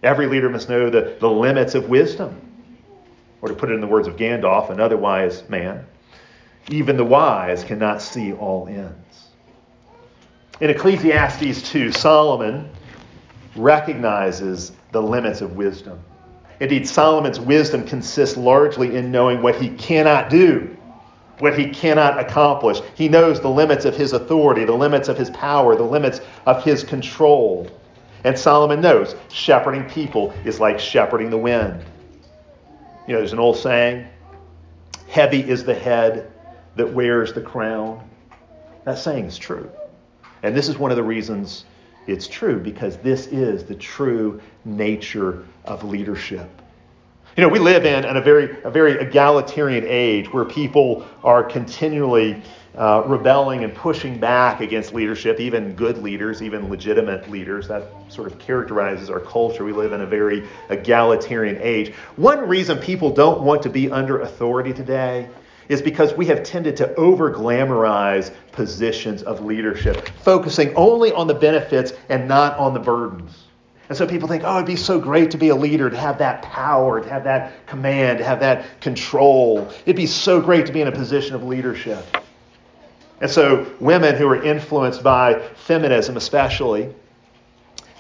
Every 0.02 0.28
leader 0.28 0.50
must 0.50 0.70
know 0.70 0.90
the, 0.90 1.18
the 1.20 1.30
limits 1.30 1.76
of 1.76 1.90
wisdom. 1.90 2.42
Or 3.42 3.50
to 3.50 3.54
put 3.54 3.70
it 3.70 3.74
in 3.74 3.82
the 3.82 3.88
words 3.88 4.08
of 4.08 4.16
Gandalf, 4.16 4.70
an 4.70 4.80
otherwise 4.80 5.48
man, 5.50 5.86
even 6.70 6.98
the 6.98 7.06
wise 7.06 7.64
cannot 7.64 8.02
see 8.02 8.34
all 8.34 8.68
ends. 8.68 9.28
In 10.60 10.70
Ecclesiastes 10.70 11.70
2, 11.70 11.92
Solomon 11.92 12.70
recognizes 13.56 14.72
the 14.92 15.02
limits 15.02 15.42
of 15.42 15.56
wisdom. 15.56 16.00
Indeed, 16.60 16.88
Solomon's 16.88 17.40
wisdom 17.40 17.86
consists 17.86 18.38
largely 18.38 18.96
in 18.96 19.12
knowing 19.12 19.42
what 19.44 19.56
he 19.56 19.70
cannot 19.70 20.30
do, 20.30 20.77
what 21.40 21.58
he 21.58 21.70
cannot 21.70 22.20
accomplish. 22.20 22.80
He 22.96 23.10
knows 23.10 23.40
the 23.40 23.50
limits 23.50 23.86
of 23.86 23.96
his 23.96 24.14
authority, 24.14 24.66
the 24.66 24.74
limits 24.74 25.08
of 25.08 25.18
his 25.18 25.30
power, 25.32 25.76
the 25.76 25.84
limits 25.84 26.22
of 26.46 26.64
his 26.64 26.84
control. 26.84 27.70
And 28.24 28.38
Solomon 28.38 28.82
knows 28.82 29.16
shepherding 29.30 29.86
people 29.86 30.34
is 30.44 30.60
like 30.60 30.80
shepherding 30.80 31.30
the 31.30 31.38
wind. 31.38 31.84
You 33.08 33.14
know, 33.14 33.20
there's 33.20 33.34
an 33.34 33.40
old 33.40 33.58
saying 33.58 34.08
heavy 35.08 35.48
is 35.48 35.64
the 35.64 35.76
head 35.76 36.32
that 36.76 36.94
wears 36.94 37.34
the 37.34 37.42
crown. 37.42 38.08
That 38.84 38.98
saying 38.98 39.26
is 39.26 39.38
true. 39.38 39.70
And 40.44 40.56
this 40.56 40.68
is 40.68 40.78
one 40.78 40.92
of 40.92 40.98
the 40.98 41.04
reasons 41.04 41.66
it's 42.08 42.28
true, 42.28 42.60
because 42.60 42.98
this 42.98 43.28
is 43.28 43.66
the 43.66 43.76
true 43.76 44.40
nature 44.64 45.44
of 45.66 45.84
leadership. 45.84 46.50
You 47.38 47.44
know, 47.44 47.50
we 47.50 47.60
live 47.60 47.86
in, 47.86 48.04
in 48.04 48.18
a, 48.18 48.22
very, 48.22 48.58
a 48.64 48.72
very 48.72 48.94
egalitarian 48.94 49.86
age 49.88 50.34
where 50.34 50.44
people 50.44 51.06
are 51.24 51.44
continually 51.44 52.42
uh, 52.74 53.04
rebelling 53.06 53.64
and 53.64 53.76
pushing 53.76 54.20
back 54.20 54.60
against 54.60 54.92
leadership, 54.92 55.40
even 55.40 55.76
good 55.76 56.00
leaders, 56.00 56.42
even 56.42 56.68
legitimate 56.68 57.30
leaders. 57.30 57.68
That 57.68 57.92
sort 58.10 58.26
of 58.26 58.40
characterizes 58.40 59.12
our 59.12 59.20
culture. 59.20 59.64
We 59.64 59.72
live 59.72 59.94
in 59.94 60.02
a 60.02 60.06
very 60.08 60.48
egalitarian 60.72 61.60
age. 61.62 61.94
One 62.16 62.40
reason 62.40 62.80
people 62.80 63.14
don't 63.14 63.44
want 63.44 63.62
to 63.62 63.70
be 63.70 63.92
under 63.92 64.22
authority 64.22 64.74
today 64.74 65.30
is 65.70 65.80
because 65.80 66.16
we 66.16 66.26
have 66.26 66.42
tended 66.42 66.76
to 66.78 66.92
over 66.96 67.32
glamorize 67.32 68.34
positions 68.52 69.22
of 69.22 69.46
leadership, 69.46 70.10
focusing 70.24 70.76
only 70.76 71.12
on 71.12 71.28
the 71.28 71.36
benefits 71.36 71.94
and 72.10 72.28
not 72.28 72.58
on 72.58 72.74
the 72.74 72.80
burdens. 72.80 73.47
And 73.90 73.98
so 73.98 74.06
people 74.06 74.28
think, 74.28 74.44
oh, 74.46 74.58
it'd 74.58 74.68
be 74.68 74.76
so 74.76 75.00
great 75.00 75.32
to 75.32 75.38
be 75.38 75.50
a 75.50 75.56
leader, 75.56 75.90
to 75.90 75.98
have 75.98 76.18
that 76.18 76.42
power, 76.42 77.00
to 77.00 77.10
have 77.10 77.24
that 77.24 77.66
command, 77.68 78.18
to 78.18 78.26
have 78.26 78.42
that 78.42 78.82
control. 78.82 79.70
It'd 79.86 79.96
be 79.96 80.08
so 80.08 80.42
great 80.42 80.66
to 80.66 80.74
be 80.74 80.82
in 80.82 80.88
a 80.88 80.92
position 80.92 81.36
of 81.36 81.44
leadership. 81.44 82.06
And 83.22 83.32
so 83.32 83.66
women 83.80 84.16
who 84.16 84.28
are 84.28 84.44
influenced 84.44 85.04
by 85.04 85.40
feminism, 85.56 86.18
especially, 86.18 86.94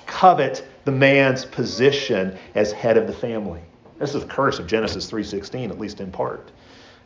covet 0.06 0.68
the 0.86 0.92
man's 0.92 1.46
position 1.46 2.38
as 2.56 2.72
head 2.72 2.98
of 2.98 3.08
the 3.08 3.14
family. 3.14 3.62
This 4.00 4.14
is 4.14 4.22
the 4.22 4.28
curse 4.28 4.60
of 4.60 4.68
Genesis 4.68 5.10
3:16, 5.10 5.72
at 5.72 5.80
least 5.80 6.02
in 6.02 6.12
part. 6.12 6.52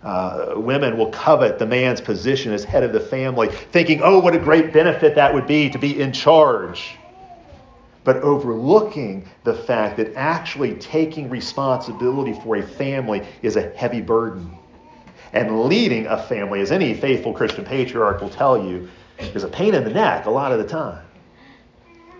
Uh, 0.03 0.53
women 0.55 0.97
will 0.97 1.11
covet 1.11 1.59
the 1.59 1.65
man's 1.65 2.01
position 2.01 2.51
as 2.51 2.63
head 2.63 2.83
of 2.83 2.91
the 2.91 2.99
family, 2.99 3.47
thinking, 3.71 4.01
oh, 4.03 4.19
what 4.19 4.35
a 4.35 4.39
great 4.39 4.73
benefit 4.73 5.15
that 5.15 5.33
would 5.33 5.45
be 5.45 5.69
to 5.69 5.77
be 5.77 6.01
in 6.01 6.11
charge. 6.11 6.97
But 8.03 8.17
overlooking 8.17 9.27
the 9.43 9.53
fact 9.53 9.97
that 9.97 10.15
actually 10.15 10.73
taking 10.75 11.29
responsibility 11.29 12.33
for 12.33 12.55
a 12.55 12.63
family 12.63 13.25
is 13.41 13.55
a 13.55 13.69
heavy 13.75 14.01
burden. 14.01 14.57
And 15.33 15.65
leading 15.65 16.07
a 16.07 16.21
family, 16.21 16.61
as 16.61 16.71
any 16.71 16.93
faithful 16.93 17.33
Christian 17.33 17.63
patriarch 17.63 18.21
will 18.21 18.29
tell 18.29 18.61
you, 18.65 18.89
is 19.19 19.43
a 19.43 19.47
pain 19.47 19.75
in 19.75 19.83
the 19.83 19.91
neck 19.91 20.25
a 20.25 20.31
lot 20.31 20.51
of 20.51 20.57
the 20.57 20.67
time. 20.67 21.05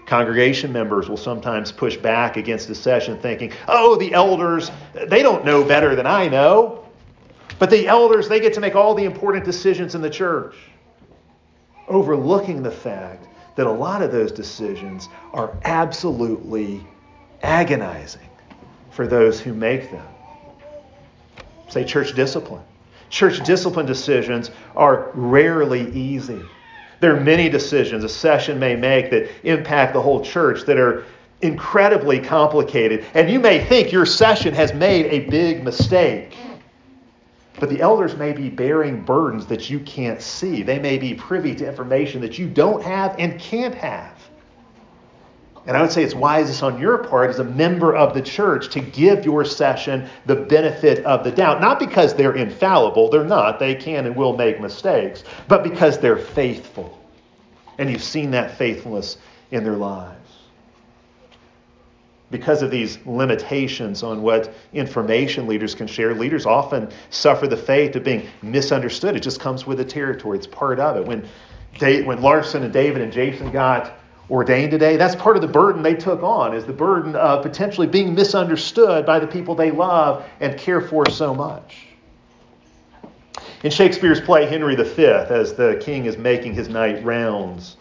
Congregation 0.06 0.72
members 0.72 1.10
will 1.10 1.18
sometimes 1.18 1.72
push 1.72 1.98
back 1.98 2.38
against 2.38 2.70
a 2.70 2.76
session 2.76 3.18
thinking, 3.20 3.52
oh, 3.68 3.96
the 3.96 4.14
elders, 4.14 4.70
they 5.08 5.24
don't 5.24 5.46
know 5.46 5.64
better 5.64 5.96
than 5.96 6.06
I 6.06 6.28
know. 6.28 6.86
But 7.60 7.70
the 7.70 7.88
elders, 7.88 8.28
they 8.28 8.40
get 8.40 8.54
to 8.54 8.60
make 8.60 8.76
all 8.76 8.94
the 8.94 9.06
important 9.06 9.46
decisions 9.46 9.96
in 9.96 10.02
the 10.02 10.10
church, 10.10 10.56
overlooking 11.88 12.62
the 12.62 12.72
fact 12.72 13.28
that 13.62 13.68
a 13.68 13.72
lot 13.72 14.02
of 14.02 14.12
those 14.12 14.32
decisions 14.32 15.08
are 15.34 15.56
absolutely 15.66 16.84
agonizing 17.44 18.28
for 18.90 19.06
those 19.06 19.40
who 19.40 19.54
make 19.54 19.92
them. 19.92 20.08
Say, 21.70 21.84
church 21.84 22.16
discipline. 22.16 22.64
Church 23.12 23.40
discipline 23.46 23.86
decisions 23.86 24.50
are 24.76 25.12
rarely 25.14 25.92
easy. 25.92 26.42
There 27.02 27.16
are 27.16 27.20
many 27.20 27.50
decisions 27.50 28.04
a 28.04 28.10
session 28.10 28.58
may 28.58 28.76
make 28.76 29.12
that 29.12 29.30
impact 29.44 29.94
the 29.94 30.02
whole 30.02 30.22
church 30.22 30.64
that 30.66 30.80
are 30.80 31.06
incredibly 31.44 32.20
complicated. 32.20 33.06
And 33.14 33.30
you 33.30 33.40
may 33.40 33.64
think 33.64 33.92
your 33.92 34.08
session 34.08 34.56
has 34.56 34.74
made 34.74 35.06
a 35.06 35.30
big 35.30 35.64
mistake. 35.64 36.36
But 37.62 37.70
the 37.70 37.80
elders 37.80 38.18
may 38.18 38.34
be 38.34 38.50
bearing 38.50 39.04
burdens 39.04 39.46
that 39.46 39.70
you 39.70 39.80
can't 39.82 40.20
see. 40.20 40.64
They 40.64 40.80
may 40.80 40.98
be 40.98 41.14
privy 41.14 41.54
to 41.54 41.68
information 41.68 42.20
that 42.22 42.40
you 42.40 42.48
don't 42.48 42.82
have 42.82 43.16
and 43.20 43.40
can't 43.40 43.76
have. 43.76 44.18
And 45.68 45.78
I 45.78 45.82
would 45.84 45.92
say 45.92 46.04
it's 46.04 46.16
wisest 46.16 46.64
on 46.64 46.82
your 46.82 46.98
part 46.98 47.30
as 47.30 47.38
a 47.38 47.44
member 47.44 47.96
of 47.96 48.16
the 48.16 48.22
church 48.24 48.70
to 48.70 48.80
give 48.80 49.26
your 49.26 49.46
session 49.46 50.10
the 50.26 50.38
benefit 50.38 51.06
of 51.06 51.24
the 51.24 51.30
doubt. 51.30 51.62
Not 51.62 51.78
because 51.78 52.16
they're 52.16 52.36
infallible, 52.36 53.12
they're 53.12 53.24
not. 53.24 53.60
They 53.60 53.76
can 53.76 54.08
and 54.08 54.16
will 54.16 54.36
make 54.36 54.60
mistakes, 54.60 55.24
but 55.48 55.62
because 55.62 56.00
they're 56.00 56.18
faithful. 56.18 57.00
And 57.78 57.92
you've 57.92 58.02
seen 58.02 58.32
that 58.32 58.58
faithfulness 58.58 59.18
in 59.52 59.64
their 59.64 59.78
lives 59.78 60.21
because 62.32 62.62
of 62.62 62.72
these 62.72 62.98
limitations 63.06 64.04
on 64.04 64.22
what 64.22 64.54
information 64.74 65.48
leaders 65.48 65.76
can 65.76 65.86
share, 65.86 66.16
leaders 66.16 66.46
often 66.46 66.90
suffer 67.10 67.46
the 67.46 67.58
fate 67.58 67.96
of 67.96 68.04
being 68.04 68.28
misunderstood. 68.42 69.16
It 69.16 69.20
just 69.20 69.40
comes 69.40 69.68
with 69.68 69.78
the 69.78 69.86
territory, 69.86 70.38
it's 70.38 70.48
part 70.48 70.80
of 70.80 70.98
it. 70.98 71.06
When, 71.06 71.28
when 72.06 72.22
Larson 72.22 72.64
and 72.64 72.74
David 72.74 73.02
and 73.02 73.12
Jason 73.12 73.52
got 73.52 74.00
ordained 74.30 74.72
today, 74.72 74.96
that's 74.96 75.16
part 75.16 75.36
of 75.36 75.42
the 75.42 75.48
burden 75.48 75.84
they 75.84 75.94
took 75.94 76.24
on, 76.24 76.56
is 76.56 76.66
the 76.66 76.74
burden 76.74 77.16
of 77.18 77.44
potentially 77.44 77.88
being 77.88 78.16
misunderstood 78.16 79.06
by 79.06 79.20
the 79.20 79.28
people 79.28 79.54
they 79.54 79.72
love 79.72 80.26
and 80.40 80.58
care 80.58 80.80
for 80.80 81.10
so 81.10 81.36
much. 81.36 81.88
In 83.64 83.70
Shakespeare's 83.70 84.22
play 84.22 84.48
Henry 84.48 84.76
V, 84.76 85.06
as 85.06 85.54
the 85.54 85.80
king 85.82 86.06
is 86.06 86.18
making 86.18 86.54
his 86.54 86.70
night 86.70 87.04
rounds, 87.04 87.76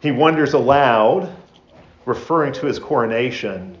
he 0.00 0.10
wonders 0.10 0.54
aloud 0.54 1.34
referring 2.06 2.52
to 2.54 2.66
his 2.66 2.78
coronation, 2.78 3.78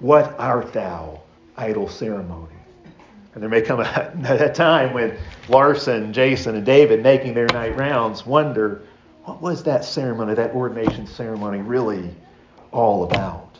What 0.00 0.38
art 0.38 0.72
thou, 0.72 1.20
idle 1.56 1.88
ceremony? 1.88 2.52
And 3.34 3.42
there 3.42 3.50
may 3.50 3.60
come 3.60 3.80
a, 3.80 4.12
a 4.24 4.52
time 4.52 4.94
when 4.94 5.16
Larson, 5.48 6.12
Jason, 6.12 6.56
and 6.56 6.64
David, 6.64 7.02
making 7.02 7.34
their 7.34 7.46
night 7.48 7.76
rounds, 7.76 8.24
wonder, 8.24 8.82
what 9.24 9.42
was 9.42 9.62
that 9.64 9.84
ceremony, 9.84 10.34
that 10.34 10.52
ordination 10.52 11.06
ceremony, 11.06 11.58
really 11.58 12.10
all 12.72 13.04
about? 13.04 13.58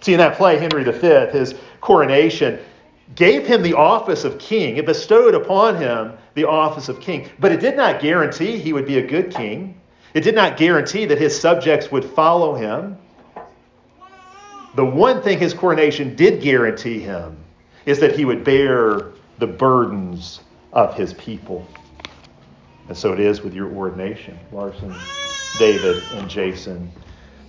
See, 0.00 0.12
in 0.12 0.18
that 0.18 0.36
play, 0.36 0.58
Henry 0.58 0.84
V, 0.84 1.38
his 1.38 1.54
coronation 1.80 2.58
gave 3.14 3.46
him 3.46 3.62
the 3.62 3.74
office 3.74 4.24
of 4.24 4.38
king. 4.38 4.76
It 4.76 4.86
bestowed 4.86 5.34
upon 5.34 5.76
him 5.76 6.12
the 6.34 6.44
office 6.44 6.88
of 6.88 7.00
king. 7.00 7.28
But 7.38 7.52
it 7.52 7.60
did 7.60 7.76
not 7.76 8.00
guarantee 8.00 8.58
he 8.58 8.72
would 8.72 8.86
be 8.86 8.98
a 8.98 9.06
good 9.06 9.34
king. 9.34 9.80
It 10.14 10.22
did 10.22 10.34
not 10.34 10.56
guarantee 10.56 11.04
that 11.06 11.18
his 11.18 11.38
subjects 11.38 11.92
would 11.92 12.04
follow 12.04 12.54
him. 12.54 12.96
The 14.74 14.84
one 14.84 15.20
thing 15.22 15.38
his 15.38 15.52
coronation 15.52 16.14
did 16.14 16.40
guarantee 16.40 17.00
him 17.00 17.36
is 17.86 17.98
that 18.00 18.16
he 18.16 18.24
would 18.24 18.44
bear 18.44 19.12
the 19.38 19.46
burdens 19.46 20.40
of 20.72 20.94
his 20.94 21.12
people. 21.14 21.66
And 22.88 22.96
so 22.96 23.12
it 23.12 23.20
is 23.20 23.42
with 23.42 23.54
your 23.54 23.72
ordination, 23.72 24.38
Larson, 24.52 24.94
David, 25.58 26.02
and 26.12 26.28
Jason. 26.28 26.90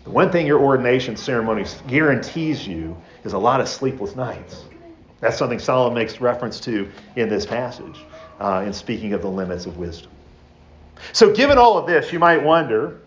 The 0.03 0.09
one 0.09 0.31
thing 0.31 0.47
your 0.47 0.59
ordination 0.59 1.15
ceremony 1.15 1.65
guarantees 1.87 2.67
you 2.67 2.97
is 3.23 3.33
a 3.33 3.37
lot 3.37 3.61
of 3.61 3.67
sleepless 3.67 4.15
nights. 4.15 4.65
That's 5.19 5.37
something 5.37 5.59
Solomon 5.59 5.93
makes 5.93 6.19
reference 6.19 6.59
to 6.61 6.89
in 7.15 7.29
this 7.29 7.45
passage 7.45 7.99
uh, 8.39 8.63
in 8.65 8.73
speaking 8.73 9.13
of 9.13 9.21
the 9.21 9.29
limits 9.29 9.67
of 9.67 9.77
wisdom. 9.77 10.11
So, 11.13 11.33
given 11.33 11.57
all 11.57 11.77
of 11.77 11.85
this, 11.85 12.11
you 12.11 12.19
might 12.19 12.41
wonder 12.43 13.01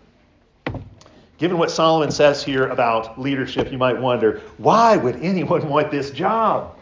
Given 1.37 1.57
what 1.57 1.69
Solomon 1.69 2.11
says 2.11 2.43
here 2.43 2.67
about 2.67 3.19
leadership, 3.19 3.71
you 3.71 3.77
might 3.77 3.99
wonder 3.99 4.41
why 4.57 4.95
would 4.97 5.17
anyone 5.17 5.67
want 5.69 5.91
this 5.91 6.11
job? 6.11 6.75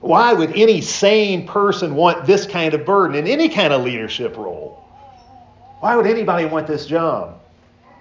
Why 0.00 0.34
would 0.34 0.54
any 0.54 0.80
sane 0.80 1.46
person 1.46 1.94
want 1.94 2.26
this 2.26 2.46
kind 2.46 2.74
of 2.74 2.84
burden 2.84 3.16
in 3.16 3.26
any 3.26 3.48
kind 3.48 3.72
of 3.72 3.82
leadership 3.82 4.36
role? 4.36 4.84
Why 5.80 5.96
would 5.96 6.06
anybody 6.06 6.46
want 6.46 6.66
this 6.66 6.84
job? 6.84 7.40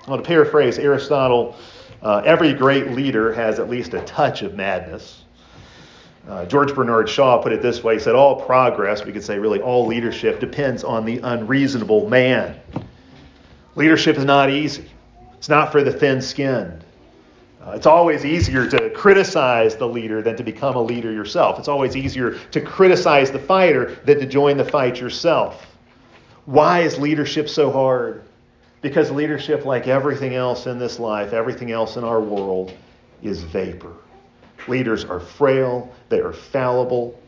Well, 0.07 0.17
to 0.17 0.23
paraphrase 0.23 0.77
Aristotle, 0.79 1.55
uh, 2.01 2.21
every 2.25 2.53
great 2.53 2.91
leader 2.91 3.31
has 3.33 3.59
at 3.59 3.69
least 3.69 3.93
a 3.93 4.01
touch 4.01 4.41
of 4.41 4.55
madness. 4.55 5.23
Uh, 6.27 6.45
George 6.45 6.73
Bernard 6.73 7.07
Shaw 7.09 7.41
put 7.41 7.51
it 7.51 7.61
this 7.61 7.83
way 7.83 7.95
he 7.95 7.99
said, 7.99 8.15
All 8.15 8.41
progress, 8.41 9.05
we 9.05 9.11
could 9.11 9.23
say 9.23 9.39
really 9.39 9.61
all 9.61 9.85
leadership, 9.85 10.39
depends 10.39 10.83
on 10.83 11.05
the 11.05 11.19
unreasonable 11.19 12.09
man. 12.09 12.59
Leadership 13.75 14.17
is 14.17 14.25
not 14.25 14.49
easy, 14.49 14.89
it's 15.43 15.49
not 15.49 15.73
for 15.73 15.83
the 15.83 15.91
thin 15.91 16.21
skinned. 16.21 16.85
Uh, 17.61 17.71
it's 17.71 17.85
always 17.85 18.23
easier 18.23 18.65
to 18.65 18.89
criticize 18.91 19.75
the 19.75 19.85
leader 19.85 20.21
than 20.21 20.37
to 20.37 20.43
become 20.43 20.77
a 20.77 20.81
leader 20.81 21.11
yourself. 21.11 21.59
It's 21.59 21.67
always 21.67 21.97
easier 21.97 22.39
to 22.51 22.61
criticize 22.61 23.29
the 23.29 23.39
fighter 23.39 23.95
than 24.05 24.21
to 24.21 24.25
join 24.25 24.55
the 24.55 24.63
fight 24.63 25.01
yourself. 25.01 25.75
Why 26.45 26.79
is 26.83 26.97
leadership 26.97 27.49
so 27.49 27.69
hard? 27.69 28.23
Because 28.79 29.11
leadership, 29.11 29.65
like 29.65 29.85
everything 29.85 30.33
else 30.33 30.65
in 30.65 30.79
this 30.79 30.97
life, 30.97 31.33
everything 31.33 31.73
else 31.73 31.97
in 31.97 32.05
our 32.05 32.21
world, 32.21 32.71
is 33.21 33.43
vapor. 33.43 33.91
Leaders 34.69 35.03
are 35.03 35.19
frail, 35.19 35.93
they 36.07 36.21
are 36.21 36.31
fallible. 36.31 37.19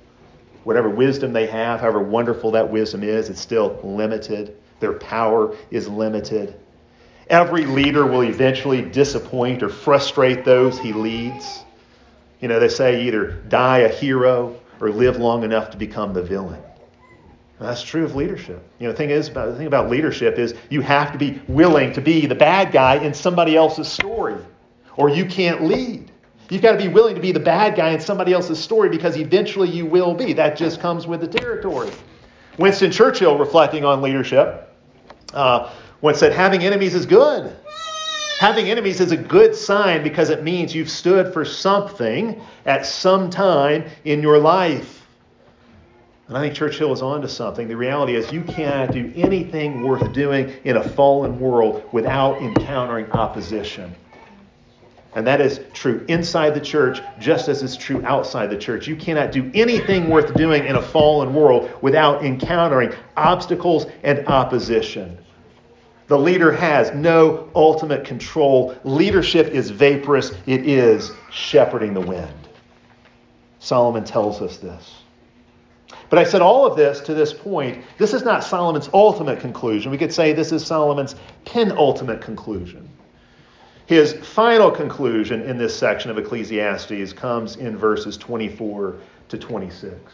Whatever 0.64 0.88
wisdom 0.88 1.34
they 1.34 1.48
have, 1.48 1.82
however 1.82 2.00
wonderful 2.00 2.52
that 2.52 2.72
wisdom 2.72 3.04
is, 3.04 3.30
it's 3.30 3.42
still 3.42 3.78
limited. 3.84 4.56
Their 4.80 4.94
power 4.94 5.54
is 5.70 5.90
limited. 5.90 6.58
Every 7.30 7.66
leader 7.66 8.06
will 8.06 8.22
eventually 8.22 8.82
disappoint 8.82 9.64
or 9.64 9.70
frustrate 9.70 10.46
those 10.46 10.80
he 10.80 10.94
leads. 10.94 11.64
You 12.40 12.48
know, 12.48 12.60
they 12.60 12.70
say 12.70 13.04
either 13.04 13.32
die 13.50 13.80
a 13.80 13.90
hero 13.90 14.60
or 14.80 14.92
live 14.92 15.18
long 15.18 15.44
enough 15.44 15.72
to 15.72 15.78
become 15.78 16.14
the 16.14 16.22
villain. 16.22 16.62
That's 17.60 17.82
true 17.82 18.04
of 18.04 18.16
leadership. 18.16 18.62
You 18.80 18.88
know, 18.88 18.92
the 18.92 18.98
thing 18.98 19.10
is 19.10 19.30
about 19.30 19.52
the 19.52 19.56
thing 19.56 19.68
about 19.68 19.90
leadership 19.90 20.38
is 20.38 20.54
you 20.70 20.82
have 20.82 21.14
to 21.14 21.18
be 21.18 21.42
willing 21.48 21.94
to 21.94 22.02
be 22.02 22.26
the 22.26 22.36
bad 22.36 22.72
guy 22.72 22.96
in 22.96 23.14
somebody 23.14 23.56
else's 23.56 23.88
story, 23.88 24.36
or 24.98 25.10
you 25.10 25.26
can't 25.26 25.64
lead. 25.64 26.12
You've 26.50 26.62
got 26.62 26.74
to 26.74 26.78
be 26.78 26.90
willing 26.90 27.16
to 27.16 27.22
be 27.22 27.32
the 27.32 27.40
bad 27.40 27.76
guy 27.76 27.90
in 27.90 28.02
somebody 28.02 28.34
else's 28.34 28.60
story 28.60 28.90
because 28.90 29.18
eventually 29.18 29.70
you 29.70 29.86
will 29.86 30.14
be. 30.14 30.34
That 30.34 30.58
just 30.58 30.80
comes 30.80 31.08
with 31.08 31.22
the 31.22 31.28
territory. 31.28 31.92
Winston 32.60 32.92
Churchill, 32.92 33.38
reflecting 33.38 33.84
on 33.84 34.02
leadership, 34.02 34.70
uh, 35.34 35.74
once 36.02 36.20
said, 36.20 36.32
Having 36.32 36.64
enemies 36.64 36.96
is 36.96 37.06
good. 37.06 37.56
Having 38.40 38.70
enemies 38.70 39.00
is 39.00 39.12
a 39.12 39.18
good 39.18 39.56
sign 39.56 40.04
because 40.04 40.30
it 40.30 40.44
means 40.44 40.76
you've 40.76 40.90
stood 40.90 41.32
for 41.32 41.46
something 41.46 42.42
at 42.66 42.86
some 42.86 43.30
time 43.30 43.86
in 44.04 44.22
your 44.22 44.38
life. 44.38 45.08
And 46.28 46.38
I 46.38 46.42
think 46.42 46.56
Churchill 46.56 46.92
is 46.92 47.02
on 47.02 47.22
to 47.22 47.30
something. 47.30 47.68
The 47.68 47.78
reality 47.78 48.16
is, 48.16 48.32
you 48.32 48.42
cannot 48.42 48.92
do 48.92 49.14
anything 49.16 49.84
worth 49.84 50.12
doing 50.12 50.52
in 50.64 50.78
a 50.78 50.84
fallen 50.84 51.40
world 51.40 51.84
without 51.92 52.42
encountering 52.42 53.10
opposition. 53.12 53.96
And 55.14 55.26
that 55.28 55.40
is 55.40 55.62
true 55.74 56.04
inside 56.10 56.56
the 56.56 56.60
church 56.60 57.00
just 57.20 57.48
as 57.48 57.64
it's 57.64 57.78
true 57.78 58.04
outside 58.06 58.50
the 58.50 58.58
church. 58.58 58.86
You 58.86 58.98
cannot 58.98 59.32
do 59.32 59.50
anything 59.54 60.10
worth 60.10 60.34
doing 60.34 60.66
in 60.66 60.76
a 60.76 60.82
fallen 60.82 61.34
world 61.34 61.72
without 61.82 62.26
encountering 62.26 62.92
obstacles 63.16 63.86
and 64.04 64.28
opposition. 64.28 65.18
The 66.08 66.18
leader 66.18 66.52
has 66.52 66.94
no 66.94 67.50
ultimate 67.56 68.06
control. 68.06 68.76
Leadership 68.84 69.48
is 69.48 69.72
vaporous, 69.72 70.32
it 70.46 70.68
is 70.68 71.12
shepherding 71.32 71.94
the 71.94 72.02
wind. 72.02 72.48
Solomon 73.60 74.04
tells 74.04 74.42
us 74.42 74.58
this. 74.58 75.02
But 76.10 76.20
I 76.20 76.24
said 76.24 76.42
all 76.42 76.66
of 76.66 76.78
this 76.78 77.00
to 77.02 77.16
this 77.16 77.34
point. 77.34 77.84
This 77.98 78.14
is 78.14 78.24
not 78.24 78.44
Solomon's 78.44 78.90
ultimate 78.94 79.40
conclusion. 79.40 79.90
We 79.90 79.98
could 79.98 80.14
say 80.14 80.34
this 80.34 80.52
is 80.52 80.64
Solomon's 80.64 81.16
penultimate 81.46 82.22
conclusion. 82.22 82.88
His 83.88 84.14
final 84.14 84.72
conclusion 84.72 85.42
in 85.42 85.58
this 85.58 85.76
section 85.76 86.12
of 86.12 86.18
Ecclesiastes 86.18 87.14
comes 87.14 87.56
in 87.56 87.78
verses 87.78 88.18
24 88.18 88.96
to 89.30 89.38
26. 89.38 90.14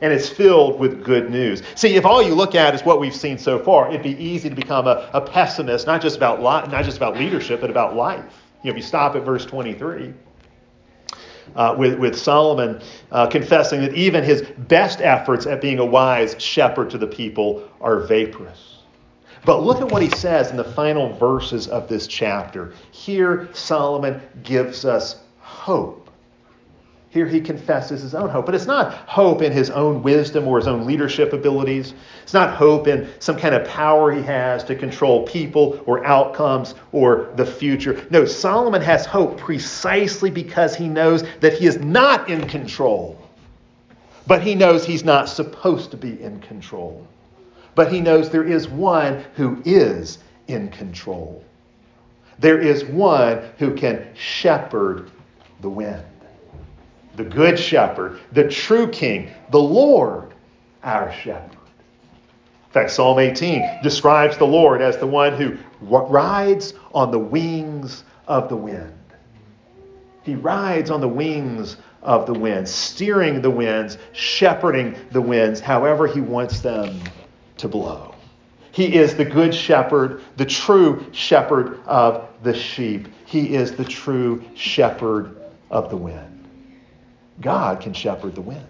And 0.00 0.12
it's 0.12 0.28
filled 0.28 0.78
with 0.78 1.04
good 1.04 1.30
news. 1.30 1.62
See, 1.74 1.96
if 1.96 2.06
all 2.06 2.22
you 2.22 2.34
look 2.34 2.54
at 2.54 2.74
is 2.74 2.82
what 2.84 3.00
we've 3.00 3.14
seen 3.14 3.36
so 3.36 3.58
far, 3.58 3.88
it'd 3.88 4.02
be 4.02 4.16
easy 4.22 4.48
to 4.48 4.54
become 4.54 4.86
a, 4.86 5.10
a 5.12 5.20
pessimist, 5.20 5.86
not 5.86 6.00
just 6.00 6.16
about 6.16 6.38
li- 6.38 6.70
not 6.70 6.84
just 6.84 6.96
about 6.96 7.16
leadership, 7.16 7.60
but 7.60 7.70
about 7.70 7.96
life. 7.96 8.42
You 8.62 8.70
know, 8.70 8.76
if 8.76 8.76
you 8.76 8.82
stop 8.82 9.16
at 9.16 9.24
verse 9.24 9.44
23, 9.44 10.14
uh, 11.54 11.74
with, 11.78 11.98
with 11.98 12.18
Solomon 12.18 12.80
uh, 13.10 13.26
confessing 13.26 13.80
that 13.80 13.94
even 13.94 14.24
his 14.24 14.42
best 14.42 15.00
efforts 15.00 15.46
at 15.46 15.60
being 15.60 15.78
a 15.78 15.84
wise 15.84 16.36
shepherd 16.38 16.90
to 16.90 16.98
the 16.98 17.06
people 17.06 17.68
are 17.80 18.00
vaporous. 18.00 18.78
But 19.44 19.62
look 19.62 19.80
at 19.80 19.90
what 19.90 20.02
he 20.02 20.10
says 20.10 20.50
in 20.50 20.56
the 20.56 20.64
final 20.64 21.12
verses 21.14 21.68
of 21.68 21.88
this 21.88 22.06
chapter. 22.06 22.72
Here, 22.90 23.48
Solomon 23.52 24.20
gives 24.42 24.84
us 24.84 25.16
hope. 25.38 26.07
Here 27.10 27.26
he 27.26 27.40
confesses 27.40 28.02
his 28.02 28.14
own 28.14 28.28
hope. 28.28 28.46
But 28.46 28.54
it's 28.54 28.66
not 28.66 28.92
hope 28.92 29.40
in 29.42 29.50
his 29.50 29.70
own 29.70 30.02
wisdom 30.02 30.46
or 30.46 30.58
his 30.58 30.68
own 30.68 30.86
leadership 30.86 31.32
abilities. 31.32 31.94
It's 32.22 32.34
not 32.34 32.54
hope 32.54 32.86
in 32.86 33.08
some 33.18 33.36
kind 33.36 33.54
of 33.54 33.66
power 33.66 34.12
he 34.12 34.22
has 34.22 34.62
to 34.64 34.74
control 34.74 35.26
people 35.26 35.82
or 35.86 36.04
outcomes 36.04 36.74
or 36.92 37.30
the 37.36 37.46
future. 37.46 38.06
No, 38.10 38.24
Solomon 38.24 38.82
has 38.82 39.06
hope 39.06 39.38
precisely 39.38 40.30
because 40.30 40.76
he 40.76 40.88
knows 40.88 41.24
that 41.40 41.54
he 41.54 41.66
is 41.66 41.78
not 41.78 42.28
in 42.28 42.46
control. 42.46 43.18
But 44.26 44.42
he 44.42 44.54
knows 44.54 44.84
he's 44.84 45.04
not 45.04 45.28
supposed 45.28 45.90
to 45.92 45.96
be 45.96 46.20
in 46.20 46.40
control 46.40 47.06
but 47.78 47.92
he 47.92 48.00
knows 48.00 48.28
there 48.28 48.42
is 48.42 48.68
one 48.68 49.24
who 49.36 49.62
is 49.64 50.18
in 50.48 50.68
control. 50.68 51.44
There 52.40 52.58
is 52.58 52.84
one 52.84 53.40
who 53.56 53.72
can 53.72 54.04
shepherd 54.16 55.12
the 55.60 55.70
wind. 55.70 56.02
The 57.18 57.24
good 57.24 57.58
shepherd, 57.58 58.20
the 58.30 58.48
true 58.48 58.86
king, 58.86 59.30
the 59.50 59.58
Lord, 59.58 60.32
our 60.84 61.12
shepherd. 61.12 61.50
In 61.50 62.70
fact, 62.70 62.92
Psalm 62.92 63.18
18 63.18 63.82
describes 63.82 64.36
the 64.36 64.46
Lord 64.46 64.80
as 64.80 64.98
the 64.98 65.06
one 65.06 65.32
who 65.32 65.58
rides 65.80 66.74
on 66.94 67.10
the 67.10 67.18
wings 67.18 68.04
of 68.28 68.48
the 68.48 68.54
wind. 68.54 68.94
He 70.22 70.36
rides 70.36 70.92
on 70.92 71.00
the 71.00 71.08
wings 71.08 71.78
of 72.04 72.24
the 72.24 72.34
wind, 72.34 72.68
steering 72.68 73.42
the 73.42 73.50
winds, 73.50 73.98
shepherding 74.12 74.94
the 75.10 75.20
winds 75.20 75.58
however 75.58 76.06
he 76.06 76.20
wants 76.20 76.60
them 76.60 77.00
to 77.56 77.66
blow. 77.66 78.14
He 78.70 78.94
is 78.94 79.16
the 79.16 79.24
good 79.24 79.52
shepherd, 79.52 80.22
the 80.36 80.46
true 80.46 81.04
shepherd 81.10 81.80
of 81.84 82.28
the 82.44 82.54
sheep. 82.54 83.08
He 83.24 83.56
is 83.56 83.74
the 83.74 83.84
true 83.84 84.44
shepherd 84.54 85.36
of 85.68 85.90
the 85.90 85.96
wind. 85.96 86.37
God 87.40 87.80
can 87.80 87.92
shepherd 87.92 88.34
the 88.34 88.40
wind. 88.40 88.66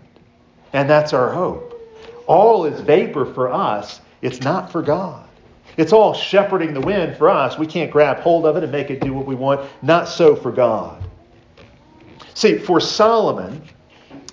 And 0.72 0.88
that's 0.88 1.12
our 1.12 1.32
hope. 1.32 1.74
All 2.26 2.66
is 2.66 2.80
vapor 2.80 3.24
for 3.24 3.52
us, 3.52 4.00
it's 4.20 4.40
not 4.40 4.70
for 4.70 4.82
God. 4.82 5.28
It's 5.76 5.92
all 5.92 6.12
shepherding 6.12 6.74
the 6.74 6.80
wind 6.80 7.16
for 7.16 7.30
us. 7.30 7.56
We 7.56 7.66
can't 7.66 7.90
grab 7.90 8.18
hold 8.18 8.46
of 8.46 8.56
it 8.56 8.64
and 8.64 8.72
make 8.72 8.90
it 8.90 9.00
do 9.00 9.14
what 9.14 9.26
we 9.26 9.36
want. 9.36 9.68
Not 9.80 10.08
so 10.08 10.34
for 10.34 10.50
God. 10.50 11.02
See, 12.34 12.58
for 12.58 12.80
Solomon, 12.80 13.62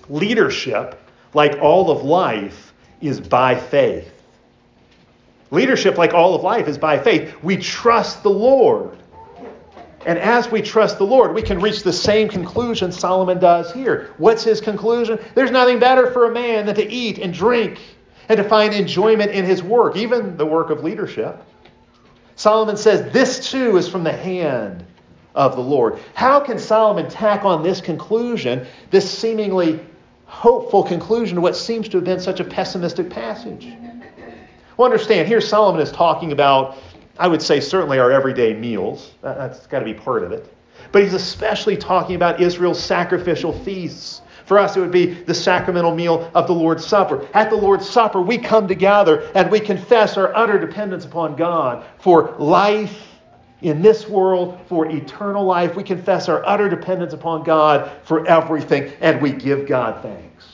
leadership, 0.08 1.00
like 1.34 1.58
all 1.60 1.90
of 1.90 2.02
life, 2.02 2.74
is 3.00 3.20
by 3.20 3.54
faith. 3.54 4.12
Leadership, 5.50 5.96
like 5.96 6.14
all 6.14 6.34
of 6.34 6.42
life, 6.42 6.66
is 6.66 6.78
by 6.78 6.98
faith. 6.98 7.34
We 7.42 7.56
trust 7.56 8.22
the 8.22 8.30
Lord. 8.30 8.98
And 10.06 10.20
as 10.20 10.48
we 10.52 10.62
trust 10.62 10.98
the 10.98 11.04
Lord, 11.04 11.34
we 11.34 11.42
can 11.42 11.60
reach 11.60 11.82
the 11.82 11.92
same 11.92 12.28
conclusion 12.28 12.92
Solomon 12.92 13.40
does 13.40 13.72
here. 13.72 14.14
What's 14.18 14.44
his 14.44 14.60
conclusion? 14.60 15.18
There's 15.34 15.50
nothing 15.50 15.80
better 15.80 16.12
for 16.12 16.30
a 16.30 16.32
man 16.32 16.64
than 16.64 16.76
to 16.76 16.88
eat 16.88 17.18
and 17.18 17.34
drink 17.34 17.80
and 18.28 18.36
to 18.36 18.44
find 18.44 18.72
enjoyment 18.72 19.32
in 19.32 19.44
his 19.44 19.64
work, 19.64 19.96
even 19.96 20.36
the 20.36 20.46
work 20.46 20.70
of 20.70 20.84
leadership. 20.84 21.42
Solomon 22.36 22.76
says 22.76 23.12
this 23.12 23.50
too 23.50 23.76
is 23.76 23.88
from 23.88 24.04
the 24.04 24.12
hand 24.12 24.84
of 25.34 25.56
the 25.56 25.62
Lord. 25.62 25.98
How 26.14 26.38
can 26.38 26.58
Solomon 26.58 27.10
tack 27.10 27.44
on 27.44 27.64
this 27.64 27.80
conclusion, 27.80 28.64
this 28.90 29.10
seemingly 29.10 29.80
hopeful 30.26 30.84
conclusion 30.84 31.34
to 31.34 31.40
what 31.40 31.56
seems 31.56 31.88
to 31.88 31.96
have 31.96 32.04
been 32.04 32.20
such 32.20 32.38
a 32.38 32.44
pessimistic 32.44 33.10
passage? 33.10 33.68
Well, 34.76 34.86
understand, 34.86 35.26
here 35.26 35.40
Solomon 35.40 35.80
is 35.80 35.90
talking 35.90 36.30
about, 36.30 36.76
I 37.18 37.28
would 37.28 37.42
say, 37.42 37.60
certainly 37.60 37.98
our 37.98 38.10
everyday 38.10 38.54
meals. 38.54 39.12
That's 39.22 39.66
got 39.66 39.80
to 39.80 39.84
be 39.84 39.94
part 39.94 40.22
of 40.22 40.32
it. 40.32 40.52
But 40.92 41.02
he's 41.02 41.14
especially 41.14 41.76
talking 41.76 42.16
about 42.16 42.40
Israel's 42.40 42.82
sacrificial 42.82 43.52
feasts. 43.52 44.22
For 44.44 44.58
us, 44.58 44.76
it 44.76 44.80
would 44.80 44.92
be 44.92 45.06
the 45.06 45.34
sacramental 45.34 45.94
meal 45.94 46.30
of 46.34 46.46
the 46.46 46.52
Lord's 46.52 46.86
Supper. 46.86 47.26
At 47.34 47.50
the 47.50 47.56
Lord's 47.56 47.88
Supper, 47.88 48.20
we 48.20 48.38
come 48.38 48.68
together 48.68 49.28
and 49.34 49.50
we 49.50 49.58
confess 49.58 50.16
our 50.16 50.34
utter 50.36 50.58
dependence 50.58 51.04
upon 51.04 51.34
God 51.34 51.84
for 51.98 52.36
life 52.38 53.08
in 53.62 53.82
this 53.82 54.08
world, 54.08 54.60
for 54.68 54.86
eternal 54.86 55.44
life. 55.44 55.74
We 55.74 55.82
confess 55.82 56.28
our 56.28 56.46
utter 56.46 56.68
dependence 56.68 57.12
upon 57.12 57.42
God 57.42 57.90
for 58.04 58.26
everything, 58.28 58.92
and 59.00 59.20
we 59.20 59.32
give 59.32 59.66
God 59.66 60.02
thanks. 60.02 60.46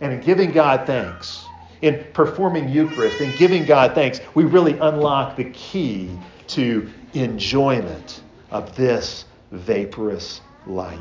And 0.00 0.12
in 0.12 0.20
giving 0.20 0.52
God 0.52 0.86
thanks, 0.86 1.45
in 1.86 2.04
performing 2.12 2.68
Eucharist 2.68 3.20
and 3.20 3.36
giving 3.36 3.64
God 3.64 3.94
thanks, 3.94 4.20
we 4.34 4.44
really 4.44 4.78
unlock 4.78 5.36
the 5.36 5.44
key 5.50 6.10
to 6.48 6.90
enjoyment 7.14 8.22
of 8.50 8.74
this 8.76 9.24
vaporous 9.52 10.40
life. 10.66 10.98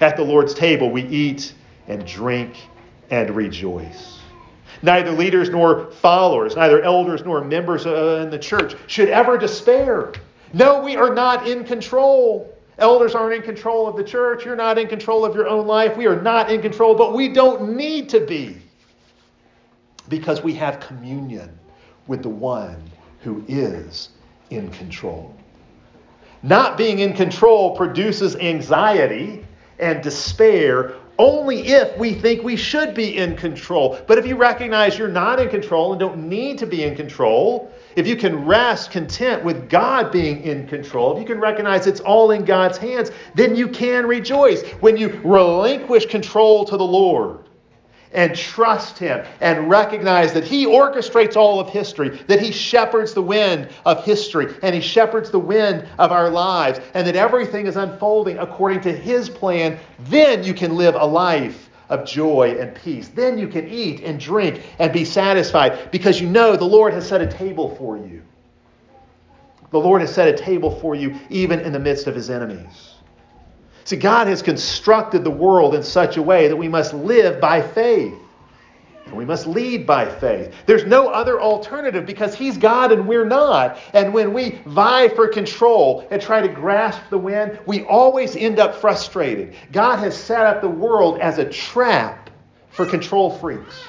At 0.00 0.16
the 0.16 0.24
Lord's 0.24 0.54
table, 0.54 0.90
we 0.90 1.02
eat 1.04 1.54
and 1.86 2.06
drink 2.06 2.56
and 3.10 3.30
rejoice. 3.36 4.18
Neither 4.82 5.12
leaders 5.12 5.50
nor 5.50 5.90
followers, 5.92 6.56
neither 6.56 6.82
elders 6.82 7.24
nor 7.24 7.42
members 7.44 7.86
uh, 7.86 8.20
in 8.22 8.30
the 8.30 8.38
church 8.38 8.74
should 8.86 9.08
ever 9.08 9.38
despair. 9.38 10.12
No, 10.52 10.82
we 10.82 10.96
are 10.96 11.14
not 11.14 11.46
in 11.48 11.64
control. 11.64 12.50
Elders 12.78 13.14
aren't 13.14 13.34
in 13.34 13.42
control 13.42 13.86
of 13.86 13.96
the 13.96 14.04
church. 14.04 14.44
You're 14.44 14.56
not 14.56 14.78
in 14.78 14.88
control 14.88 15.24
of 15.24 15.34
your 15.34 15.48
own 15.48 15.66
life. 15.66 15.96
We 15.96 16.06
are 16.06 16.20
not 16.20 16.50
in 16.50 16.60
control, 16.60 16.94
but 16.94 17.14
we 17.14 17.32
don't 17.32 17.76
need 17.76 18.08
to 18.10 18.20
be 18.20 18.63
because 20.08 20.42
we 20.42 20.54
have 20.54 20.80
communion 20.80 21.58
with 22.06 22.22
the 22.22 22.28
one 22.28 22.82
who 23.20 23.44
is 23.48 24.10
in 24.50 24.70
control. 24.70 25.34
Not 26.42 26.76
being 26.76 26.98
in 26.98 27.14
control 27.14 27.74
produces 27.76 28.36
anxiety 28.36 29.46
and 29.78 30.02
despair 30.02 30.94
only 31.18 31.68
if 31.68 31.96
we 31.96 32.12
think 32.12 32.42
we 32.42 32.56
should 32.56 32.94
be 32.94 33.16
in 33.16 33.36
control. 33.36 33.98
But 34.06 34.18
if 34.18 34.26
you 34.26 34.36
recognize 34.36 34.98
you're 34.98 35.08
not 35.08 35.40
in 35.40 35.48
control 35.48 35.92
and 35.92 36.00
don't 36.00 36.28
need 36.28 36.58
to 36.58 36.66
be 36.66 36.82
in 36.82 36.96
control, 36.96 37.72
if 37.96 38.06
you 38.06 38.16
can 38.16 38.44
rest 38.44 38.90
content 38.90 39.44
with 39.44 39.70
God 39.70 40.10
being 40.10 40.42
in 40.42 40.66
control, 40.66 41.14
if 41.14 41.20
you 41.20 41.26
can 41.26 41.40
recognize 41.40 41.86
it's 41.86 42.00
all 42.00 42.32
in 42.32 42.44
God's 42.44 42.78
hands, 42.78 43.12
then 43.34 43.54
you 43.54 43.68
can 43.68 44.06
rejoice. 44.06 44.62
When 44.80 44.96
you 44.96 45.20
relinquish 45.24 46.06
control 46.06 46.64
to 46.64 46.76
the 46.76 46.84
Lord, 46.84 47.43
and 48.14 48.34
trust 48.34 48.98
Him 48.98 49.24
and 49.40 49.68
recognize 49.68 50.32
that 50.32 50.44
He 50.44 50.66
orchestrates 50.66 51.36
all 51.36 51.60
of 51.60 51.68
history, 51.68 52.10
that 52.28 52.40
He 52.40 52.52
shepherds 52.52 53.12
the 53.12 53.22
wind 53.22 53.68
of 53.84 54.04
history, 54.04 54.54
and 54.62 54.74
He 54.74 54.80
shepherds 54.80 55.30
the 55.30 55.38
wind 55.38 55.86
of 55.98 56.12
our 56.12 56.30
lives, 56.30 56.80
and 56.94 57.06
that 57.06 57.16
everything 57.16 57.66
is 57.66 57.76
unfolding 57.76 58.38
according 58.38 58.80
to 58.82 58.92
His 58.92 59.28
plan, 59.28 59.78
then 59.98 60.42
you 60.44 60.54
can 60.54 60.76
live 60.76 60.94
a 60.94 61.04
life 61.04 61.68
of 61.88 62.06
joy 62.06 62.56
and 62.58 62.74
peace. 62.74 63.08
Then 63.08 63.36
you 63.38 63.48
can 63.48 63.68
eat 63.68 64.00
and 64.00 64.18
drink 64.18 64.62
and 64.78 64.92
be 64.92 65.04
satisfied 65.04 65.90
because 65.90 66.20
you 66.20 66.28
know 66.28 66.56
the 66.56 66.64
Lord 66.64 66.94
has 66.94 67.06
set 67.06 67.20
a 67.20 67.26
table 67.26 67.76
for 67.76 67.96
you. 67.96 68.22
The 69.70 69.80
Lord 69.80 70.00
has 70.00 70.14
set 70.14 70.28
a 70.28 70.36
table 70.36 70.78
for 70.80 70.94
you 70.94 71.18
even 71.30 71.60
in 71.60 71.72
the 71.72 71.78
midst 71.78 72.06
of 72.06 72.14
His 72.14 72.30
enemies. 72.30 72.93
See, 73.84 73.96
God 73.96 74.26
has 74.28 74.40
constructed 74.40 75.24
the 75.24 75.30
world 75.30 75.74
in 75.74 75.82
such 75.82 76.16
a 76.16 76.22
way 76.22 76.48
that 76.48 76.56
we 76.56 76.68
must 76.68 76.94
live 76.94 77.40
by 77.40 77.60
faith. 77.60 78.14
And 79.04 79.14
we 79.14 79.26
must 79.26 79.46
lead 79.46 79.86
by 79.86 80.08
faith. 80.08 80.54
There's 80.64 80.86
no 80.86 81.08
other 81.08 81.38
alternative 81.38 82.06
because 82.06 82.34
He's 82.34 82.56
God 82.56 82.90
and 82.90 83.06
we're 83.06 83.26
not. 83.26 83.78
And 83.92 84.14
when 84.14 84.32
we 84.32 84.62
vie 84.66 85.08
for 85.08 85.28
control 85.28 86.08
and 86.10 86.22
try 86.22 86.40
to 86.40 86.48
grasp 86.48 87.02
the 87.10 87.18
wind, 87.18 87.58
we 87.66 87.84
always 87.84 88.34
end 88.34 88.58
up 88.58 88.74
frustrated. 88.74 89.54
God 89.72 89.98
has 89.98 90.16
set 90.16 90.40
up 90.46 90.62
the 90.62 90.70
world 90.70 91.20
as 91.20 91.38
a 91.38 91.44
trap 91.44 92.30
for 92.70 92.86
control 92.86 93.30
freaks. 93.38 93.84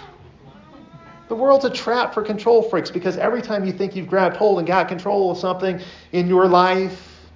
The 1.29 1.35
world's 1.35 1.65
a 1.65 1.71
trap 1.71 2.13
for 2.13 2.21
control 2.21 2.61
freaks 2.61 2.91
because 2.91 3.17
every 3.17 3.41
time 3.41 3.65
you 3.65 3.71
think 3.71 3.95
you've 3.95 4.09
grabbed 4.09 4.35
hold 4.35 4.59
and 4.59 4.67
got 4.67 4.89
control 4.89 5.31
of 5.31 5.37
something 5.37 5.79
in 6.11 6.27
your 6.27 6.47
life, 6.47 7.29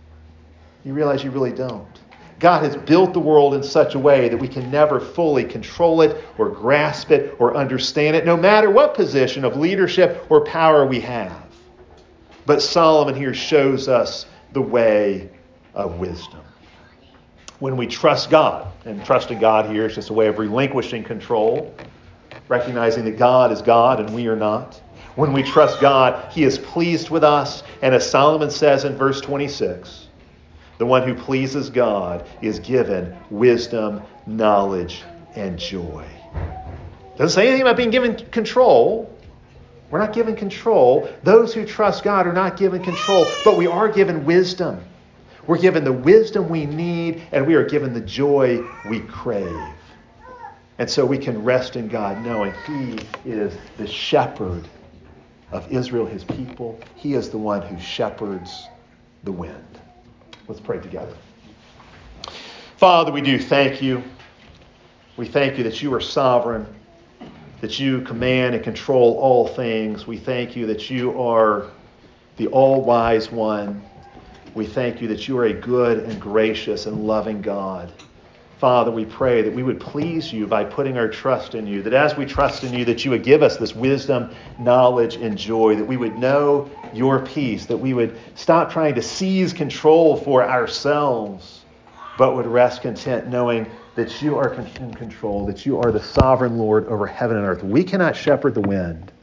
you 0.83 0.93
realize 0.93 1.23
you 1.23 1.31
really 1.31 1.53
don't. 1.53 1.87
God 2.39 2.63
has 2.63 2.77
built 2.77 3.13
the 3.13 3.19
world 3.19 3.53
in 3.53 3.61
such 3.61 3.95
a 3.95 3.99
way 3.99 4.29
that 4.29 4.37
we 4.37 4.47
can 4.47 4.71
never 4.71 4.99
fully 4.99 5.43
control 5.43 6.01
it 6.01 6.23
or 6.37 6.49
grasp 6.49 7.11
it 7.11 7.35
or 7.37 7.55
understand 7.55 8.15
it, 8.15 8.25
no 8.25 8.37
matter 8.37 8.69
what 8.69 8.95
position 8.95 9.43
of 9.43 9.57
leadership 9.57 10.25
or 10.29 10.45
power 10.45 10.85
we 10.85 11.01
have. 11.01 11.45
But 12.45 12.61
Solomon 12.61 13.13
here 13.13 13.33
shows 13.33 13.89
us 13.89 14.25
the 14.53 14.61
way 14.61 15.29
of 15.73 15.99
wisdom. 15.99 16.39
When 17.59 17.75
we 17.75 17.87
trust 17.87 18.29
God, 18.29 18.71
and 18.85 19.03
trusting 19.05 19.39
God 19.39 19.69
here 19.69 19.85
is 19.85 19.95
just 19.95 20.09
a 20.09 20.13
way 20.13 20.27
of 20.27 20.39
relinquishing 20.39 21.03
control, 21.03 21.75
recognizing 22.47 23.03
that 23.05 23.17
God 23.17 23.51
is 23.51 23.61
God 23.61 23.99
and 23.99 24.13
we 24.15 24.27
are 24.27 24.35
not. 24.35 24.81
When 25.15 25.33
we 25.33 25.43
trust 25.43 25.81
God, 25.81 26.31
He 26.31 26.43
is 26.43 26.57
pleased 26.57 27.09
with 27.09 27.25
us. 27.25 27.63
And 27.81 27.93
as 27.93 28.09
Solomon 28.09 28.49
says 28.49 28.85
in 28.85 28.95
verse 28.95 29.19
26, 29.19 30.07
the 30.79 30.85
one 30.85 31.07
who 31.07 31.13
pleases 31.13 31.69
God 31.69 32.25
is 32.41 32.59
given 32.59 33.15
wisdom, 33.29 34.01
knowledge, 34.25 35.03
and 35.35 35.59
joy. 35.59 36.05
Doesn't 37.17 37.35
say 37.35 37.47
anything 37.47 37.61
about 37.61 37.75
being 37.75 37.91
given 37.91 38.15
control. 38.31 39.13
We're 39.91 39.99
not 39.99 40.13
given 40.13 40.37
control. 40.37 41.09
Those 41.21 41.53
who 41.53 41.65
trust 41.65 42.03
God 42.03 42.25
are 42.27 42.33
not 42.33 42.55
given 42.55 42.81
control, 42.81 43.35
but 43.43 43.57
we 43.57 43.67
are 43.67 43.89
given 43.89 44.23
wisdom. 44.23 44.81
We're 45.45 45.57
given 45.57 45.83
the 45.83 45.91
wisdom 45.91 46.47
we 46.47 46.65
need, 46.65 47.23
and 47.33 47.45
we 47.45 47.55
are 47.55 47.65
given 47.65 47.93
the 47.93 48.01
joy 48.01 48.63
we 48.85 49.01
crave. 49.01 49.73
And 50.77 50.89
so 50.89 51.05
we 51.05 51.17
can 51.17 51.43
rest 51.43 51.75
in 51.75 51.89
God 51.89 52.23
knowing 52.23 52.53
He 52.53 52.99
is 53.25 53.53
the 53.77 53.87
shepherd 53.87 54.63
of 55.51 55.69
Israel, 55.73 56.05
His 56.05 56.23
people. 56.23 56.79
He 56.95 57.15
is 57.15 57.29
the 57.31 57.37
one 57.37 57.63
who 57.63 57.77
shepherds 57.81 58.69
the 59.25 59.33
wind. 59.33 59.79
Let's 60.49 60.59
pray 60.59 60.79
together. 60.79 61.15
Father, 62.77 63.11
we 63.11 63.21
do 63.21 63.37
thank 63.37 63.83
you. 63.83 64.03
We 65.15 65.27
thank 65.27 65.59
you 65.59 65.63
that 65.65 65.83
you 65.83 65.93
are 65.93 66.01
sovereign, 66.01 66.65
that 67.61 67.79
you 67.79 68.01
command 68.01 68.55
and 68.55 68.63
control 68.63 69.19
all 69.19 69.47
things. 69.47 70.07
We 70.07 70.17
thank 70.17 70.55
you 70.55 70.65
that 70.65 70.89
you 70.89 71.21
are 71.21 71.67
the 72.37 72.47
all 72.47 72.81
wise 72.83 73.31
one. 73.31 73.79
We 74.55 74.65
thank 74.65 75.03
you 75.03 75.07
that 75.09 75.27
you 75.27 75.37
are 75.37 75.45
a 75.45 75.53
good 75.53 75.99
and 75.99 76.19
gracious 76.19 76.87
and 76.87 77.05
loving 77.05 77.43
God. 77.43 77.93
Father, 78.59 78.91
we 78.91 79.05
pray 79.05 79.41
that 79.41 79.53
we 79.53 79.63
would 79.63 79.79
please 79.79 80.33
you 80.33 80.45
by 80.45 80.65
putting 80.65 80.97
our 80.97 81.07
trust 81.07 81.55
in 81.55 81.65
you, 81.65 81.81
that 81.83 81.93
as 81.93 82.17
we 82.17 82.25
trust 82.25 82.65
in 82.65 82.73
you, 82.73 82.83
that 82.83 83.05
you 83.05 83.11
would 83.11 83.23
give 83.23 83.41
us 83.41 83.55
this 83.55 83.73
wisdom, 83.73 84.35
knowledge, 84.59 85.15
and 85.15 85.37
joy, 85.37 85.77
that 85.77 85.85
we 85.85 85.95
would 85.95 86.19
know 86.19 86.69
your 86.93 87.25
peace, 87.25 87.67
that 87.67 87.77
we 87.77 87.93
would 87.93 88.19
stop 88.35 88.69
trying 88.69 88.95
to 88.95 89.01
seize 89.01 89.53
control 89.53 90.17
for 90.17 90.43
ourselves, 90.43 91.61
but 92.17 92.35
would 92.35 92.47
rest 92.47 92.81
content 92.81 93.29
knowing 93.29 93.65
that 93.95 94.21
you 94.21 94.35
are 94.35 94.53
in 94.53 94.93
control, 94.93 95.45
that 95.45 95.65
you 95.65 95.79
are 95.79 95.93
the 95.93 96.03
sovereign 96.03 96.57
Lord 96.57 96.85
over 96.87 97.07
heaven 97.07 97.37
and 97.37 97.45
earth. 97.45 97.63
We 97.63 97.85
cannot 97.85 98.13
shepherd 98.13 98.55
the 98.55 98.61
wind, 98.61 99.13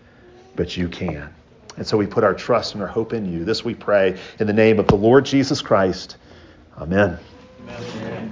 but 0.55 0.78
you 0.78 0.89
can. 0.89 1.28
And 1.76 1.87
so 1.87 1.99
we 1.99 2.07
put 2.07 2.24
our 2.24 2.32
trust 2.32 2.72
and 2.72 2.82
our 2.82 2.89
hope 2.89 3.12
in 3.12 3.30
you. 3.30 3.45
This 3.45 3.62
we 3.62 3.74
pray 3.74 4.18
in 4.41 4.47
the 4.47 4.55
name 4.55 4.78
of 4.78 4.87
the 4.87 4.97
Lord 4.97 5.26
Jesus 5.26 5.61
Christ. 5.61 6.16
Amen. 6.78 7.18
Amen. 7.68 8.16